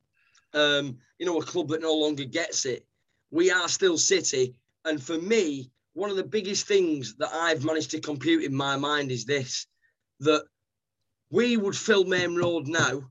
um, 0.54 0.98
you 1.20 1.26
know, 1.26 1.40
a 1.40 1.44
club 1.44 1.70
that 1.70 1.82
no 1.82 1.94
longer 1.94 2.26
gets 2.26 2.66
it. 2.66 2.86
We 3.34 3.50
are 3.50 3.68
still 3.68 3.98
City. 3.98 4.54
And 4.86 5.02
for 5.02 5.18
me, 5.18 5.72
one 5.94 6.12
of 6.12 6.18
the 6.18 6.24
biggest 6.24 6.68
things 6.68 7.16
that 7.16 7.34
I've 7.34 7.66
managed 7.66 7.90
to 7.92 8.00
compute 8.00 8.44
in 8.44 8.54
my 8.54 8.78
mind 8.78 9.12
is 9.12 9.26
this 9.26 9.66
that 10.20 10.44
we 11.32 11.58
would 11.58 11.76
fill 11.76 12.06
Maine 12.06 12.36
Road 12.36 12.68
now 12.68 13.02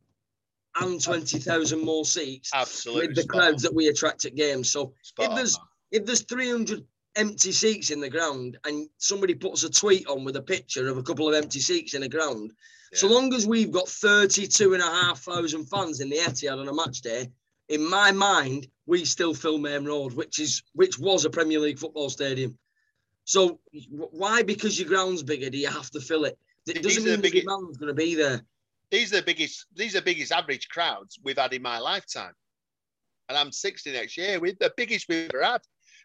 and 0.80 1.02
20,000 1.02 1.84
more 1.84 2.04
seats 2.04 2.50
Absolutely. 2.54 3.08
with 3.08 3.16
the 3.16 3.22
on. 3.22 3.28
crowds 3.28 3.62
that 3.64 3.74
we 3.74 3.88
attract 3.88 4.24
at 4.24 4.36
games. 4.36 4.70
So 4.70 4.94
Spot 5.02 5.30
if 5.30 5.36
there's 5.36 5.58
man. 5.58 5.66
if 5.90 6.06
there's 6.06 6.22
300 6.22 6.84
empty 7.16 7.50
seats 7.50 7.90
in 7.90 8.00
the 8.00 8.08
ground 8.08 8.58
and 8.64 8.88
somebody 8.98 9.34
puts 9.34 9.64
a 9.64 9.70
tweet 9.70 10.06
on 10.06 10.24
with 10.24 10.36
a 10.36 10.42
picture 10.42 10.88
of 10.88 10.98
a 10.98 11.02
couple 11.02 11.28
of 11.28 11.34
empty 11.34 11.58
seats 11.58 11.94
in 11.94 12.02
the 12.02 12.08
ground, 12.08 12.52
so 12.94 13.08
long 13.08 13.34
as 13.34 13.44
we've 13.46 13.72
got 13.72 13.88
32 13.88 14.74
and 14.74 14.82
a 14.82 14.86
half 14.86 15.18
thousand 15.20 15.64
fans 15.66 16.00
in 16.00 16.10
the 16.10 16.18
Etihad 16.18 16.60
on 16.60 16.68
a 16.68 16.74
match 16.74 17.00
day, 17.00 17.30
in 17.68 17.84
my 17.88 18.12
mind, 18.12 18.68
we 18.86 19.04
still 19.04 19.34
fill 19.34 19.58
Maine 19.58 19.84
Road, 19.84 20.12
which 20.14 20.38
is 20.38 20.62
which 20.74 20.98
was 20.98 21.24
a 21.24 21.30
Premier 21.30 21.58
League 21.60 21.78
football 21.78 22.10
stadium. 22.10 22.58
So 23.24 23.60
why, 23.90 24.42
because 24.42 24.78
your 24.78 24.88
ground's 24.88 25.22
bigger, 25.22 25.48
do 25.50 25.58
you 25.58 25.68
have 25.68 25.90
to 25.92 26.00
fill 26.00 26.24
it? 26.24 26.36
It 26.66 26.82
These 26.82 26.96
doesn't 26.96 27.02
are 27.02 27.04
the 27.04 27.10
mean 27.12 27.16
the 27.16 27.22
biggest- 27.28 27.46
demand's 27.46 27.78
going 27.78 27.88
to 27.88 27.94
be 27.94 28.14
there. 28.14 28.40
these 28.90 29.12
are 29.12 29.16
the 29.16 29.22
biggest 29.22 29.66
these 29.74 29.94
are 29.94 30.00
the 30.00 30.04
biggest 30.04 30.32
average 30.32 30.68
crowds 30.68 31.18
we've 31.22 31.38
had 31.38 31.52
in 31.52 31.62
my 31.62 31.78
lifetime. 31.78 32.34
And 33.28 33.38
I'm 33.38 33.52
60 33.52 33.92
next 33.92 34.16
year. 34.16 34.40
We're 34.40 34.54
the 34.58 34.72
biggest 34.76 35.06
we've 35.08 35.30
ever 35.32 35.42
had. 35.44 35.60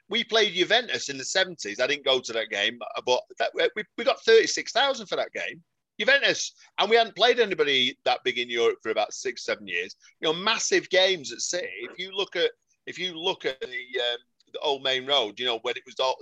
We 0.09 0.23
played 0.23 0.53
Juventus 0.53 1.09
in 1.09 1.17
the 1.17 1.23
70s. 1.25 1.81
I 1.81 1.87
didn't 1.87 2.05
go 2.05 2.19
to 2.21 2.31
that 2.33 2.49
game, 2.49 2.79
but 3.05 3.21
that, 3.39 3.51
we, 3.75 3.83
we 3.97 4.03
got 4.05 4.21
36,000 4.23 5.07
for 5.07 5.17
that 5.17 5.33
game. 5.33 5.61
Juventus, 5.99 6.53
and 6.77 6.89
we 6.89 6.95
hadn't 6.95 7.15
played 7.17 7.39
anybody 7.41 7.97
that 8.05 8.23
big 8.23 8.37
in 8.37 8.49
Europe 8.49 8.77
for 8.81 8.91
about 8.91 9.13
six, 9.13 9.43
seven 9.43 9.67
years. 9.67 9.95
You 10.21 10.27
know, 10.31 10.33
massive 10.39 10.89
games 10.89 11.33
at 11.33 11.41
City. 11.41 11.67
If 11.81 11.97
you 11.99 12.11
look 12.15 12.35
at 12.37 12.51
if 12.87 12.97
you 12.97 13.19
look 13.19 13.45
at 13.45 13.59
the 13.61 13.67
um, 13.67 14.17
the 14.53 14.59
old 14.59 14.81
Maine 14.81 15.05
Road, 15.05 15.39
you 15.39 15.45
know, 15.45 15.59
when 15.61 15.75
it 15.75 15.83
was 15.85 15.99
all 15.99 16.15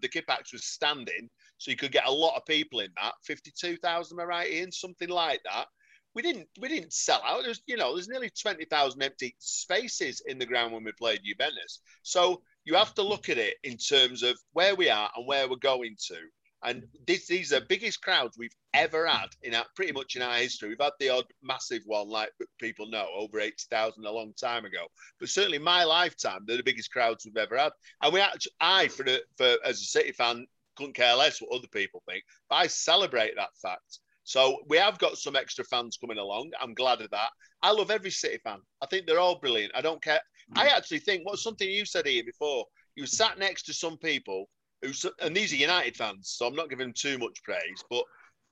the 0.00 0.08
Kippax 0.08 0.52
was 0.52 0.64
standing, 0.64 1.28
so 1.58 1.70
you 1.70 1.76
could 1.76 1.92
get 1.92 2.06
a 2.06 2.12
lot 2.12 2.36
of 2.36 2.46
people 2.46 2.80
in 2.80 2.90
that. 3.00 3.14
Fifty-two 3.24 3.76
thousand, 3.76 4.20
I 4.20 4.24
right, 4.24 4.50
Ian? 4.50 4.72
Something 4.72 5.10
like 5.10 5.40
that. 5.44 5.66
We 6.14 6.22
didn't 6.22 6.48
we 6.60 6.68
didn't 6.68 6.92
sell 6.92 7.22
out. 7.26 7.42
There's 7.42 7.62
you 7.66 7.76
know, 7.76 7.94
there's 7.94 8.08
nearly 8.08 8.30
twenty 8.40 8.64
thousand 8.64 9.02
empty 9.02 9.34
spaces 9.40 10.22
in 10.26 10.38
the 10.38 10.46
ground 10.46 10.72
when 10.72 10.84
we 10.84 10.92
played 10.92 11.20
Juventus. 11.24 11.80
So 12.02 12.42
you 12.64 12.74
have 12.76 12.94
to 12.94 13.02
look 13.02 13.28
at 13.28 13.38
it 13.38 13.56
in 13.64 13.76
terms 13.76 14.22
of 14.22 14.38
where 14.52 14.76
we 14.76 14.88
are 14.88 15.10
and 15.16 15.26
where 15.26 15.48
we're 15.48 15.56
going 15.56 15.96
to. 16.06 16.16
And 16.64 16.84
this, 17.06 17.26
these 17.26 17.52
are 17.52 17.60
the 17.60 17.66
biggest 17.66 18.02
crowds 18.02 18.38
we've 18.38 18.54
ever 18.72 19.06
had 19.06 19.28
in 19.42 19.54
our, 19.54 19.64
pretty 19.74 19.92
much 19.92 20.14
in 20.16 20.22
our 20.22 20.36
history. 20.36 20.68
We've 20.68 20.80
had 20.80 20.92
the 21.00 21.08
odd 21.08 21.24
massive 21.42 21.82
one, 21.86 22.08
like 22.08 22.30
people 22.60 22.88
know, 22.88 23.08
over 23.16 23.40
80,000 23.40 24.04
a 24.04 24.10
long 24.10 24.32
time 24.40 24.64
ago. 24.64 24.86
But 25.18 25.28
certainly 25.28 25.58
my 25.58 25.84
lifetime, 25.84 26.44
they're 26.46 26.56
the 26.56 26.62
biggest 26.62 26.92
crowds 26.92 27.24
we've 27.24 27.36
ever 27.36 27.56
had. 27.58 27.72
And 28.02 28.12
we 28.12 28.20
actually, 28.20 28.52
I, 28.60 28.88
for, 28.88 29.02
the, 29.02 29.22
for 29.36 29.56
as 29.64 29.80
a 29.80 29.84
City 29.84 30.12
fan, 30.12 30.46
couldn't 30.76 30.94
care 30.94 31.14
less 31.14 31.40
what 31.40 31.54
other 31.56 31.68
people 31.68 32.02
think, 32.08 32.24
but 32.48 32.56
I 32.56 32.66
celebrate 32.66 33.34
that 33.36 33.56
fact. 33.60 33.98
So 34.24 34.58
we 34.68 34.76
have 34.78 34.98
got 34.98 35.18
some 35.18 35.36
extra 35.36 35.64
fans 35.64 35.98
coming 36.00 36.18
along. 36.18 36.52
I'm 36.60 36.74
glad 36.74 37.00
of 37.00 37.10
that. 37.10 37.30
I 37.62 37.72
love 37.72 37.90
every 37.90 38.10
City 38.10 38.38
fan. 38.38 38.60
I 38.80 38.86
think 38.86 39.06
they're 39.06 39.18
all 39.18 39.40
brilliant. 39.40 39.72
I 39.74 39.80
don't 39.80 40.02
care. 40.02 40.20
I 40.54 40.66
mm. 40.66 40.72
actually 40.72 41.00
think 41.00 41.24
what's 41.24 41.42
something 41.42 41.68
you 41.68 41.84
said 41.84 42.06
here 42.06 42.22
before. 42.24 42.66
You 42.94 43.06
sat 43.06 43.38
next 43.38 43.64
to 43.64 43.74
some 43.74 43.98
people 43.98 44.48
who, 44.82 44.92
and 45.20 45.36
these 45.36 45.52
are 45.52 45.56
United 45.56 45.96
fans, 45.96 46.30
so 46.36 46.46
I'm 46.46 46.56
not 46.56 46.68
giving 46.68 46.88
them 46.88 46.94
too 46.94 47.18
much 47.18 47.42
praise, 47.42 47.84
but 47.88 48.04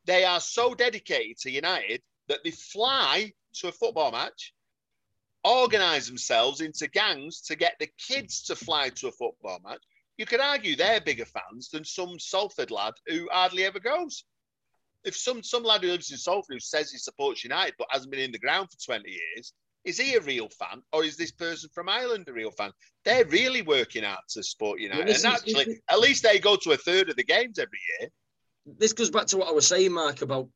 they 0.05 0.24
are 0.24 0.41
so 0.41 0.74
dedicated 0.74 1.39
to 1.39 1.51
United 1.51 2.03
that 2.28 2.41
they 2.45 2.51
fly 2.53 3.33
to 3.55 3.68
a 3.68 3.72
football 3.72 4.12
match, 4.12 4.55
organise 5.45 6.07
themselves 6.07 6.61
into 6.61 6.89
gangs 6.89 7.41
to 7.43 7.57
get 7.57 7.74
the 7.78 7.89
kids 7.99 8.43
to 8.45 8.57
fly 8.57 8.89
to 8.91 9.09
a 9.09 9.12
football 9.12 9.61
match. 9.64 9.83
You 10.16 10.26
could 10.26 10.41
argue 10.41 10.76
they're 10.76 11.01
bigger 11.01 11.24
fans 11.24 11.70
than 11.70 11.85
some 11.85 12.18
Salford 12.18 12.70
lad 12.70 12.95
who 13.07 13.28
hardly 13.33 13.64
ever 13.64 13.81
goes. 13.81 14.24
If 15.03 15.16
some 15.16 15.43
some 15.43 15.62
lad 15.64 15.83
who 15.83 15.89
lives 15.89 16.11
in 16.11 16.18
Salford 16.18 16.55
who 16.55 16.61
says 16.61 16.91
he 16.91 16.99
supports 16.99 17.43
United 17.43 17.74
but 17.78 17.89
hasn't 17.91 18.11
been 18.11 18.20
in 18.20 18.33
the 18.33 18.39
ground 18.39 18.68
for 18.70 18.93
20 18.93 19.11
years, 19.11 19.55
is 19.85 19.99
he 19.99 20.14
a 20.14 20.20
real 20.20 20.49
fan 20.49 20.83
or 20.93 21.05
is 21.05 21.16
this 21.16 21.33
person 21.33 21.70
from 21.74 21.89
Ireland 21.89 22.26
a 22.28 22.33
real 22.33 22.51
fan? 22.51 22.70
They're 23.05 23.24
really 23.26 23.62
working 23.62 24.05
hard 24.05 24.20
to 24.31 24.43
support 24.43 24.81
United. 24.81 25.07
this 25.09 25.24
and 25.24 25.35
is- 25.35 25.41
actually, 25.57 25.81
at 25.91 25.99
least 26.01 26.22
they 26.22 26.39
go 26.39 26.57
to 26.57 26.72
a 26.72 26.76
third 26.76 27.09
of 27.11 27.16
the 27.16 27.24
games 27.24 27.59
every 27.59 27.81
year. 28.01 28.11
this 28.78 28.93
goes 28.93 29.11
back 29.11 29.26
to 29.26 29.39
what 29.39 29.49
I 29.49 29.53
was 29.53 29.66
saying, 29.66 29.93
Mark, 29.93 30.22
about 30.22 30.49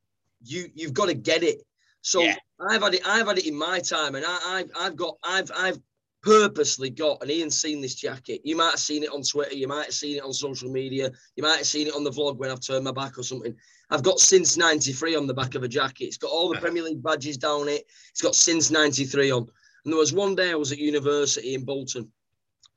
you. 0.44 0.68
You've 0.74 0.92
got 0.92 1.06
to 1.06 1.14
get 1.14 1.42
it. 1.42 1.62
So 2.02 2.22
Yeah. 2.22 2.36
I've 2.68 2.82
had 2.82 2.94
it. 2.94 3.06
I've 3.06 3.26
had 3.26 3.38
it 3.38 3.46
in 3.46 3.54
my 3.54 3.80
time, 3.80 4.14
and 4.14 4.24
I, 4.26 4.38
I've 4.58 4.70
I've 4.78 4.96
got 4.96 5.16
I've 5.24 5.50
I've 5.56 5.78
purposely 6.22 6.90
got, 6.90 7.20
and 7.22 7.30
Ian's 7.30 7.60
seen 7.60 7.80
this 7.80 7.94
jacket. 7.94 8.40
You 8.44 8.56
might 8.56 8.70
have 8.70 8.78
seen 8.80 9.02
it 9.04 9.10
on 9.12 9.22
Twitter, 9.22 9.54
you 9.54 9.68
might 9.68 9.86
have 9.86 9.94
seen 9.94 10.16
it 10.16 10.22
on 10.22 10.32
social 10.32 10.70
media, 10.70 11.10
you 11.36 11.42
might 11.42 11.58
have 11.58 11.66
seen 11.66 11.86
it 11.86 11.94
on 11.94 12.02
the 12.04 12.10
vlog 12.10 12.36
when 12.38 12.50
I've 12.50 12.60
turned 12.60 12.84
my 12.84 12.92
back 12.92 13.18
or 13.18 13.22
something. 13.22 13.54
I've 13.94 14.02
got 14.02 14.18
since 14.18 14.56
93 14.56 15.14
on 15.14 15.28
the 15.28 15.34
back 15.34 15.54
of 15.54 15.62
a 15.62 15.68
jacket. 15.68 16.06
It's 16.06 16.16
got 16.16 16.32
all 16.32 16.52
the 16.52 16.58
Premier 16.58 16.82
League 16.82 17.00
badges 17.00 17.36
down 17.36 17.68
it. 17.68 17.86
It's 18.10 18.20
got 18.20 18.34
since 18.34 18.72
93 18.72 19.30
on. 19.30 19.46
And 19.84 19.92
there 19.92 20.00
was 20.00 20.12
one 20.12 20.34
day 20.34 20.50
I 20.50 20.56
was 20.56 20.72
at 20.72 20.78
university 20.78 21.54
in 21.54 21.64
Bolton 21.64 22.10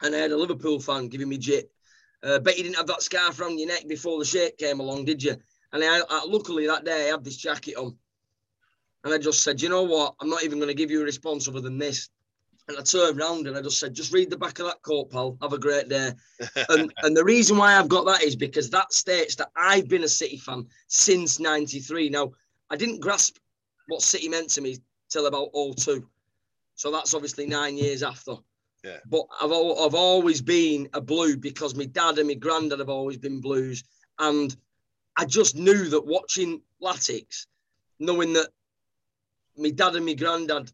and 0.04 0.14
I 0.14 0.20
had 0.20 0.32
a 0.32 0.38
Liverpool 0.38 0.80
fan 0.80 1.08
giving 1.08 1.30
me 1.30 1.40
jit. 1.40 1.72
Uh, 2.22 2.38
bet 2.38 2.56
you 2.56 2.64
didn't 2.64 2.76
have 2.78 2.86
that 2.88 3.02
scarf 3.02 3.42
around 3.42 3.58
your 3.58 3.68
neck 3.68 3.88
before 3.88 4.20
the 4.20 4.26
shirt 4.26 4.60
came 4.60 4.80
along, 4.80 5.06
did 5.06 5.24
you? 5.24 5.36
And 5.74 5.84
I, 5.84 6.02
I, 6.08 6.24
luckily 6.28 6.68
that 6.68 6.86
day 6.86 7.08
I 7.08 7.12
had 7.12 7.24
this 7.24 7.38
jacket 7.38 7.78
on. 7.78 7.98
And 9.04 9.12
I 9.12 9.18
just 9.18 9.42
said, 9.42 9.60
you 9.60 9.70
know 9.70 9.84
what? 9.84 10.14
I'm 10.22 10.30
not 10.30 10.44
even 10.44 10.60
going 10.60 10.70
to 10.70 10.76
give 10.76 10.92
you 10.92 11.02
a 11.02 11.06
response 11.06 11.48
other 11.48 11.62
than 11.62 11.80
this. 11.80 12.10
And 12.68 12.78
I 12.78 12.82
turned 12.82 13.20
around 13.20 13.48
and 13.48 13.58
I 13.58 13.62
just 13.62 13.80
said, 13.80 13.94
just 13.94 14.14
read 14.14 14.30
the 14.30 14.38
back 14.38 14.60
of 14.60 14.66
that 14.66 14.82
coat, 14.82 15.10
pal. 15.10 15.38
Have 15.42 15.54
a 15.54 15.60
great 15.60 15.88
day. 15.88 16.12
and, 16.70 16.94
and 17.04 17.16
the 17.16 17.24
reason 17.24 17.58
why 17.58 17.78
I've 17.78 17.88
got 17.88 18.06
that 18.06 18.24
is 18.24 18.36
because 18.36 18.70
that 18.70 18.92
states 18.92 19.36
that 19.36 19.52
I've 19.56 19.88
been 19.88 20.04
a 20.04 20.08
City 20.08 20.38
fan 20.38 20.66
since 20.88 21.40
93. 21.40 22.10
Now, 22.10 22.34
I 22.70 22.76
didn't 22.76 23.00
grasp 23.00 23.38
what 23.88 24.02
City 24.02 24.28
meant 24.28 24.50
to 24.52 24.62
me 24.62 24.78
till 25.10 25.28
about 25.28 25.52
02. 25.54 26.06
So 26.76 26.92
that's 26.92 27.14
obviously 27.14 27.48
nine 27.48 27.78
years 27.78 28.04
after. 28.04 28.36
Yeah. 28.84 28.98
But 29.10 29.24
I've, 29.42 29.52
I've 29.52 29.96
always 29.96 30.42
been 30.42 30.90
a 30.94 31.02
blue 31.02 31.38
because 31.38 31.74
my 31.74 31.86
dad 31.86 32.20
and 32.20 32.28
my 32.28 32.36
granddad 32.36 32.80
have 32.80 32.90
always 32.90 33.18
been 33.18 33.40
blues. 33.40 33.84
And 34.20 34.56
I 35.16 35.26
just 35.26 35.56
knew 35.56 35.90
that 35.90 36.06
watching 36.06 36.62
Latics, 36.82 37.48
knowing 38.00 38.34
that 38.34 38.50
my 39.58 39.70
dad 39.70 39.96
and 39.96 40.06
my 40.06 40.14
granddad 40.14 40.72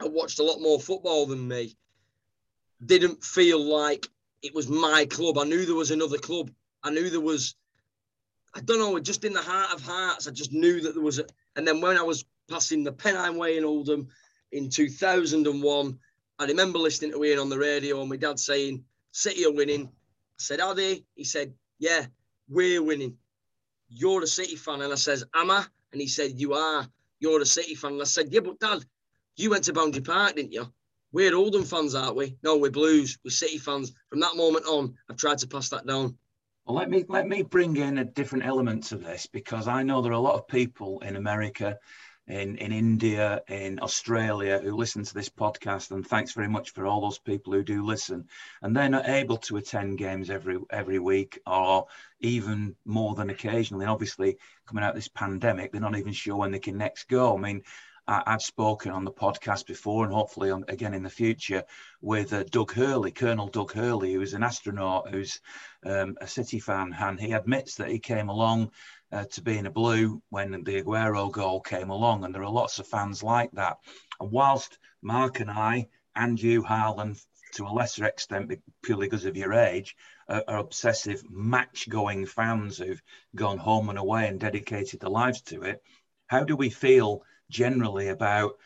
had 0.00 0.12
watched 0.12 0.38
a 0.38 0.44
lot 0.44 0.60
more 0.60 0.80
football 0.80 1.26
than 1.26 1.46
me, 1.46 1.76
didn't 2.84 3.22
feel 3.22 3.62
like 3.62 4.08
it 4.42 4.54
was 4.54 4.68
my 4.68 5.06
club. 5.06 5.38
I 5.38 5.44
knew 5.44 5.64
there 5.64 5.74
was 5.74 5.90
another 5.90 6.18
club. 6.18 6.50
I 6.82 6.90
knew 6.90 7.10
there 7.10 7.20
was, 7.20 7.54
I 8.54 8.60
don't 8.60 8.78
know, 8.78 8.98
just 8.98 9.24
in 9.24 9.32
the 9.32 9.40
heart 9.40 9.72
of 9.72 9.80
hearts, 9.80 10.26
I 10.26 10.32
just 10.32 10.52
knew 10.52 10.80
that 10.80 10.94
there 10.94 11.02
was 11.02 11.18
a, 11.18 11.26
and 11.56 11.66
then 11.66 11.80
when 11.80 11.96
I 11.96 12.02
was 12.02 12.24
passing 12.50 12.82
the 12.82 12.92
Pennine 12.92 13.36
Way 13.36 13.56
in 13.56 13.64
Oldham 13.64 14.08
in 14.50 14.68
2001, 14.68 15.98
I 16.38 16.44
remember 16.46 16.78
listening 16.78 17.12
to 17.12 17.24
Ian 17.24 17.38
on 17.38 17.48
the 17.48 17.58
radio 17.58 18.00
and 18.00 18.10
my 18.10 18.16
dad 18.16 18.38
saying, 18.38 18.84
City 19.12 19.44
are 19.44 19.52
winning. 19.52 19.86
I 19.86 19.90
said, 20.38 20.60
Are 20.60 20.74
they? 20.74 21.04
He 21.14 21.24
said, 21.24 21.52
Yeah, 21.78 22.06
we're 22.48 22.82
winning. 22.82 23.16
You're 23.88 24.22
a 24.22 24.26
City 24.26 24.56
fan. 24.56 24.80
And 24.80 24.92
I 24.92 24.96
says, 24.96 25.24
Am 25.34 25.50
I? 25.50 25.64
And 25.92 26.00
he 26.00 26.08
said, 26.08 26.40
You 26.40 26.54
are. 26.54 26.86
You're 27.20 27.42
a 27.42 27.46
City 27.46 27.74
fan. 27.74 27.92
And 27.92 28.00
I 28.00 28.06
said, 28.06 28.32
Yeah, 28.32 28.40
but 28.40 28.58
Dad, 28.58 28.84
you 29.36 29.50
went 29.50 29.64
to 29.64 29.72
Boundary 29.72 30.02
Park, 30.02 30.36
didn't 30.36 30.52
you? 30.52 30.72
We're 31.12 31.34
Oldham 31.36 31.64
fans, 31.64 31.94
aren't 31.94 32.16
we? 32.16 32.36
No, 32.42 32.56
we're 32.56 32.70
Blues. 32.70 33.18
We're 33.24 33.30
City 33.30 33.58
fans. 33.58 33.92
From 34.08 34.20
that 34.20 34.36
moment 34.36 34.66
on, 34.66 34.94
I've 35.10 35.16
tried 35.16 35.38
to 35.38 35.46
pass 35.46 35.68
that 35.70 35.86
down. 35.86 36.16
Well, 36.64 36.76
let 36.76 36.88
me 36.88 37.04
let 37.08 37.26
me 37.26 37.42
bring 37.42 37.76
in 37.76 37.98
a 37.98 38.04
different 38.04 38.46
element 38.46 38.84
to 38.84 38.96
this 38.96 39.26
because 39.26 39.66
I 39.68 39.82
know 39.82 40.00
there 40.00 40.12
are 40.12 40.14
a 40.14 40.20
lot 40.20 40.36
of 40.36 40.46
people 40.46 41.00
in 41.00 41.16
America, 41.16 41.76
in 42.28 42.56
in 42.56 42.72
India, 42.72 43.42
in 43.48 43.80
Australia 43.80 44.60
who 44.62 44.76
listen 44.76 45.02
to 45.02 45.12
this 45.12 45.28
podcast, 45.28 45.90
and 45.90 46.06
thanks 46.06 46.32
very 46.32 46.48
much 46.48 46.70
for 46.70 46.86
all 46.86 47.00
those 47.00 47.18
people 47.18 47.52
who 47.52 47.64
do 47.64 47.84
listen. 47.84 48.28
And 48.62 48.76
they're 48.76 48.88
not 48.88 49.08
able 49.08 49.38
to 49.38 49.56
attend 49.56 49.98
games 49.98 50.30
every 50.30 50.58
every 50.70 51.00
week, 51.00 51.40
or 51.46 51.88
even 52.20 52.76
more 52.84 53.16
than 53.16 53.28
occasionally. 53.28 53.84
And 53.84 53.92
obviously, 53.92 54.38
coming 54.66 54.84
out 54.84 54.90
of 54.90 54.96
this 54.96 55.08
pandemic, 55.08 55.72
they're 55.72 55.80
not 55.80 55.98
even 55.98 56.12
sure 56.12 56.36
when 56.36 56.52
they 56.52 56.60
can 56.60 56.78
next 56.78 57.08
go. 57.08 57.36
I 57.36 57.40
mean, 57.40 57.64
I, 58.06 58.22
have 58.26 58.42
spoken 58.42 58.90
on 58.90 59.04
the 59.04 59.12
podcast 59.12 59.66
before, 59.66 60.04
and 60.04 60.12
hopefully 60.12 60.50
on, 60.50 60.64
again 60.68 60.94
in 60.94 61.02
the 61.02 61.10
future, 61.10 61.64
with 62.00 62.32
uh, 62.32 62.42
Doug 62.44 62.72
Hurley, 62.72 63.12
Colonel 63.12 63.48
Doug 63.48 63.72
Hurley, 63.72 64.12
who 64.12 64.20
is 64.22 64.34
an 64.34 64.42
astronaut, 64.42 65.10
who's 65.10 65.40
um, 65.86 66.16
a 66.20 66.26
City 66.26 66.58
fan, 66.58 66.94
and 66.98 67.20
he 67.20 67.32
admits 67.32 67.76
that 67.76 67.90
he 67.90 67.98
came 67.98 68.28
along 68.28 68.72
uh, 69.12 69.24
to 69.32 69.42
being 69.42 69.66
a 69.66 69.70
blue 69.70 70.22
when 70.30 70.50
the 70.50 70.82
Aguero 70.82 71.30
goal 71.30 71.60
came 71.60 71.90
along, 71.90 72.24
and 72.24 72.34
there 72.34 72.42
are 72.42 72.50
lots 72.50 72.78
of 72.78 72.86
fans 72.86 73.22
like 73.22 73.50
that. 73.52 73.78
And 74.20 74.30
whilst 74.32 74.78
Mark 75.00 75.40
and 75.40 75.50
I 75.50 75.88
and 76.16 76.40
you, 76.40 76.62
Harlan, 76.62 77.16
to 77.54 77.66
a 77.66 77.68
lesser 77.68 78.04
extent, 78.04 78.50
purely 78.82 79.06
because 79.06 79.26
of 79.26 79.36
your 79.36 79.52
age, 79.52 79.94
are, 80.28 80.42
are 80.48 80.58
obsessive 80.58 81.22
match-going 81.30 82.26
fans 82.26 82.78
who've 82.78 83.02
gone 83.34 83.58
home 83.58 83.90
and 83.90 83.98
away 83.98 84.26
and 84.26 84.40
dedicated 84.40 85.00
their 85.00 85.10
lives 85.10 85.42
to 85.42 85.62
it. 85.62 85.82
How 86.26 86.44
do 86.44 86.56
we 86.56 86.70
feel? 86.70 87.22
Generally 87.52 88.08
about 88.08 88.56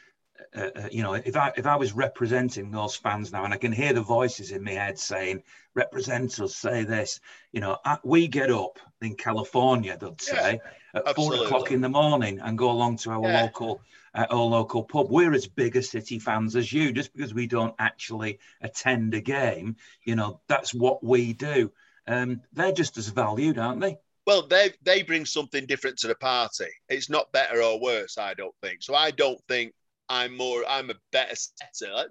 uh, 0.55 0.71
uh, 0.75 0.89
you 0.91 1.03
know, 1.03 1.15
if 1.15 1.37
I 1.37 1.53
if 1.57 1.67
I 1.67 1.77
was 1.77 1.93
representing 1.93 2.71
those 2.71 2.97
fans 2.97 3.33
now, 3.33 3.45
and 3.45 3.53
I 3.53 3.59
can 3.59 3.73
hear 3.73 3.93
the 3.93 4.03
voices 4.03 4.53
in 4.53 4.65
my 4.65 4.73
head 4.73 4.99
saying, 4.99 5.43
"Represent 5.75 6.39
us," 6.41 6.55
say 6.55 6.85
this, 6.85 7.21
you 7.53 7.61
know, 7.61 7.79
we 8.05 8.29
get 8.29 8.51
up 8.51 8.79
in 9.01 9.15
California, 9.15 9.97
they'd 9.99 10.21
say, 10.21 10.61
yeah, 10.63 11.01
at 11.01 11.09
absolutely. 11.09 11.39
four 11.39 11.47
o'clock 11.47 11.73
in 11.73 11.81
the 11.81 11.89
morning 11.89 12.41
and 12.41 12.57
go 12.57 12.71
along 12.71 12.99
to 12.99 13.11
our 13.11 13.23
yeah. 13.23 13.43
local 13.43 13.81
uh, 14.15 14.27
our 14.31 14.45
local 14.45 14.85
pub. 14.85 15.11
We're 15.11 15.35
as 15.35 15.47
big 15.47 15.77
a 15.77 15.83
City 15.83 16.19
fans 16.19 16.57
as 16.57 16.73
you, 16.73 16.93
just 16.93 17.13
because 17.13 17.35
we 17.35 17.47
don't 17.47 17.75
actually 17.79 18.39
attend 18.61 19.15
a 19.15 19.21
game. 19.21 19.77
You 20.05 20.17
know, 20.17 20.41
that's 20.49 20.73
what 20.73 21.05
we 21.05 21.33
do. 21.33 21.73
Um, 22.07 22.43
they're 22.53 22.73
just 22.73 22.99
as 22.99 23.09
valued, 23.09 23.59
aren't 23.59 23.81
they? 23.81 23.99
Well, 24.27 24.47
they 24.47 24.73
they 24.83 25.03
bring 25.03 25.25
something 25.25 25.67
different 25.67 25.99
to 25.99 26.09
the 26.09 26.17
party. 26.17 26.67
It's 26.89 27.09
not 27.09 27.33
better 27.33 27.63
or 27.63 27.81
worse, 27.81 28.19
I 28.19 28.35
don't 28.35 28.55
think. 28.63 28.83
So 28.83 28.95
I 28.95 29.13
don't 29.13 29.41
think 29.49 29.73
I'm 30.09 30.37
more. 30.37 30.65
I'm 30.69 30.91
a 30.91 30.95
better 31.13 31.37
setter, 31.37 32.09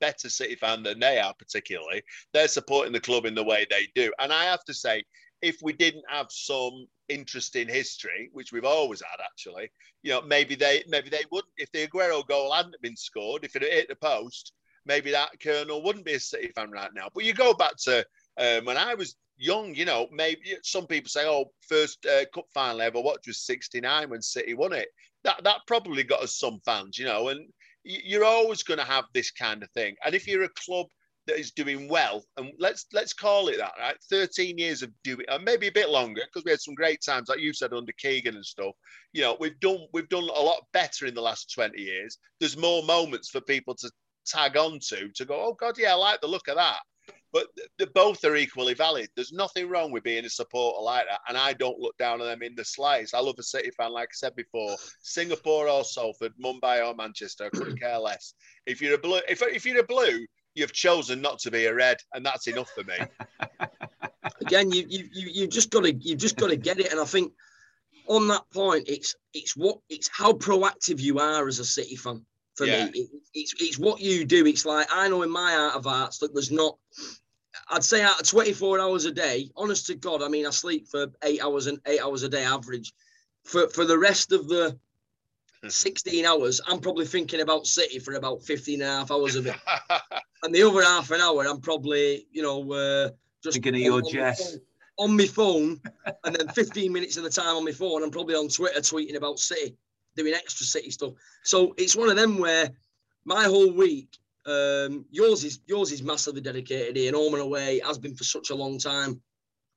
better 0.00 0.30
City 0.30 0.54
fan 0.54 0.82
than 0.82 0.98
they 0.98 1.18
are. 1.20 1.34
Particularly, 1.38 2.02
they're 2.32 2.48
supporting 2.48 2.92
the 2.92 3.00
club 3.00 3.26
in 3.26 3.34
the 3.34 3.44
way 3.44 3.66
they 3.68 3.88
do. 3.94 4.12
And 4.18 4.32
I 4.32 4.44
have 4.44 4.64
to 4.64 4.74
say, 4.74 5.04
if 5.42 5.58
we 5.62 5.74
didn't 5.74 6.04
have 6.08 6.28
some 6.30 6.86
interesting 7.08 7.68
history, 7.68 8.30
which 8.32 8.50
we've 8.52 8.64
always 8.64 9.02
had, 9.02 9.22
actually, 9.22 9.70
you 10.02 10.10
know, 10.10 10.22
maybe 10.22 10.54
they 10.54 10.84
maybe 10.88 11.10
they 11.10 11.24
wouldn't. 11.30 11.52
If 11.58 11.70
the 11.72 11.86
Aguero 11.86 12.26
goal 12.26 12.52
hadn't 12.52 12.80
been 12.80 12.96
scored, 12.96 13.44
if 13.44 13.54
it 13.56 13.62
had 13.62 13.72
hit 13.72 13.88
the 13.88 13.96
post, 13.96 14.52
maybe 14.86 15.10
that 15.10 15.38
Colonel 15.40 15.82
wouldn't 15.82 16.06
be 16.06 16.14
a 16.14 16.20
City 16.20 16.50
fan 16.54 16.70
right 16.70 16.90
now. 16.94 17.08
But 17.14 17.24
you 17.24 17.34
go 17.34 17.52
back 17.52 17.76
to 17.84 18.06
um, 18.38 18.64
when 18.64 18.78
I 18.78 18.94
was 18.94 19.16
young, 19.38 19.74
you 19.74 19.84
know, 19.84 20.08
maybe 20.12 20.56
some 20.62 20.86
people 20.86 21.08
say, 21.08 21.26
oh, 21.26 21.46
first 21.66 22.04
uh, 22.06 22.24
cup 22.34 22.46
final 22.52 22.82
ever 22.82 23.00
watched 23.00 23.26
was 23.26 23.40
69 23.46 24.10
when 24.10 24.20
City 24.20 24.54
won 24.54 24.72
it. 24.72 24.88
That, 25.24 25.42
that 25.44 25.60
probably 25.66 26.02
got 26.02 26.22
us 26.22 26.38
some 26.38 26.60
fans, 26.64 26.98
you 26.98 27.06
know, 27.06 27.28
and 27.28 27.48
you're 27.84 28.24
always 28.24 28.62
going 28.62 28.78
to 28.78 28.84
have 28.84 29.04
this 29.14 29.30
kind 29.30 29.62
of 29.62 29.70
thing. 29.70 29.96
And 30.04 30.14
if 30.14 30.26
you're 30.26 30.42
a 30.42 30.48
club 30.50 30.86
that 31.26 31.38
is 31.38 31.52
doing 31.52 31.88
well, 31.88 32.24
and 32.36 32.52
let's 32.58 32.86
let's 32.92 33.12
call 33.12 33.48
it 33.48 33.58
that, 33.58 33.72
right? 33.78 33.96
13 34.10 34.58
years 34.58 34.82
of 34.82 34.90
doing, 35.04 35.24
and 35.28 35.44
maybe 35.44 35.68
a 35.68 35.72
bit 35.72 35.90
longer, 35.90 36.22
because 36.24 36.44
we 36.44 36.50
had 36.50 36.60
some 36.60 36.74
great 36.74 37.00
times, 37.04 37.28
like 37.28 37.40
you 37.40 37.52
said, 37.52 37.72
under 37.72 37.92
Keegan 37.92 38.34
and 38.34 38.44
stuff. 38.44 38.74
You 39.12 39.22
know, 39.22 39.36
we've 39.38 39.58
done 39.60 39.86
we've 39.92 40.08
done 40.08 40.24
a 40.24 40.42
lot 40.42 40.66
better 40.72 41.06
in 41.06 41.14
the 41.14 41.20
last 41.20 41.52
20 41.54 41.80
years. 41.80 42.18
There's 42.40 42.56
more 42.56 42.82
moments 42.82 43.28
for 43.28 43.40
people 43.42 43.74
to 43.76 43.90
tag 44.26 44.56
on 44.56 44.78
to 44.88 45.08
to 45.14 45.24
go, 45.24 45.34
oh 45.34 45.54
God, 45.54 45.76
yeah, 45.78 45.92
I 45.92 45.96
like 45.96 46.20
the 46.20 46.28
look 46.28 46.48
of 46.48 46.56
that 46.56 46.80
but 47.32 47.48
both 47.94 48.24
are 48.24 48.36
equally 48.36 48.74
valid. 48.74 49.08
There's 49.14 49.32
nothing 49.32 49.68
wrong 49.68 49.92
with 49.92 50.02
being 50.02 50.24
a 50.24 50.30
supporter 50.30 50.82
like 50.82 51.06
that, 51.08 51.20
and 51.28 51.36
I 51.36 51.52
don't 51.52 51.78
look 51.78 51.96
down 51.98 52.20
on 52.20 52.26
them 52.26 52.42
in 52.42 52.54
the 52.54 52.64
slightest. 52.64 53.14
I 53.14 53.20
love 53.20 53.36
a 53.38 53.42
City 53.42 53.70
fan, 53.70 53.92
like 53.92 54.08
I 54.08 54.14
said 54.14 54.34
before, 54.34 54.76
Singapore 55.02 55.68
or 55.68 55.84
Salford, 55.84 56.32
Mumbai 56.42 56.86
or 56.86 56.94
Manchester. 56.94 57.46
I 57.46 57.56
couldn't 57.56 57.80
care 57.80 57.98
less. 57.98 58.34
If 58.66 58.80
you're 58.80 58.94
a 58.94 58.98
blue, 58.98 59.20
if, 59.28 59.42
if 59.42 59.66
you're 59.66 59.80
a 59.80 59.84
blue, 59.84 60.24
you've 60.54 60.72
chosen 60.72 61.20
not 61.20 61.38
to 61.40 61.50
be 61.50 61.66
a 61.66 61.74
red, 61.74 61.98
and 62.14 62.24
that's 62.24 62.46
enough 62.46 62.70
for 62.70 62.84
me. 62.84 62.96
Again, 64.40 64.70
you 64.70 64.86
you 64.88 65.08
you 65.12 65.46
just 65.46 65.70
got 65.70 65.84
to 65.84 65.94
you 65.94 66.16
just 66.16 66.36
got 66.36 66.48
to 66.48 66.56
get 66.56 66.80
it, 66.80 66.90
and 66.90 67.00
I 67.00 67.04
think 67.04 67.32
on 68.08 68.26
that 68.28 68.42
point, 68.52 68.88
it's 68.88 69.14
it's 69.34 69.56
what 69.56 69.78
it's 69.88 70.08
how 70.12 70.32
proactive 70.32 71.00
you 71.00 71.18
are 71.18 71.46
as 71.46 71.58
a 71.58 71.64
City 71.64 71.96
fan 71.96 72.24
for 72.58 72.66
yeah. 72.66 72.86
me. 72.86 72.90
It, 72.90 73.10
it's 73.32 73.54
it's 73.58 73.78
what 73.78 74.00
you 74.00 74.24
do. 74.24 74.44
It's 74.44 74.66
like 74.66 74.88
I 74.92 75.08
know 75.08 75.22
in 75.22 75.30
my 75.30 75.54
art 75.54 75.76
of 75.76 75.86
arts 75.86 76.18
that 76.18 76.34
there's 76.34 76.50
not. 76.50 76.76
I'd 77.70 77.84
say 77.84 78.02
out 78.02 78.20
of 78.20 78.26
24 78.26 78.80
hours 78.80 79.04
a 79.04 79.12
day, 79.12 79.50
honest 79.56 79.86
to 79.86 79.94
God, 79.94 80.22
I 80.22 80.28
mean, 80.28 80.46
I 80.46 80.50
sleep 80.50 80.88
for 80.88 81.06
eight 81.22 81.42
hours 81.42 81.66
and 81.66 81.78
eight 81.86 82.00
hours 82.00 82.22
a 82.22 82.28
day 82.28 82.44
average. 82.44 82.92
For 83.44 83.68
for 83.68 83.84
the 83.84 83.98
rest 83.98 84.32
of 84.32 84.48
the 84.48 84.78
16 85.66 86.24
hours, 86.26 86.60
I'm 86.66 86.80
probably 86.80 87.06
thinking 87.06 87.40
about 87.40 87.66
City 87.66 87.98
for 87.98 88.14
about 88.14 88.42
15 88.42 88.82
and 88.82 88.90
a 88.90 88.92
half 88.98 89.10
hours 89.10 89.36
of 89.36 89.46
it. 89.46 89.56
and 90.42 90.54
the 90.54 90.62
other 90.62 90.82
half 90.82 91.10
an 91.10 91.20
hour, 91.20 91.44
I'm 91.46 91.60
probably, 91.60 92.26
you 92.30 92.42
know, 92.42 92.72
uh, 92.72 93.10
just 93.42 93.54
thinking 93.54 93.74
of 93.74 93.80
your 93.80 94.02
Jess. 94.02 94.58
On 94.98 95.16
my 95.16 95.26
phone, 95.26 95.80
and 96.24 96.34
then 96.34 96.48
15 96.48 96.92
minutes 96.92 97.16
of 97.16 97.22
the 97.22 97.30
time 97.30 97.56
on 97.56 97.64
my 97.64 97.72
phone, 97.72 98.02
I'm 98.02 98.10
probably 98.10 98.34
on 98.34 98.48
Twitter 98.48 98.80
tweeting 98.80 99.16
about 99.16 99.38
City 99.38 99.76
doing 100.18 100.34
extra 100.34 100.66
city 100.66 100.90
stuff. 100.90 101.12
So 101.42 101.74
it's 101.78 101.96
one 101.96 102.10
of 102.10 102.16
them 102.16 102.38
where 102.38 102.70
my 103.24 103.44
whole 103.44 103.72
week, 103.72 104.16
um, 104.46 105.04
yours 105.10 105.44
is 105.44 105.60
yours 105.66 105.92
is 105.92 106.02
massively 106.02 106.40
dedicated 106.40 106.96
here, 106.96 107.12
home 107.12 107.34
and 107.34 107.42
away 107.42 107.80
has 107.84 107.98
been 107.98 108.14
for 108.14 108.24
such 108.24 108.50
a 108.50 108.54
long 108.54 108.78
time. 108.78 109.20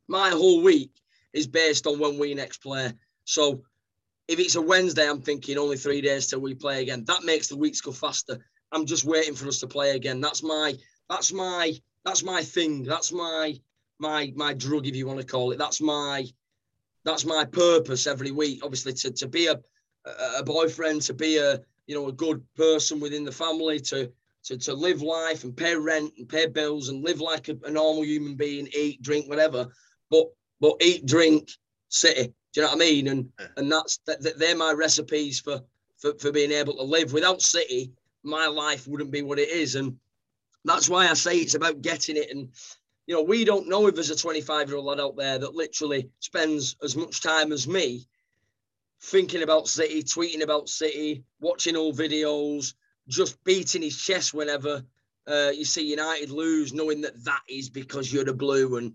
My 0.08 0.30
whole 0.30 0.62
week 0.62 0.92
is 1.34 1.48
based 1.48 1.88
on 1.88 2.00
when 2.00 2.20
we 2.20 2.34
next 2.34 2.58
play. 2.58 2.94
So 3.26 3.64
if 4.28 4.40
it's 4.40 4.56
a 4.56 4.62
Wednesday, 4.62 5.10
I'm 5.10 5.22
thinking 5.22 5.58
only 5.58 5.78
three 5.78 6.02
days 6.02 6.28
till 6.28 6.40
we 6.40 6.54
play 6.54 6.82
again. 6.82 7.04
That 7.06 7.24
makes 7.24 7.48
the 7.48 7.58
weeks 7.58 7.82
go 7.82 7.92
faster. 7.92 8.40
I'm 8.72 8.86
just 8.86 9.04
waiting 9.04 9.36
for 9.36 9.48
us 9.48 9.60
to 9.60 9.68
play 9.68 9.92
again. 9.92 10.22
That's 10.22 10.44
my 10.44 10.74
that's 11.10 11.34
my 11.34 11.74
that's 12.06 12.24
my 12.24 12.42
thing. 12.44 12.84
That's 12.84 13.12
my 13.12 13.60
my 14.00 14.32
my 14.36 14.54
drug, 14.54 14.88
if 14.88 14.96
you 14.96 15.08
want 15.08 15.20
to 15.20 15.26
call 15.26 15.52
it. 15.52 15.58
That's 15.58 15.82
my 15.82 16.26
that's 17.04 17.26
my 17.26 17.46
purpose 17.46 18.08
every 18.08 18.32
week. 18.32 18.62
Obviously, 18.64 18.94
to, 18.94 19.12
to 19.12 19.28
be 19.28 19.48
a 19.48 19.60
a 20.06 20.44
boyfriend, 20.44 21.02
to 21.04 21.14
be 21.14 21.38
a 21.38 21.60
you 21.88 21.96
know 21.96 22.08
a 22.08 22.14
good 22.14 22.44
person 22.56 23.00
within 23.00 23.24
the 23.24 23.32
family, 23.32 23.80
to 23.80 24.12
to, 24.44 24.58
to 24.58 24.74
live 24.74 25.02
life 25.02 25.44
and 25.44 25.56
pay 25.56 25.76
rent 25.76 26.14
and 26.18 26.28
pay 26.28 26.48
bills 26.48 26.90
and 26.90 27.04
live 27.04 27.22
like 27.22 27.48
a, 27.50 27.58
a 27.64 27.72
normal 27.72 28.04
human 28.04 28.36
being, 28.36 28.68
eat, 28.76 29.02
drink, 29.02 29.30
whatever. 29.30 29.68
But 30.10 30.28
but 30.60 30.82
eat, 30.82 31.06
drink, 31.06 31.50
city. 31.90 32.34
Do 32.54 32.62
you 32.62 32.62
know 32.64 32.74
what 32.74 32.78
I 32.78 32.80
mean? 32.80 33.08
And 33.08 33.30
and 33.58 33.72
that's 33.72 34.00
that, 34.08 34.38
they're 34.38 34.56
my 34.56 34.74
recipes 34.74 35.40
for, 35.40 35.62
for 35.98 36.14
for 36.20 36.32
being 36.32 36.52
able 36.52 36.76
to 36.76 36.84
live. 36.84 37.14
Without 37.14 37.42
city, 37.42 37.92
my 38.24 38.48
life 38.48 38.88
wouldn't 38.88 39.12
be 39.12 39.22
what 39.22 39.40
it 39.40 39.50
is. 39.50 39.76
And 39.76 39.98
that's 40.66 40.90
why 40.90 41.08
I 41.08 41.14
say 41.14 41.38
it's 41.38 41.56
about 41.56 41.82
getting 41.82 42.18
it. 42.18 42.30
And 42.32 42.50
you 43.08 43.16
know, 43.16 43.24
we 43.24 43.46
don't 43.46 43.70
know 43.70 43.88
if 43.88 43.96
there's 43.96 44.10
a 44.10 44.16
25 44.16 44.70
year 44.70 44.78
old 44.78 44.86
lad 44.86 45.00
out 45.00 45.18
there 45.18 45.40
that 45.40 45.56
literally 45.56 46.10
spends 46.20 46.76
as 46.84 46.96
much 46.96 47.22
time 47.22 47.52
as 47.52 47.68
me 47.68 48.06
thinking 49.04 49.44
about 49.44 49.68
City, 49.68 50.04
tweeting 50.04 50.42
about 50.42 50.70
City, 50.70 51.24
watching 51.40 51.76
old 51.76 51.98
videos, 51.98 52.74
just 53.08 53.44
beating 53.44 53.82
his 53.82 54.00
chest 54.00 54.34
whenever 54.34 54.84
uh, 55.28 55.52
you 55.54 55.66
see 55.66 55.90
United 55.90 56.30
lose, 56.30 56.74
knowing 56.74 57.02
that 57.02 57.24
that 57.24 57.42
is 57.50 57.70
because 57.70 58.12
you're 58.12 58.24
the 58.24 58.34
blue 58.34 58.78
and 58.78 58.94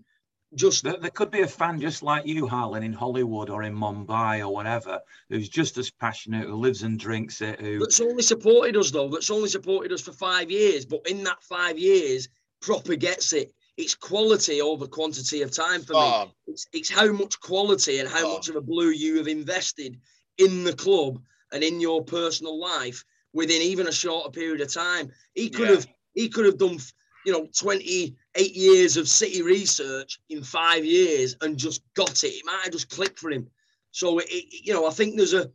just 0.55 0.83
there, 0.83 0.95
there, 0.97 1.09
could 1.09 1.29
be 1.29 1.41
a 1.41 1.47
fan 1.47 1.79
just 1.79 2.03
like 2.03 2.25
you, 2.25 2.47
Harlan, 2.47 2.83
in 2.83 2.93
Hollywood 2.93 3.49
or 3.49 3.63
in 3.63 3.75
Mumbai 3.75 4.39
or 4.39 4.53
whatever, 4.53 5.01
who's 5.29 5.49
just 5.49 5.77
as 5.77 5.91
passionate, 5.91 6.47
who 6.47 6.55
lives 6.55 6.83
and 6.83 6.97
drinks 6.97 7.41
it. 7.41 7.59
Who 7.59 7.79
that's 7.79 7.99
only 7.99 8.23
supported 8.23 8.77
us 8.77 8.91
though. 8.91 9.09
That's 9.09 9.29
only 9.29 9.49
supported 9.49 9.91
us 9.91 10.01
for 10.01 10.13
five 10.13 10.49
years, 10.49 10.85
but 10.85 11.01
in 11.07 11.23
that 11.25 11.43
five 11.43 11.77
years, 11.77 12.29
proper 12.61 12.95
gets 12.95 13.33
it. 13.33 13.53
It's 13.77 13.95
quality 13.95 14.59
over 14.59 14.87
quantity 14.87 15.43
of 15.43 15.51
time 15.51 15.83
for 15.83 15.93
oh. 15.95 16.25
me. 16.25 16.35
It's, 16.47 16.67
it's 16.73 16.89
how 16.89 17.11
much 17.11 17.39
quality 17.39 17.99
and 17.99 18.09
how 18.09 18.27
oh. 18.27 18.33
much 18.33 18.49
of 18.49 18.55
a 18.55 18.61
blue 18.61 18.89
you 18.89 19.17
have 19.17 19.27
invested 19.27 19.99
in 20.37 20.63
the 20.63 20.73
club 20.73 21.21
and 21.51 21.63
in 21.63 21.79
your 21.79 22.03
personal 22.03 22.59
life 22.59 23.03
within 23.33 23.61
even 23.61 23.87
a 23.87 23.91
shorter 23.91 24.31
period 24.31 24.61
of 24.61 24.73
time. 24.73 25.11
He 25.35 25.49
could 25.49 25.69
yeah. 25.69 25.75
have 25.75 25.87
he 26.15 26.27
could 26.27 26.45
have 26.45 26.57
done 26.57 26.79
you 27.25 27.31
know 27.31 27.47
28 27.55 28.55
years 28.55 28.97
of 28.97 29.07
city 29.07 29.41
research 29.41 30.19
in 30.29 30.43
five 30.43 30.83
years 30.83 31.35
and 31.41 31.57
just 31.57 31.81
got 31.93 32.23
it. 32.23 32.27
It 32.27 32.45
might 32.45 32.63
have 32.63 32.73
just 32.73 32.89
clicked 32.89 33.19
for 33.19 33.29
him. 33.29 33.47
So 33.91 34.19
it, 34.19 34.45
you 34.65 34.73
know 34.73 34.87
I 34.87 34.91
think 34.91 35.17
there's 35.17 35.33
a 35.33 35.51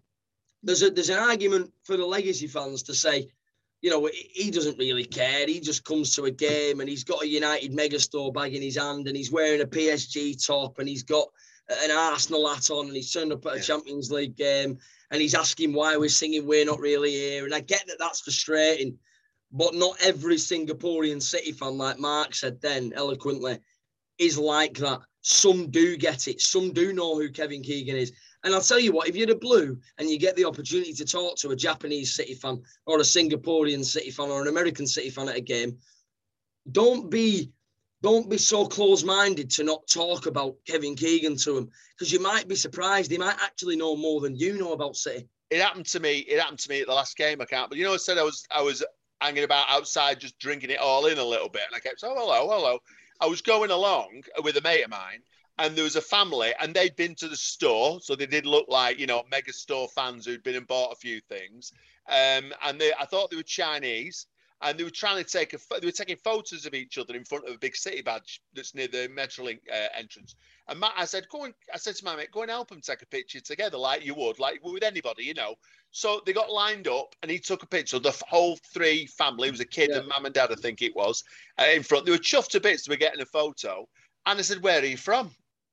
there's 0.63 0.83
a 0.83 0.91
there's 0.91 1.11
an 1.11 1.19
argument 1.19 1.73
for 1.83 1.97
the 1.97 2.07
legacy 2.07 2.47
fans 2.47 2.85
to 2.85 2.95
say 2.95 3.29
you 3.83 3.91
know, 3.91 4.09
he 4.13 4.51
doesn't 4.51 4.79
really 4.79 5.05
care. 5.05 5.47
He 5.47 5.61
just 5.61 5.85
comes 5.85 6.15
to 6.15 6.25
a 6.25 6.31
game 6.31 6.81
and 6.81 6.89
he's 6.89 7.03
got 7.03 7.23
a 7.23 7.29
United 7.29 7.73
megastore 7.73 8.33
bag 8.33 8.55
in 8.55 8.63
his 8.63 8.77
hand 8.77 9.09
and 9.09 9.17
he's 9.17 9.33
wearing 9.33 9.61
a 9.61 9.67
PSG 9.67 10.45
top 10.47 10.79
and 10.79 10.89
he's 10.89 11.03
got 11.03 11.27
an 11.83 11.91
Arsenal 11.91 12.49
hat 12.49 12.71
on 12.71 12.87
and 12.87 12.95
he's 12.95 13.11
turned 13.11 13.33
up 13.33 13.45
at 13.47 13.57
a 13.57 13.61
Champions 13.61 14.11
League 14.13 14.37
game 14.37 14.79
and 15.11 15.21
he's 15.21 15.35
asking 15.35 15.73
why 15.73 15.97
we're 15.97 16.09
singing 16.09 16.47
We're 16.47 16.65
Not 16.65 16.79
Really 16.79 17.11
Here. 17.11 17.45
And 17.45 17.55
I 17.55 17.61
get 17.61 17.85
that 17.89 17.99
that's 17.99 18.21
frustrating, 18.21 18.97
but 19.51 19.75
not 19.75 19.97
every 20.01 20.37
Singaporean 20.37 21.21
City 21.21 21.51
fan, 21.51 21.77
like 21.77 21.99
Mark 21.99 22.37
said 22.37 22.61
then 22.61 22.93
eloquently, 22.95 23.59
is 24.19 24.39
like 24.39 24.79
that. 24.79 25.01
Some 25.23 25.71
do 25.71 25.97
get 25.97 26.29
it. 26.29 26.41
Some 26.41 26.73
do 26.73 26.93
know 26.93 27.17
who 27.17 27.31
Kevin 27.31 27.63
Keegan 27.63 27.97
is. 27.97 28.13
And 28.45 28.55
I'll 28.55 28.61
tell 28.61 28.81
you 28.81 28.93
what, 28.93 29.09
if 29.09 29.15
you're 29.15 29.31
a 29.31 29.37
blue 29.37 29.79
and 29.99 30.11
you 30.11 30.19
get 30.19 30.35
the 30.37 30.45
opportunity 30.45 30.93
to 30.95 31.05
talk 31.05 31.37
to 31.39 31.51
a 31.51 31.57
Japanese 31.57 32.15
City 32.15 32.35
fan 32.35 32.63
or 32.87 32.99
a 32.99 33.03
Singaporean 33.03 33.85
City 33.85 34.11
fan 34.11 34.31
or 34.31 34.43
an 34.43 34.49
American 34.49 34.87
City 34.87 35.11
fan 35.11 35.29
at 35.29 35.37
a 35.37 35.41
game, 35.41 35.79
don't 36.71 37.11
be 37.11 37.51
don't 38.03 38.29
be 38.29 38.37
so 38.37 38.67
close-minded 38.67 39.49
to 39.49 39.63
not 39.63 39.87
talk 39.87 40.27
about 40.27 40.57
Kevin 40.67 40.97
Keegan 40.97 41.37
to 41.37 41.57
him 41.57 41.71
because 41.97 42.13
you 42.13 42.19
might 42.19 42.49
be 42.49 42.57
surprised. 42.57 43.13
He 43.13 43.19
might 43.19 43.37
actually 43.41 43.77
know 43.77 43.95
more 43.95 44.21
than 44.21 44.35
you 44.35 44.59
know 44.59 44.73
about 44.73 44.97
City. 44.97 45.29
It 45.51 45.61
happened 45.61 45.87
to 45.87 46.01
me. 46.01 46.19
It 46.19 46.41
happened 46.41 46.59
to 46.61 46.69
me 46.69 46.81
at 46.81 46.89
the 46.89 46.95
last 46.95 47.17
game. 47.17 47.41
I 47.41 47.45
can't. 47.45 47.69
But 47.69 47.79
you 47.79 47.85
know, 47.85 47.95
I 47.95 47.99
said 47.99 48.19
I 48.19 48.25
was 48.25 48.45
I 48.51 48.61
was 48.61 48.83
hanging 49.21 49.45
about 49.45 49.67
outside, 49.69 50.19
just 50.19 50.39
drinking 50.41 50.71
it 50.71 50.81
all 50.81 51.07
in 51.07 51.19
a 51.19 51.25
little 51.25 51.49
bit, 51.49 51.63
and 51.67 51.77
I 51.77 51.79
kept 51.79 52.01
saying, 52.01 52.15
oh, 52.17 52.21
"Hello, 52.21 52.49
hello." 52.51 52.79
I 53.21 53.27
was 53.27 53.41
going 53.41 53.71
along 53.71 54.25
with 54.43 54.57
a 54.57 54.61
mate 54.63 54.83
of 54.83 54.91
mine, 54.91 55.23
and 55.59 55.77
there 55.77 55.85
was 55.85 55.97
a 55.97 56.01
family 56.01 56.53
and 56.61 56.75
they'd 56.75 56.97
been 56.97 57.15
to 57.15 57.29
the 57.29 57.37
store 57.37 58.01
so 58.01 58.15
they 58.15 58.27
did 58.27 58.47
look 58.47 58.67
like 58.69 58.99
you 58.99 59.07
know 59.07 59.23
mega 59.31 59.53
store 59.53 59.89
fans 59.89 60.27
who'd 60.27 60.43
been 60.43 60.57
and 60.57 60.67
bought 60.67 60.93
a 60.93 60.97
few 60.97 61.21
things. 61.29 61.73
Um, 62.09 62.53
and 62.65 62.81
they 62.81 62.93
i 62.99 63.05
thought 63.05 63.31
they 63.31 63.37
were 63.37 63.45
chinese 63.45 64.27
and 64.63 64.79
they 64.79 64.85
were 64.85 64.91
trying 64.91 65.23
to 65.23 65.29
take 65.29 65.55
a 65.55 65.59
they 65.81 65.87
were 65.87 65.93
taking 65.93 66.17
photos 66.17 66.67
of 66.67 66.75
each 66.75 66.99
other 66.99 67.15
in 67.15 67.25
front 67.25 67.47
of 67.47 67.55
a 67.55 67.59
big 67.59 67.77
city 67.77 68.03
badge 68.03 68.41
that's 68.55 68.75
near 68.75 68.89
the 68.89 69.09
metrolink 69.09 69.59
uh, 69.71 69.89
entrance. 69.97 70.35
And 70.69 70.81
Matt, 70.81 70.93
i 70.97 71.05
said 71.05 71.27
go 71.31 71.45
and 71.45 71.55
i 71.73 71.77
said 71.77 71.97
to 71.97 72.05
my 72.05 72.17
mate 72.17 72.31
go 72.33 72.43
and 72.43 72.51
help 72.51 72.69
them 72.69 72.81
take 72.81 73.03
a 73.03 73.07
picture 73.07 73.41
together 73.41 73.77
like 73.77 74.05
you 74.05 74.15
would 74.15 74.39
like 74.39 74.61
with 74.63 74.83
anybody 74.83 75.25
you 75.25 75.35
know. 75.35 75.57
So 75.91 76.23
they 76.25 76.33
got 76.33 76.51
lined 76.51 76.89
up 76.89 77.15
and 77.23 77.31
he 77.31 77.39
took 77.39 77.63
a 77.63 77.67
picture. 77.67 77.99
Of 77.99 78.05
the 78.05 78.19
whole 78.27 78.57
three 78.73 79.07
family 79.07 79.49
it 79.49 79.53
was 79.53 79.61
a 79.61 79.67
kid 79.67 79.91
yeah. 79.93 79.99
and 79.99 80.09
mum 80.09 80.25
and 80.25 80.35
dad 80.35 80.51
i 80.51 80.55
think 80.55 80.81
it 80.83 80.97
was 80.97 81.23
uh, 81.59 81.67
in 81.73 81.83
front. 81.83 82.07
They 82.07 82.13
were 82.13 82.19
chuffed 82.19 82.51
to 82.51 82.61
bits 82.61 82.87
they 82.87 82.93
were 82.93 82.97
getting 82.97 83.21
a 83.21 83.27
photo. 83.27 83.89
And 84.27 84.39
I 84.39 84.43
said, 84.43 84.63
Where 84.63 84.81
are 84.81 84.85
you 84.85 84.97
from? 84.97 85.33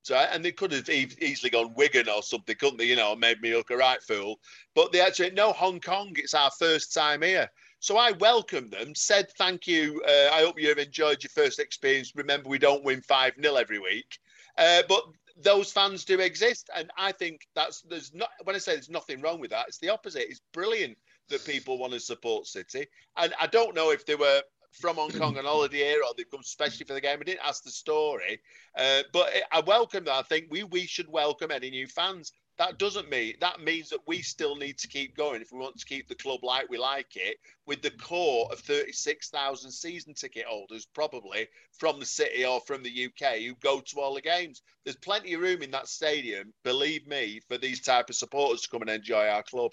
Right? 0.10 0.30
And 0.32 0.44
they 0.44 0.52
could 0.52 0.72
have 0.72 0.90
easily 0.90 1.50
gone 1.50 1.74
Wigan 1.76 2.10
or 2.10 2.24
something, 2.24 2.56
couldn't 2.56 2.78
they? 2.78 2.86
You 2.86 2.96
know, 2.96 3.16
made 3.16 3.42
me 3.42 3.56
look 3.56 3.72
a 3.72 3.78
right 3.78 4.02
fool. 4.02 4.40
But 4.76 4.92
they 4.92 5.02
actually, 5.02 5.32
no, 5.32 5.52
Hong 5.52 5.80
Kong, 5.80 6.14
it's 6.16 6.34
our 6.34 6.52
first 6.52 6.94
time 6.94 7.22
here. 7.22 7.50
So 7.80 7.98
I 7.98 8.12
welcomed 8.12 8.72
them, 8.72 8.94
said 8.94 9.32
thank 9.38 9.66
you. 9.66 10.02
Uh, 10.06 10.30
I 10.34 10.42
hope 10.42 10.60
you've 10.60 10.78
enjoyed 10.78 11.24
your 11.24 11.30
first 11.30 11.60
experience. 11.60 12.14
Remember, 12.16 12.50
we 12.50 12.60
don't 12.60 12.84
win 12.84 13.02
5 13.02 13.34
0 13.42 13.56
every 13.56 13.80
week. 13.80 14.20
Uh, 14.58 14.84
but 14.90 15.04
those 15.42 15.72
fans 15.72 16.04
do 16.04 16.20
exist. 16.20 16.70
And 16.76 16.92
I 16.98 17.14
think 17.14 17.48
that's, 17.56 17.82
there's 17.82 18.14
not, 18.14 18.30
when 18.44 18.56
I 18.56 18.60
say 18.60 18.74
there's 18.74 18.90
nothing 18.90 19.22
wrong 19.22 19.40
with 19.40 19.52
that, 19.52 19.68
it's 19.70 19.80
the 19.80 19.90
opposite. 19.90 20.30
It's 20.30 20.42
brilliant 20.54 20.98
that 21.30 21.46
people 21.46 21.78
want 21.78 21.94
to 21.94 22.00
support 22.00 22.48
City. 22.48 22.88
And 23.16 23.34
I 23.40 23.48
don't 23.48 23.76
know 23.76 23.92
if 23.92 24.06
they 24.06 24.16
were 24.16 24.42
from 24.72 24.96
Hong 24.96 25.12
Kong 25.12 25.38
on 25.38 25.46
holiday 25.46 25.78
here, 25.78 26.02
or 26.06 26.14
they've 26.16 26.30
come 26.30 26.42
especially 26.42 26.86
for 26.86 26.94
the 26.94 27.02
game. 27.02 27.20
I 27.20 27.24
didn't 27.24 27.46
ask 27.46 27.64
the 27.64 27.72
story, 27.72 28.40
uh, 28.78 29.04
but 29.12 29.32
I 29.52 29.62
welcome 29.62 30.06
that. 30.06 30.14
I 30.14 30.22
think 30.24 30.48
we 30.50 30.64
we 30.64 30.86
should 30.86 31.10
welcome 31.10 31.52
any 31.52 31.70
new 31.70 31.88
fans. 31.88 32.32
That 32.58 32.78
doesn't 32.78 33.10
mean 33.10 33.36
that 33.40 33.62
means 33.62 33.90
that 33.90 34.06
we 34.06 34.22
still 34.22 34.56
need 34.56 34.78
to 34.80 34.88
keep 34.88 35.16
going 35.16 35.42
if 35.42 35.52
we 35.52 35.60
want 35.60 35.78
to 35.80 35.86
keep 35.86 36.08
the 36.08 36.16
club 36.16 36.44
like 36.44 36.70
we 36.70 36.78
like 36.78 37.16
it, 37.16 37.38
with 37.66 37.82
the 37.82 37.92
core 37.92 38.50
of 38.52 38.60
36,000 38.60 39.72
season 39.72 40.14
ticket 40.14 40.46
holders, 40.46 40.86
probably 40.86 41.48
from 41.78 42.00
the 42.00 42.06
city 42.06 42.46
or 42.46 42.60
from 42.62 42.84
the 42.84 43.06
UK, 43.06 43.38
who 43.38 43.56
go 43.56 43.80
to 43.80 44.00
all 44.00 44.14
the 44.14 44.22
games. 44.22 44.62
There's 44.84 44.98
plenty 44.98 45.34
of 45.34 45.42
room 45.42 45.62
in 45.62 45.72
that 45.72 45.88
stadium, 45.88 46.54
believe 46.64 47.08
me, 47.08 47.40
for 47.48 47.58
these 47.58 47.82
type 47.82 48.10
of 48.10 48.16
supporters 48.16 48.62
to 48.62 48.70
come 48.70 48.82
and 48.82 48.90
enjoy 48.90 49.28
our 49.28 49.44
club. 49.44 49.72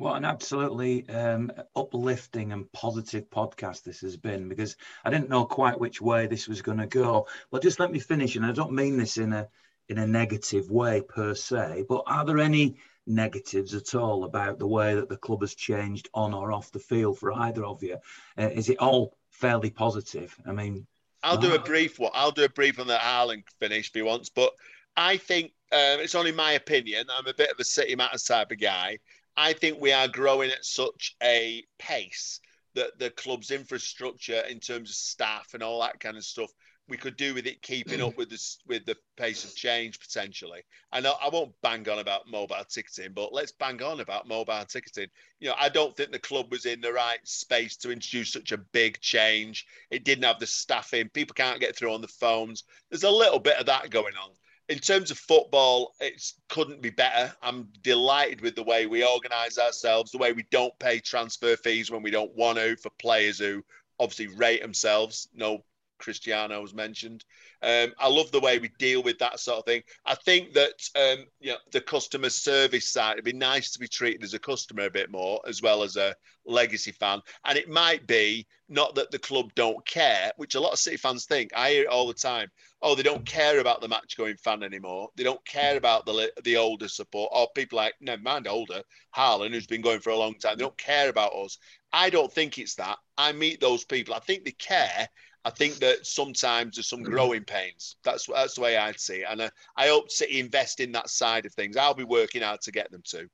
What 0.00 0.16
an 0.16 0.24
absolutely 0.24 1.06
um, 1.10 1.52
uplifting 1.76 2.52
and 2.52 2.72
positive 2.72 3.28
podcast 3.28 3.82
this 3.82 4.00
has 4.00 4.16
been 4.16 4.48
because 4.48 4.76
I 5.04 5.10
didn't 5.10 5.28
know 5.28 5.44
quite 5.44 5.78
which 5.78 6.00
way 6.00 6.26
this 6.26 6.48
was 6.48 6.62
going 6.62 6.78
to 6.78 6.86
go. 6.86 7.26
But 7.50 7.60
just 7.60 7.78
let 7.78 7.92
me 7.92 7.98
finish, 7.98 8.34
and 8.34 8.46
I 8.46 8.52
don't 8.52 8.72
mean 8.72 8.96
this 8.96 9.18
in 9.18 9.34
a 9.34 9.46
in 9.90 9.98
a 9.98 10.06
negative 10.06 10.70
way 10.70 11.02
per 11.02 11.34
se. 11.34 11.84
But 11.86 12.04
are 12.06 12.24
there 12.24 12.38
any 12.38 12.78
negatives 13.06 13.74
at 13.74 13.94
all 13.94 14.24
about 14.24 14.58
the 14.58 14.66
way 14.66 14.94
that 14.94 15.10
the 15.10 15.18
club 15.18 15.42
has 15.42 15.54
changed 15.54 16.08
on 16.14 16.32
or 16.32 16.50
off 16.50 16.72
the 16.72 16.78
field 16.78 17.18
for 17.18 17.34
either 17.34 17.66
of 17.66 17.82
you? 17.82 17.98
Uh, 18.38 18.48
is 18.48 18.70
it 18.70 18.78
all 18.78 19.18
fairly 19.28 19.68
positive? 19.68 20.34
I 20.46 20.52
mean, 20.52 20.86
I'll 21.22 21.36
do 21.36 21.54
a 21.54 21.58
brief 21.58 21.98
one. 21.98 22.12
I'll 22.14 22.30
do 22.30 22.44
a 22.44 22.48
brief 22.48 22.80
on 22.80 22.86
the 22.86 22.96
Harlan 22.96 23.44
finish 23.58 23.88
if 23.88 23.94
he 23.94 24.00
wants, 24.00 24.30
but 24.30 24.54
I 24.96 25.18
think 25.18 25.52
um, 25.72 26.00
it's 26.00 26.14
only 26.14 26.32
my 26.32 26.52
opinion. 26.52 27.04
I'm 27.14 27.26
a 27.26 27.34
bit 27.34 27.50
of 27.50 27.60
a 27.60 27.64
City 27.64 27.94
Matters 27.96 28.24
type 28.24 28.50
of 28.50 28.58
guy. 28.58 28.98
I 29.40 29.54
think 29.54 29.80
we 29.80 29.90
are 29.90 30.06
growing 30.06 30.50
at 30.50 30.66
such 30.66 31.16
a 31.22 31.64
pace 31.78 32.40
that 32.74 32.98
the 32.98 33.08
club's 33.08 33.50
infrastructure 33.50 34.42
in 34.42 34.60
terms 34.60 34.90
of 34.90 34.96
staff 34.96 35.54
and 35.54 35.62
all 35.62 35.80
that 35.80 35.98
kind 35.98 36.18
of 36.18 36.24
stuff 36.24 36.50
we 36.88 36.98
could 36.98 37.16
do 37.16 37.32
with 37.32 37.46
it 37.46 37.62
keeping 37.62 38.02
up 38.02 38.14
with 38.18 38.28
this 38.28 38.58
with 38.66 38.84
the 38.84 38.98
pace 39.16 39.44
of 39.44 39.54
change 39.54 39.98
potentially. 39.98 40.60
I 40.92 41.00
know 41.00 41.14
I 41.22 41.30
won't 41.30 41.54
bang 41.62 41.88
on 41.88 42.00
about 42.00 42.28
mobile 42.28 42.66
ticketing, 42.68 43.12
but 43.14 43.32
let's 43.32 43.52
bang 43.52 43.82
on 43.82 44.00
about 44.00 44.28
mobile 44.28 44.66
ticketing. 44.68 45.08
You 45.38 45.48
know, 45.48 45.54
I 45.58 45.70
don't 45.70 45.96
think 45.96 46.12
the 46.12 46.18
club 46.18 46.50
was 46.50 46.66
in 46.66 46.82
the 46.82 46.92
right 46.92 47.20
space 47.24 47.78
to 47.78 47.90
introduce 47.90 48.32
such 48.32 48.52
a 48.52 48.58
big 48.58 49.00
change. 49.00 49.64
It 49.90 50.04
didn't 50.04 50.24
have 50.24 50.38
the 50.38 50.46
staffing. 50.46 51.08
People 51.08 51.32
can't 51.32 51.60
get 51.60 51.74
through 51.74 51.94
on 51.94 52.02
the 52.02 52.08
phones. 52.08 52.64
There's 52.90 53.04
a 53.04 53.10
little 53.10 53.40
bit 53.40 53.56
of 53.56 53.64
that 53.66 53.88
going 53.88 54.16
on 54.22 54.32
in 54.70 54.78
terms 54.78 55.10
of 55.10 55.18
football, 55.18 55.94
it 56.00 56.32
couldn't 56.48 56.80
be 56.80 56.90
better. 56.90 57.34
I'm 57.42 57.68
delighted 57.82 58.40
with 58.40 58.54
the 58.54 58.62
way 58.62 58.86
we 58.86 59.04
organise 59.04 59.58
ourselves, 59.58 60.12
the 60.12 60.18
way 60.18 60.32
we 60.32 60.46
don't 60.52 60.78
pay 60.78 61.00
transfer 61.00 61.56
fees 61.56 61.90
when 61.90 62.02
we 62.02 62.12
don't 62.12 62.34
want 62.36 62.56
to 62.58 62.76
for 62.76 62.90
players 62.90 63.40
who 63.40 63.64
obviously 63.98 64.28
rate 64.28 64.62
themselves. 64.62 65.28
No 65.34 65.64
Cristiano 66.00 66.60
was 66.60 66.74
mentioned. 66.74 67.24
Um, 67.62 67.92
I 67.98 68.08
love 68.08 68.32
the 68.32 68.40
way 68.40 68.58
we 68.58 68.70
deal 68.78 69.02
with 69.02 69.18
that 69.18 69.38
sort 69.38 69.58
of 69.58 69.64
thing. 69.66 69.82
I 70.04 70.14
think 70.14 70.54
that 70.54 70.88
um, 70.96 71.26
you 71.38 71.52
know 71.52 71.58
the 71.70 71.80
customer 71.80 72.30
service 72.30 72.90
side. 72.90 73.14
It'd 73.14 73.24
be 73.24 73.32
nice 73.32 73.70
to 73.72 73.78
be 73.78 73.88
treated 73.88 74.24
as 74.24 74.34
a 74.34 74.38
customer 74.38 74.86
a 74.86 74.90
bit 74.90 75.10
more, 75.10 75.40
as 75.46 75.62
well 75.62 75.82
as 75.82 75.96
a 75.96 76.14
legacy 76.44 76.92
fan. 76.92 77.20
And 77.44 77.56
it 77.56 77.68
might 77.68 78.06
be 78.06 78.46
not 78.68 78.94
that 78.94 79.10
the 79.10 79.18
club 79.18 79.52
don't 79.54 79.84
care, 79.84 80.32
which 80.36 80.54
a 80.54 80.60
lot 80.60 80.72
of 80.72 80.78
City 80.78 80.96
fans 80.96 81.26
think. 81.26 81.50
I 81.54 81.70
hear 81.70 81.82
it 81.82 81.88
all 81.88 82.06
the 82.06 82.14
time. 82.14 82.50
Oh, 82.82 82.94
they 82.94 83.02
don't 83.02 83.26
care 83.26 83.60
about 83.60 83.80
the 83.80 83.88
match 83.88 84.16
going 84.16 84.36
fan 84.36 84.62
anymore. 84.62 85.10
They 85.16 85.24
don't 85.24 85.44
care 85.44 85.76
about 85.76 86.06
the 86.06 86.32
the 86.44 86.56
older 86.56 86.88
support 86.88 87.30
or 87.32 87.48
people 87.54 87.76
like 87.76 87.94
never 88.00 88.22
mind 88.22 88.48
older 88.48 88.82
Harlan, 89.10 89.52
who's 89.52 89.66
been 89.66 89.82
going 89.82 90.00
for 90.00 90.10
a 90.10 90.16
long 90.16 90.34
time. 90.34 90.56
They 90.56 90.64
don't 90.64 90.78
care 90.78 91.08
about 91.08 91.34
us. 91.34 91.58
I 91.92 92.10
don't 92.10 92.32
think 92.32 92.58
it's 92.58 92.76
that. 92.76 92.98
I 93.18 93.32
meet 93.32 93.60
those 93.60 93.84
people. 93.84 94.14
I 94.14 94.20
think 94.20 94.44
they 94.44 94.52
care 94.52 95.08
I 95.44 95.50
think 95.50 95.76
that 95.76 96.06
sometimes 96.06 96.76
there's 96.76 96.88
some 96.88 97.02
growing 97.02 97.44
pains. 97.44 97.96
That's 98.04 98.26
that's 98.26 98.54
the 98.54 98.60
way 98.60 98.76
I'd 98.76 99.00
see 99.00 99.16
it. 99.16 99.26
And 99.30 99.40
uh, 99.40 99.50
I 99.76 99.88
hope 99.88 100.10
City 100.10 100.38
invest 100.38 100.80
in 100.80 100.92
that 100.92 101.08
side 101.08 101.46
of 101.46 101.54
things. 101.54 101.76
I'll 101.76 101.94
be 101.94 102.04
working 102.04 102.42
hard 102.42 102.60
to 102.62 102.72
get 102.72 102.90
them 102.90 103.02
to. 103.06 103.28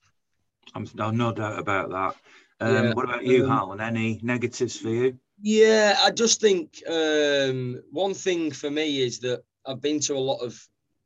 I'm 0.75 0.89
no, 0.95 1.11
no 1.11 1.33
doubt 1.33 1.59
about 1.59 1.91
that. 1.91 2.17
Um, 2.61 2.75
yeah. 2.75 2.95
What 2.95 3.05
about 3.05 3.25
you, 3.25 3.45
um, 3.45 3.51
Harlan? 3.51 3.81
Any 3.81 4.21
negatives 4.23 4.77
for 4.77 4.89
you? 4.89 5.19
Yeah, 5.43 5.97
I 6.01 6.11
just 6.11 6.41
think 6.41 6.83
um, 6.89 7.83
one 7.91 8.15
thing 8.15 8.51
for 8.51 8.71
me 8.71 9.03
is 9.03 9.19
that 9.21 9.43
I've 9.67 9.83
been 9.83 10.01
to 10.01 10.15
a 10.15 10.19
lot 10.19 10.39
of 10.39 10.59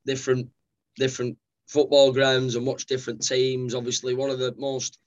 different 0.07 0.49
different 0.97 1.37
football 1.67 2.13
grounds 2.13 2.57
and 2.57 2.67
watched 2.67 2.89
different 2.89 3.27
teams. 3.27 3.75
Obviously, 3.75 4.15
one 4.15 4.31
of 4.31 4.39
the 4.39 4.55
most 4.59 4.99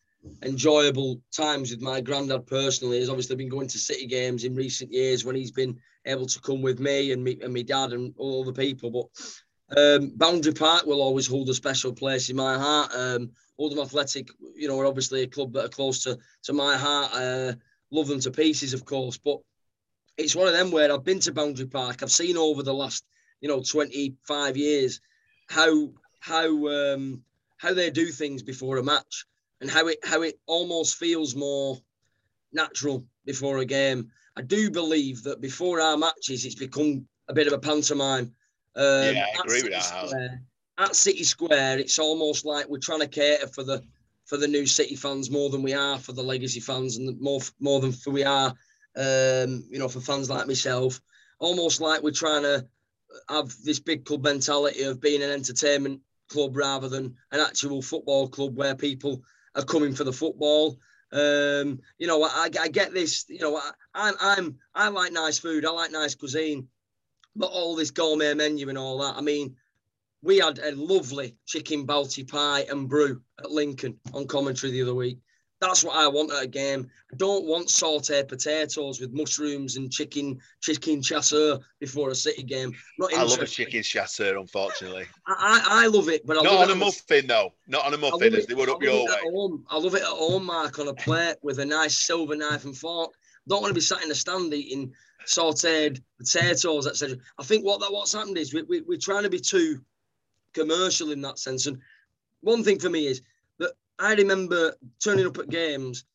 enjoyable 0.43 1.21
times 1.31 1.71
with 1.71 1.81
my 1.81 2.01
granddad 2.01 2.45
personally 2.47 2.99
has 2.99 3.09
obviously 3.09 3.35
been 3.35 3.49
going 3.49 3.67
to 3.67 3.77
city 3.77 4.05
games 4.05 4.43
in 4.43 4.55
recent 4.55 4.91
years 4.91 5.25
when 5.25 5.35
he's 5.35 5.51
been 5.51 5.77
able 6.05 6.25
to 6.25 6.39
come 6.41 6.61
with 6.61 6.79
me 6.79 7.11
and 7.11 7.23
me 7.23 7.37
and 7.41 7.53
my 7.53 7.61
dad 7.61 7.93
and 7.93 8.13
all 8.17 8.43
the 8.43 8.53
people. 8.53 8.89
But 8.91 9.77
um, 9.77 10.11
Boundary 10.15 10.53
Park 10.53 10.85
will 10.85 11.01
always 11.01 11.27
hold 11.27 11.49
a 11.49 11.53
special 11.53 11.93
place 11.93 12.29
in 12.29 12.35
my 12.35 12.57
heart. 12.57 12.91
Um, 12.95 13.31
Oldham 13.57 13.79
Athletic, 13.79 14.29
you 14.55 14.67
know, 14.67 14.79
are 14.79 14.85
obviously 14.85 15.23
a 15.23 15.27
club 15.27 15.53
that 15.53 15.65
are 15.65 15.69
close 15.69 16.03
to, 16.03 16.17
to 16.43 16.53
my 16.53 16.75
heart. 16.75 17.11
Uh, 17.13 17.53
love 17.91 18.07
them 18.07 18.19
to 18.21 18.31
pieces, 18.31 18.73
of 18.73 18.85
course, 18.85 19.17
but 19.17 19.39
it's 20.17 20.35
one 20.35 20.47
of 20.47 20.53
them 20.53 20.71
where 20.71 20.91
I've 20.91 21.03
been 21.03 21.19
to 21.21 21.31
Boundary 21.31 21.67
Park. 21.67 22.01
I've 22.01 22.11
seen 22.11 22.37
over 22.37 22.63
the 22.63 22.73
last, 22.73 23.03
you 23.41 23.49
know, 23.49 23.61
25 23.61 24.57
years 24.57 25.01
how 25.49 25.89
how 26.19 26.67
um, 26.67 27.21
how 27.57 27.73
they 27.73 27.89
do 27.89 28.07
things 28.07 28.41
before 28.41 28.77
a 28.77 28.83
match 28.83 29.25
and 29.63 29.71
how 29.71 29.87
it 29.87 29.97
how 30.03 30.21
it 30.21 30.37
almost 30.45 30.97
feels 30.97 31.35
more 31.35 31.79
natural 32.51 33.05
before 33.25 33.59
a 33.59 33.65
game. 33.65 34.11
I 34.35 34.41
do 34.41 34.69
believe 34.69 35.23
that 35.23 35.39
before 35.39 35.79
our 35.79 35.97
matches, 35.97 36.45
it's 36.45 36.53
become 36.53 37.07
a 37.29 37.33
bit 37.33 37.47
of 37.47 37.53
a 37.53 37.57
pantomime. 37.57 38.33
Um, 38.75 39.15
yeah, 39.15 39.25
I 39.33 39.41
agree 39.41 39.63
with 39.63 39.71
that. 39.71 40.07
Square, 40.07 40.41
at 40.79 40.95
City 40.95 41.23
Square, 41.23 41.79
it's 41.79 41.97
almost 41.97 42.45
like 42.45 42.67
we're 42.67 42.79
trying 42.79 42.99
to 42.99 43.07
cater 43.07 43.47
for 43.47 43.63
the 43.63 43.81
for 44.25 44.37
the 44.37 44.47
new 44.47 44.65
City 44.65 44.95
fans 44.95 45.31
more 45.31 45.49
than 45.49 45.63
we 45.63 45.73
are 45.73 45.97
for 45.97 46.11
the 46.11 46.21
legacy 46.21 46.59
fans, 46.59 46.97
and 46.97 47.19
more 47.21 47.39
more 47.61 47.79
than 47.79 47.93
for 47.93 48.11
we 48.11 48.25
are, 48.25 48.49
um, 48.97 49.63
you 49.69 49.79
know, 49.79 49.87
for 49.87 50.01
fans 50.01 50.29
like 50.29 50.45
myself. 50.45 50.99
Almost 51.39 51.79
like 51.79 52.03
we're 52.03 52.11
trying 52.11 52.43
to 52.43 52.67
have 53.29 53.55
this 53.63 53.79
big 53.79 54.03
club 54.03 54.23
mentality 54.23 54.83
of 54.83 54.99
being 54.99 55.23
an 55.23 55.29
entertainment 55.29 56.01
club 56.27 56.57
rather 56.57 56.89
than 56.89 57.15
an 57.31 57.39
actual 57.39 57.81
football 57.81 58.27
club 58.27 58.57
where 58.57 58.75
people 58.75 59.23
are 59.55 59.63
coming 59.63 59.93
for 59.93 60.03
the 60.03 60.13
football. 60.13 60.79
Um, 61.11 61.79
you 61.99 62.07
know, 62.07 62.23
I, 62.23 62.49
I 62.59 62.67
get 62.69 62.93
this. 62.93 63.25
You 63.29 63.39
know, 63.39 63.57
I, 63.57 63.71
I'm 63.93 64.15
I'm 64.19 64.55
I 64.73 64.87
like 64.89 65.13
nice 65.13 65.37
food. 65.37 65.65
I 65.65 65.69
like 65.69 65.91
nice 65.91 66.15
cuisine, 66.15 66.67
but 67.35 67.51
all 67.51 67.75
this 67.75 67.91
gourmet 67.91 68.33
menu 68.33 68.69
and 68.69 68.77
all 68.77 68.99
that. 68.99 69.15
I 69.15 69.21
mean, 69.21 69.55
we 70.23 70.39
had 70.39 70.59
a 70.59 70.75
lovely 70.75 71.35
chicken 71.45 71.85
balti 71.85 72.27
pie 72.27 72.65
and 72.69 72.89
brew 72.89 73.21
at 73.39 73.51
Lincoln 73.51 73.99
on 74.13 74.25
commentary 74.25 74.71
the 74.71 74.81
other 74.81 74.95
week. 74.95 75.19
That's 75.63 75.81
what 75.81 75.95
I 75.95 76.09
want 76.09 76.33
at 76.33 76.43
a 76.43 76.47
game. 76.47 76.89
I 77.11 77.15
don't 77.15 77.45
want 77.45 77.69
sauteed 77.69 78.27
potatoes 78.27 78.99
with 78.99 79.13
mushrooms 79.13 79.77
and 79.77 79.89
chicken 79.89 80.37
chicken 80.61 81.01
chasseur 81.01 81.57
before 81.79 82.09
a 82.09 82.15
City 82.15 82.43
game. 82.43 82.73
Not 82.99 83.13
I 83.13 83.23
love 83.23 83.39
a 83.39 83.47
chicken 83.47 83.81
chasseur, 83.81 84.37
unfortunately. 84.37 85.05
I, 85.25 85.61
I, 85.65 85.83
I 85.85 85.87
love 85.87 86.09
it, 86.09 86.27
but 86.27 86.37
I 86.37 86.41
not 86.41 86.69
on 86.69 86.71
a 86.71 86.75
muffin 86.75 87.27
though. 87.27 87.53
Not 87.67 87.85
on 87.85 87.93
a 87.93 87.97
muffin 87.97 88.35
as 88.35 88.45
they 88.45 88.55
would 88.55 88.69
up 88.69 88.83
your 88.83 89.05
way. 89.05 89.15
Home. 89.23 89.65
I 89.69 89.77
love 89.77 89.95
it 89.95 90.01
at 90.01 90.07
home, 90.07 90.45
Mark, 90.45 90.79
on 90.79 90.89
a 90.89 90.93
plate 90.93 91.37
with 91.41 91.59
a 91.59 91.65
nice 91.65 92.05
silver 92.05 92.35
knife 92.35 92.65
and 92.65 92.75
fork. 92.75 93.13
Don't 93.47 93.61
want 93.61 93.71
to 93.71 93.75
be 93.75 93.81
sat 93.81 94.03
in 94.03 94.09
the 94.09 94.15
stand 94.15 94.53
eating 94.53 94.91
sauteed 95.25 96.01
potatoes, 96.17 96.87
etc. 96.87 97.17
I 97.39 97.43
think 97.43 97.63
what 97.63 97.79
that 97.79 97.91
what's 97.93 98.13
happened 98.13 98.37
is 98.37 98.53
we, 98.53 98.63
we, 98.63 98.81
we're 98.81 98.97
trying 98.97 99.23
to 99.23 99.29
be 99.29 99.39
too 99.39 99.79
commercial 100.53 101.11
in 101.11 101.21
that 101.21 101.39
sense. 101.39 101.67
And 101.67 101.77
one 102.41 102.65
thing 102.65 102.79
for 102.79 102.89
me 102.89 103.07
is 103.07 103.21
I 103.99 104.13
remember 104.15 104.75
turning 105.03 105.25
up 105.25 105.37
at 105.37 105.49
games 105.49 106.05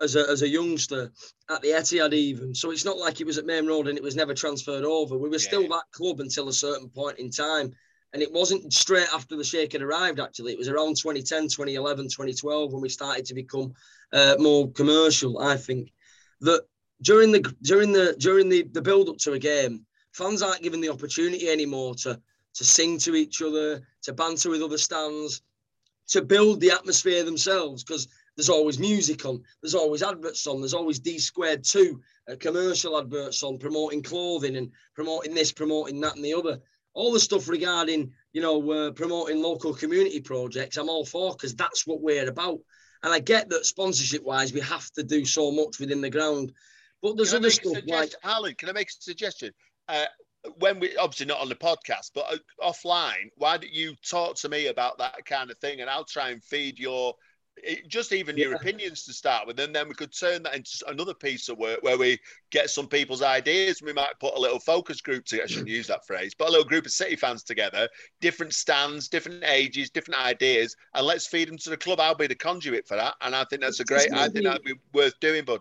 as 0.00 0.16
a, 0.16 0.28
as 0.28 0.42
a 0.42 0.48
youngster 0.48 1.12
at 1.50 1.62
the 1.62 1.68
Etihad 1.68 2.12
even. 2.12 2.54
So 2.54 2.70
it's 2.70 2.84
not 2.84 2.98
like 2.98 3.20
it 3.20 3.26
was 3.26 3.38
at 3.38 3.46
Maine 3.46 3.66
Road 3.66 3.88
and 3.88 3.96
it 3.96 4.04
was 4.04 4.16
never 4.16 4.34
transferred 4.34 4.84
over. 4.84 5.16
We 5.16 5.28
were 5.28 5.36
yeah. 5.36 5.48
still 5.48 5.68
that 5.68 5.90
club 5.92 6.20
until 6.20 6.48
a 6.48 6.52
certain 6.52 6.88
point 6.88 7.18
in 7.18 7.30
time. 7.30 7.72
And 8.12 8.22
it 8.22 8.32
wasn't 8.32 8.72
straight 8.72 9.08
after 9.12 9.36
the 9.36 9.44
Sheikh 9.44 9.72
had 9.72 9.82
arrived, 9.82 10.18
actually. 10.18 10.52
It 10.52 10.58
was 10.58 10.68
around 10.68 10.96
2010, 10.96 11.42
2011, 11.44 12.06
2012 12.06 12.72
when 12.72 12.80
we 12.80 12.88
started 12.88 13.26
to 13.26 13.34
become 13.34 13.74
uh, 14.12 14.36
more 14.38 14.70
commercial, 14.72 15.38
I 15.40 15.56
think. 15.56 15.92
That 16.40 16.62
during 17.02 17.32
the 17.32 17.40
during 17.62 17.92
the 17.92 18.16
during 18.18 18.48
the, 18.48 18.62
the 18.72 18.80
build 18.80 19.10
up 19.10 19.18
to 19.18 19.34
a 19.34 19.38
game, 19.38 19.84
fans 20.12 20.40
aren't 20.40 20.62
given 20.62 20.80
the 20.80 20.88
opportunity 20.88 21.48
anymore 21.48 21.94
to 21.96 22.18
to 22.54 22.64
sing 22.64 22.98
to 22.98 23.14
each 23.14 23.42
other, 23.42 23.82
to 24.02 24.12
banter 24.14 24.48
with 24.48 24.62
other 24.62 24.78
stands 24.78 25.42
to 26.08 26.22
build 26.22 26.60
the 26.60 26.70
atmosphere 26.70 27.22
themselves 27.22 27.84
because 27.84 28.08
there's 28.36 28.48
always 28.48 28.78
music 28.78 29.24
on, 29.26 29.42
there's 29.62 29.74
always 29.74 30.02
adverts 30.02 30.46
on, 30.46 30.60
there's 30.60 30.74
always 30.74 31.00
Dsquared2 31.00 31.98
uh, 32.30 32.36
commercial 32.38 32.98
adverts 32.98 33.42
on 33.42 33.58
promoting 33.58 34.02
clothing 34.02 34.56
and 34.56 34.70
promoting 34.94 35.34
this, 35.34 35.52
promoting 35.52 36.00
that, 36.00 36.16
and 36.16 36.24
the 36.24 36.34
other. 36.34 36.60
All 36.94 37.12
the 37.12 37.20
stuff 37.20 37.48
regarding, 37.48 38.12
you 38.32 38.40
know, 38.40 38.70
uh, 38.70 38.90
promoting 38.92 39.42
local 39.42 39.74
community 39.74 40.20
projects, 40.20 40.76
I'm 40.76 40.88
all 40.88 41.04
for 41.04 41.32
because 41.32 41.54
that's 41.54 41.86
what 41.86 42.00
we're 42.00 42.28
about. 42.28 42.58
And 43.02 43.12
I 43.12 43.20
get 43.20 43.48
that 43.50 43.66
sponsorship 43.66 44.24
wise, 44.24 44.52
we 44.52 44.60
have 44.60 44.90
to 44.92 45.02
do 45.02 45.24
so 45.24 45.50
much 45.50 45.78
within 45.78 46.00
the 46.00 46.10
ground. 46.10 46.52
But 47.02 47.16
there's 47.16 47.30
can 47.30 47.38
other 47.38 47.50
stuff 47.50 47.76
like. 47.86 48.12
Alan, 48.24 48.54
can 48.54 48.68
I 48.68 48.72
make 48.72 48.88
a 48.88 48.92
suggestion? 49.02 49.52
Uh, 49.88 50.06
when 50.58 50.80
we 50.80 50.96
obviously 50.96 51.26
not 51.26 51.40
on 51.40 51.48
the 51.48 51.54
podcast, 51.54 52.10
but 52.14 52.26
uh, 52.32 52.36
offline, 52.62 53.30
why 53.36 53.56
don't 53.56 53.72
you 53.72 53.94
talk 54.08 54.36
to 54.36 54.48
me 54.48 54.66
about 54.66 54.98
that 54.98 55.24
kind 55.26 55.50
of 55.50 55.58
thing, 55.58 55.80
and 55.80 55.90
I'll 55.90 56.04
try 56.04 56.30
and 56.30 56.42
feed 56.42 56.78
your 56.78 57.14
just 57.88 58.12
even 58.12 58.36
yeah. 58.36 58.46
your 58.46 58.54
opinions 58.54 59.04
to 59.04 59.12
start 59.12 59.46
with, 59.46 59.58
and 59.60 59.74
then 59.74 59.88
we 59.88 59.94
could 59.94 60.16
turn 60.16 60.42
that 60.44 60.54
into 60.54 60.84
another 60.86 61.14
piece 61.14 61.48
of 61.48 61.58
work 61.58 61.82
where 61.82 61.98
we 61.98 62.18
get 62.50 62.70
some 62.70 62.86
people's 62.86 63.22
ideas. 63.22 63.82
We 63.82 63.92
might 63.92 64.18
put 64.20 64.34
a 64.34 64.40
little 64.40 64.58
focus 64.58 65.00
group 65.00 65.24
together. 65.24 65.44
I 65.44 65.46
shouldn't 65.48 65.68
use 65.68 65.86
that 65.88 66.06
phrase, 66.06 66.34
but 66.38 66.48
a 66.48 66.50
little 66.50 66.66
group 66.66 66.86
of 66.86 66.92
City 66.92 67.16
fans 67.16 67.42
together, 67.42 67.88
different 68.20 68.54
stands, 68.54 69.08
different 69.08 69.44
ages, 69.44 69.90
different 69.90 70.24
ideas, 70.24 70.76
and 70.94 71.06
let's 71.06 71.26
feed 71.26 71.48
them 71.48 71.58
to 71.58 71.70
the 71.70 71.76
club. 71.76 72.00
I'll 72.00 72.14
be 72.14 72.26
the 72.26 72.34
conduit 72.34 72.86
for 72.86 72.96
that, 72.96 73.14
and 73.20 73.34
I 73.34 73.44
think 73.44 73.62
that's 73.62 73.80
a 73.80 73.84
great. 73.84 74.12
I 74.12 74.28
think 74.28 74.44
that'd 74.44 74.62
be 74.62 74.74
worth 74.92 75.18
doing, 75.20 75.44
bud 75.44 75.60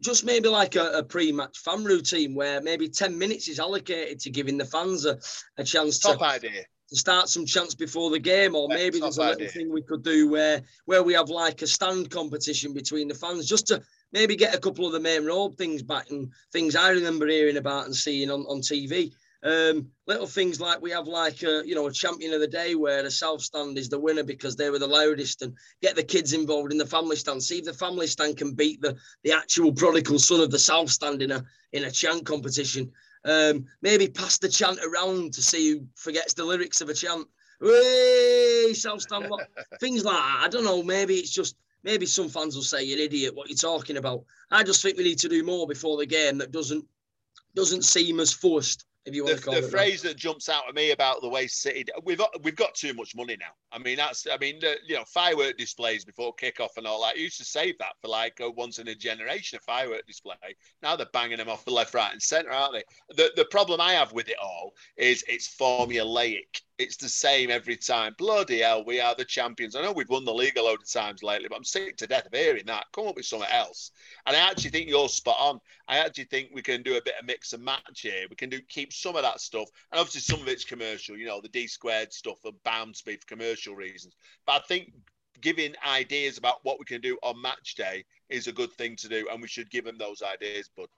just 0.00 0.24
maybe 0.24 0.48
like 0.48 0.76
a, 0.76 0.98
a, 0.98 1.02
pre-match 1.02 1.58
fan 1.58 1.84
routine 1.84 2.34
where 2.34 2.60
maybe 2.60 2.88
10 2.88 3.18
minutes 3.18 3.48
is 3.48 3.60
allocated 3.60 4.20
to 4.20 4.30
giving 4.30 4.58
the 4.58 4.64
fans 4.64 5.04
a, 5.04 5.18
a 5.58 5.64
chance 5.64 5.98
top 5.98 6.18
to, 6.18 6.24
idea. 6.24 6.64
to 6.88 6.96
start 6.96 7.28
some 7.28 7.44
chants 7.44 7.74
before 7.74 8.10
the 8.10 8.18
game 8.18 8.54
or 8.54 8.68
maybe 8.68 9.00
there's 9.00 9.18
a 9.18 9.20
little 9.20 9.34
idea. 9.36 9.48
thing 9.48 9.72
we 9.72 9.82
could 9.82 10.02
do 10.02 10.28
where 10.28 10.62
where 10.86 11.02
we 11.02 11.12
have 11.12 11.28
like 11.28 11.62
a 11.62 11.66
stand 11.66 12.10
competition 12.10 12.72
between 12.72 13.08
the 13.08 13.14
fans 13.14 13.46
just 13.46 13.66
to 13.66 13.82
maybe 14.12 14.36
get 14.36 14.54
a 14.54 14.58
couple 14.58 14.86
of 14.86 14.92
the 14.92 15.00
Maine 15.00 15.26
Road 15.26 15.56
things 15.56 15.82
back 15.82 16.10
and 16.10 16.32
things 16.52 16.74
I 16.74 16.90
remember 16.90 17.26
hearing 17.26 17.58
about 17.58 17.86
and 17.86 17.94
seeing 17.94 18.30
on, 18.30 18.40
on 18.42 18.60
TV 18.60 19.12
um, 19.42 19.90
little 20.06 20.26
things 20.26 20.60
like 20.60 20.82
we 20.82 20.90
have 20.90 21.08
like 21.08 21.42
a, 21.42 21.62
you 21.64 21.74
know 21.74 21.86
a 21.86 21.92
champion 21.92 22.34
of 22.34 22.40
the 22.40 22.46
day 22.46 22.74
where 22.74 23.02
the 23.02 23.10
south 23.10 23.40
stand 23.40 23.78
is 23.78 23.88
the 23.88 23.98
winner 23.98 24.22
because 24.22 24.54
they 24.54 24.68
were 24.68 24.78
the 24.78 24.86
loudest 24.86 25.40
and 25.40 25.54
get 25.80 25.96
the 25.96 26.02
kids 26.02 26.34
involved 26.34 26.72
in 26.72 26.78
the 26.78 26.86
family 26.86 27.16
stand. 27.16 27.42
See 27.42 27.58
if 27.58 27.64
the 27.64 27.72
family 27.72 28.06
stand 28.06 28.36
can 28.36 28.52
beat 28.52 28.82
the 28.82 28.96
the 29.24 29.32
actual 29.32 29.72
prodigal 29.72 30.18
son 30.18 30.40
of 30.40 30.50
the 30.50 30.58
south 30.58 30.90
stand 30.90 31.22
in 31.22 31.30
a 31.30 31.44
in 31.72 31.84
a 31.84 31.90
chant 31.90 32.26
competition. 32.26 32.92
Um, 33.24 33.64
maybe 33.80 34.08
pass 34.08 34.36
the 34.38 34.48
chant 34.48 34.78
around 34.84 35.32
to 35.34 35.42
see 35.42 35.72
who 35.72 35.86
forgets 35.94 36.34
the 36.34 36.44
lyrics 36.44 36.82
of 36.82 36.90
a 36.90 36.94
chant. 36.94 37.26
Hey, 37.62 38.72
south 38.74 39.02
stand, 39.02 39.30
things 39.80 40.04
like 40.04 40.16
that. 40.16 40.42
I 40.44 40.48
don't 40.48 40.64
know. 40.64 40.82
Maybe 40.82 41.14
it's 41.14 41.30
just 41.30 41.56
maybe 41.82 42.04
some 42.04 42.28
fans 42.28 42.56
will 42.56 42.62
say 42.62 42.82
you're 42.82 42.98
an 42.98 43.04
idiot. 43.04 43.34
What 43.34 43.48
you're 43.48 43.56
talking 43.56 43.96
about? 43.96 44.22
I 44.50 44.64
just 44.64 44.82
think 44.82 44.98
we 44.98 45.04
need 45.04 45.18
to 45.20 45.30
do 45.30 45.42
more 45.44 45.66
before 45.66 45.96
the 45.96 46.04
game 46.04 46.36
that 46.38 46.52
doesn't 46.52 46.84
doesn't 47.54 47.84
seem 47.84 48.20
as 48.20 48.34
forced 48.34 48.84
if 49.06 49.14
you 49.14 49.24
want 49.24 49.36
the, 49.36 49.40
to 49.40 49.44
call 49.44 49.54
the 49.54 49.60
it 49.60 49.62
that. 49.62 49.70
phrase 49.70 50.02
that 50.02 50.16
jumps 50.16 50.48
out 50.48 50.68
at 50.68 50.74
me 50.74 50.90
about 50.90 51.22
the 51.22 51.28
way 51.28 51.46
City 51.46 51.84
we've 52.04 52.20
we've 52.42 52.56
got 52.56 52.74
too 52.74 52.92
much 52.94 53.14
money 53.16 53.36
now. 53.40 53.52
I 53.72 53.78
mean 53.78 53.96
that's 53.96 54.26
I 54.30 54.36
mean 54.38 54.60
the, 54.60 54.76
you 54.86 54.96
know 54.96 55.04
firework 55.04 55.56
displays 55.56 56.04
before 56.04 56.34
kickoff 56.34 56.76
and 56.76 56.86
all 56.86 57.02
that. 57.02 57.16
You 57.16 57.24
used 57.24 57.38
to 57.38 57.44
save 57.44 57.78
that 57.78 57.94
for 58.00 58.08
like 58.08 58.40
a 58.40 58.50
once 58.50 58.78
in 58.78 58.88
a 58.88 58.94
generation 58.94 59.58
a 59.58 59.62
firework 59.62 60.06
display. 60.06 60.34
Now 60.82 60.96
they're 60.96 61.06
banging 61.12 61.38
them 61.38 61.48
off 61.48 61.64
the 61.64 61.70
left, 61.70 61.94
right, 61.94 62.12
and 62.12 62.22
centre, 62.22 62.52
aren't 62.52 62.74
they? 62.74 62.84
The 63.16 63.32
the 63.36 63.46
problem 63.46 63.80
I 63.80 63.92
have 63.94 64.12
with 64.12 64.28
it 64.28 64.36
all 64.42 64.74
is 64.96 65.24
it's 65.28 65.54
formulaic. 65.56 66.60
It's 66.80 66.96
the 66.96 67.10
same 67.10 67.50
every 67.50 67.76
time. 67.76 68.14
Bloody 68.16 68.60
hell, 68.60 68.82
we 68.86 69.02
are 69.02 69.14
the 69.14 69.22
champions. 69.22 69.76
I 69.76 69.82
know 69.82 69.92
we've 69.92 70.08
won 70.08 70.24
the 70.24 70.32
league 70.32 70.56
a 70.56 70.62
load 70.62 70.80
of 70.80 70.90
times 70.90 71.22
lately, 71.22 71.46
but 71.46 71.56
I'm 71.56 71.62
sick 71.62 71.98
to 71.98 72.06
death 72.06 72.24
of 72.24 72.32
hearing 72.32 72.64
that. 72.68 72.86
Come 72.94 73.06
up 73.06 73.16
with 73.16 73.26
something 73.26 73.50
else. 73.52 73.90
And 74.24 74.34
I 74.34 74.40
actually 74.40 74.70
think 74.70 74.88
you're 74.88 75.10
spot 75.10 75.36
on. 75.38 75.60
I 75.88 75.98
actually 75.98 76.24
think 76.24 76.48
we 76.54 76.62
can 76.62 76.82
do 76.82 76.96
a 76.96 77.02
bit 77.02 77.16
of 77.20 77.26
mix 77.26 77.52
and 77.52 77.62
match 77.62 78.00
here. 78.00 78.24
We 78.30 78.36
can 78.36 78.48
do 78.48 78.62
keep 78.62 78.94
some 78.94 79.14
of 79.14 79.20
that 79.20 79.42
stuff, 79.42 79.68
and 79.92 80.00
obviously 80.00 80.22
some 80.22 80.40
of 80.40 80.48
it's 80.48 80.64
commercial. 80.64 81.18
You 81.18 81.26
know, 81.26 81.42
the 81.42 81.50
Dsquared 81.50 82.14
stuff 82.14 82.42
are 82.46 82.52
bound 82.64 82.94
to 82.94 83.04
be 83.04 83.16
for 83.16 83.26
commercial 83.26 83.76
reasons. 83.76 84.14
But 84.46 84.52
I 84.52 84.60
think 84.60 84.94
giving 85.42 85.74
ideas 85.86 86.38
about 86.38 86.60
what 86.64 86.78
we 86.78 86.86
can 86.86 87.02
do 87.02 87.18
on 87.22 87.42
match 87.42 87.74
day 87.74 88.06
is 88.30 88.46
a 88.46 88.52
good 88.52 88.72
thing 88.72 88.96
to 88.96 89.08
do, 89.08 89.28
and 89.30 89.42
we 89.42 89.48
should 89.48 89.70
give 89.70 89.84
them 89.84 89.98
those 89.98 90.22
ideas. 90.22 90.70
But 90.74 90.88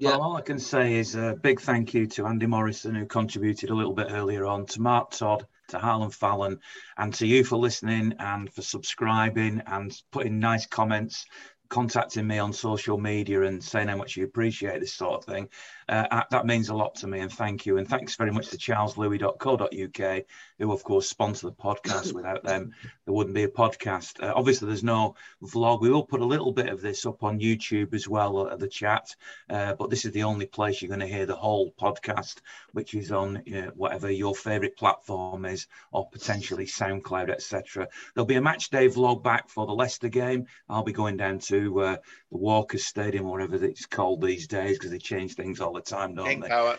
Yeah. 0.00 0.10
Well, 0.10 0.22
all 0.22 0.36
I 0.36 0.42
can 0.42 0.60
say 0.60 0.94
is 0.94 1.16
a 1.16 1.36
big 1.42 1.60
thank 1.60 1.92
you 1.92 2.06
to 2.06 2.26
Andy 2.26 2.46
Morrison, 2.46 2.94
who 2.94 3.04
contributed 3.04 3.70
a 3.70 3.74
little 3.74 3.92
bit 3.92 4.06
earlier 4.10 4.46
on, 4.46 4.64
to 4.66 4.80
Mark 4.80 5.10
Todd, 5.10 5.44
to 5.68 5.78
Harlan 5.80 6.10
Fallon, 6.10 6.60
and 6.98 7.12
to 7.14 7.26
you 7.26 7.42
for 7.42 7.56
listening 7.56 8.14
and 8.20 8.48
for 8.52 8.62
subscribing 8.62 9.60
and 9.66 10.00
putting 10.12 10.38
nice 10.38 10.66
comments, 10.66 11.26
contacting 11.68 12.28
me 12.28 12.38
on 12.38 12.52
social 12.52 12.96
media 12.96 13.42
and 13.42 13.62
saying 13.62 13.88
how 13.88 13.96
much 13.96 14.16
you 14.16 14.24
appreciate 14.24 14.78
this 14.78 14.94
sort 14.94 15.14
of 15.14 15.24
thing. 15.24 15.48
Uh, 15.88 16.06
uh, 16.10 16.22
that 16.30 16.46
means 16.46 16.68
a 16.68 16.74
lot 16.74 16.94
to 16.96 17.06
me, 17.06 17.20
and 17.20 17.32
thank 17.32 17.64
you. 17.64 17.78
And 17.78 17.88
thanks 17.88 18.16
very 18.16 18.30
much 18.30 18.48
to 18.48 18.58
charleslouis.co.uk, 18.58 20.24
who, 20.58 20.72
of 20.72 20.84
course, 20.84 21.08
sponsor 21.08 21.46
the 21.46 21.52
podcast. 21.52 22.12
Without 22.18 22.44
them, 22.44 22.72
there 23.04 23.14
wouldn't 23.14 23.34
be 23.34 23.44
a 23.44 23.48
podcast. 23.48 24.22
Uh, 24.22 24.32
obviously, 24.34 24.66
there's 24.66 24.84
no 24.84 25.14
vlog. 25.42 25.80
We 25.80 25.90
will 25.90 26.04
put 26.04 26.20
a 26.20 26.26
little 26.26 26.52
bit 26.52 26.68
of 26.68 26.80
this 26.80 27.06
up 27.06 27.22
on 27.22 27.40
YouTube 27.40 27.94
as 27.94 28.08
well 28.08 28.48
at 28.48 28.58
the 28.58 28.68
chat, 28.68 29.14
uh, 29.48 29.74
but 29.74 29.90
this 29.90 30.04
is 30.04 30.12
the 30.12 30.24
only 30.24 30.46
place 30.46 30.82
you're 30.82 30.88
going 30.88 31.00
to 31.00 31.06
hear 31.06 31.26
the 31.26 31.36
whole 31.36 31.72
podcast, 31.80 32.36
which 32.72 32.94
is 32.94 33.10
on 33.12 33.38
uh, 33.54 33.70
whatever 33.74 34.10
your 34.10 34.34
favourite 34.34 34.76
platform 34.76 35.44
is, 35.44 35.66
or 35.92 36.08
potentially 36.10 36.66
SoundCloud, 36.66 37.30
etc. 37.30 37.88
There'll 38.14 38.26
be 38.26 38.34
a 38.34 38.42
match 38.42 38.70
day 38.70 38.88
vlog 38.88 39.22
back 39.22 39.48
for 39.48 39.66
the 39.66 39.74
Leicester 39.74 40.08
game. 40.08 40.46
I'll 40.68 40.82
be 40.82 40.92
going 40.92 41.16
down 41.16 41.38
to 41.40 41.80
uh, 41.80 41.96
the 42.30 42.38
Walker 42.38 42.78
Stadium, 42.78 43.26
or 43.26 43.32
whatever 43.32 43.64
it's 43.64 43.86
called 43.86 44.22
these 44.22 44.46
days, 44.46 44.78
because 44.78 44.90
they 44.90 44.98
change 44.98 45.34
things 45.34 45.60
all 45.60 45.72
the 45.72 45.80
time, 45.80 46.14
don't 46.14 46.26
King 46.26 46.40
they? 46.40 46.48
Power. 46.48 46.78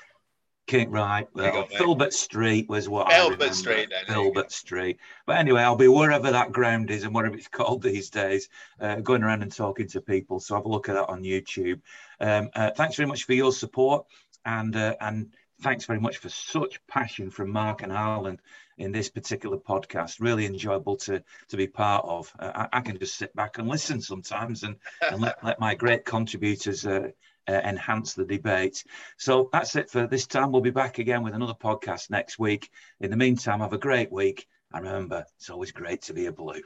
King, 0.67 0.91
right. 0.91 1.27
Well. 1.33 1.65
Filbert 1.65 2.13
Street 2.13 2.69
was 2.69 2.87
what 2.87 3.11
Filbert 3.11 3.21
I 3.21 3.33
remember. 3.33 3.53
Street, 3.55 3.89
then, 3.89 3.89
there 3.89 3.99
you 4.01 4.05
go. 4.07 4.13
Filbert 4.13 4.51
Street. 4.51 4.99
But 5.25 5.37
anyway, 5.37 5.63
I'll 5.63 5.75
be 5.75 5.87
wherever 5.87 6.29
that 6.29 6.51
ground 6.51 6.91
is 6.91 7.03
and 7.03 7.13
whatever 7.13 7.35
it's 7.37 7.47
called 7.51 7.81
these 7.81 8.11
days, 8.11 8.49
uh, 8.79 8.97
going 8.97 9.23
around 9.23 9.41
and 9.41 9.51
talking 9.51 9.87
to 9.87 9.99
people. 9.99 10.39
So 10.39 10.53
have 10.53 10.65
a 10.65 10.69
look 10.69 10.87
at 10.87 10.93
that 10.93 11.09
on 11.09 11.23
YouTube. 11.23 11.81
Um, 12.19 12.51
uh, 12.53 12.69
thanks 12.69 12.97
very 12.97 13.07
much 13.07 13.23
for 13.23 13.33
your 13.33 13.51
support 13.51 14.05
and 14.45 14.75
uh, 14.75 14.95
and 15.01 15.33
thanks 15.61 15.85
very 15.85 15.99
much 15.99 16.17
for 16.17 16.29
such 16.29 16.85
passion 16.87 17.29
from 17.29 17.51
Mark 17.51 17.81
and 17.83 17.91
Harlan 17.91 18.39
in 18.77 18.91
this 18.91 19.09
particular 19.09 19.57
podcast. 19.57 20.19
Really 20.19 20.45
enjoyable 20.45 20.97
to 20.97 21.23
to 21.49 21.57
be 21.57 21.67
part 21.67 22.05
of. 22.05 22.31
Uh, 22.39 22.67
I, 22.73 22.77
I 22.77 22.81
can 22.81 22.97
just 22.97 23.17
sit 23.17 23.35
back 23.35 23.57
and 23.57 23.67
listen 23.67 24.01
sometimes 24.01 24.63
and, 24.63 24.77
and 25.01 25.21
let, 25.21 25.43
let 25.43 25.59
my 25.59 25.75
great 25.75 26.05
contributors 26.05 26.85
uh, 26.85 27.09
uh, 27.47 27.51
enhance 27.51 28.13
the 28.13 28.25
debate. 28.25 28.83
So 29.17 29.49
that's 29.51 29.75
it 29.75 29.89
for 29.89 30.07
this 30.07 30.27
time. 30.27 30.51
We'll 30.51 30.61
be 30.61 30.69
back 30.69 30.99
again 30.99 31.23
with 31.23 31.33
another 31.33 31.53
podcast 31.53 32.09
next 32.09 32.39
week. 32.39 32.69
In 32.99 33.11
the 33.11 33.17
meantime, 33.17 33.59
have 33.59 33.73
a 33.73 33.77
great 33.77 34.11
week. 34.11 34.47
And 34.71 34.85
remember, 34.85 35.25
it's 35.37 35.49
always 35.49 35.71
great 35.71 36.03
to 36.03 36.13
be 36.13 36.27
a 36.27 36.31
blue. 36.31 36.61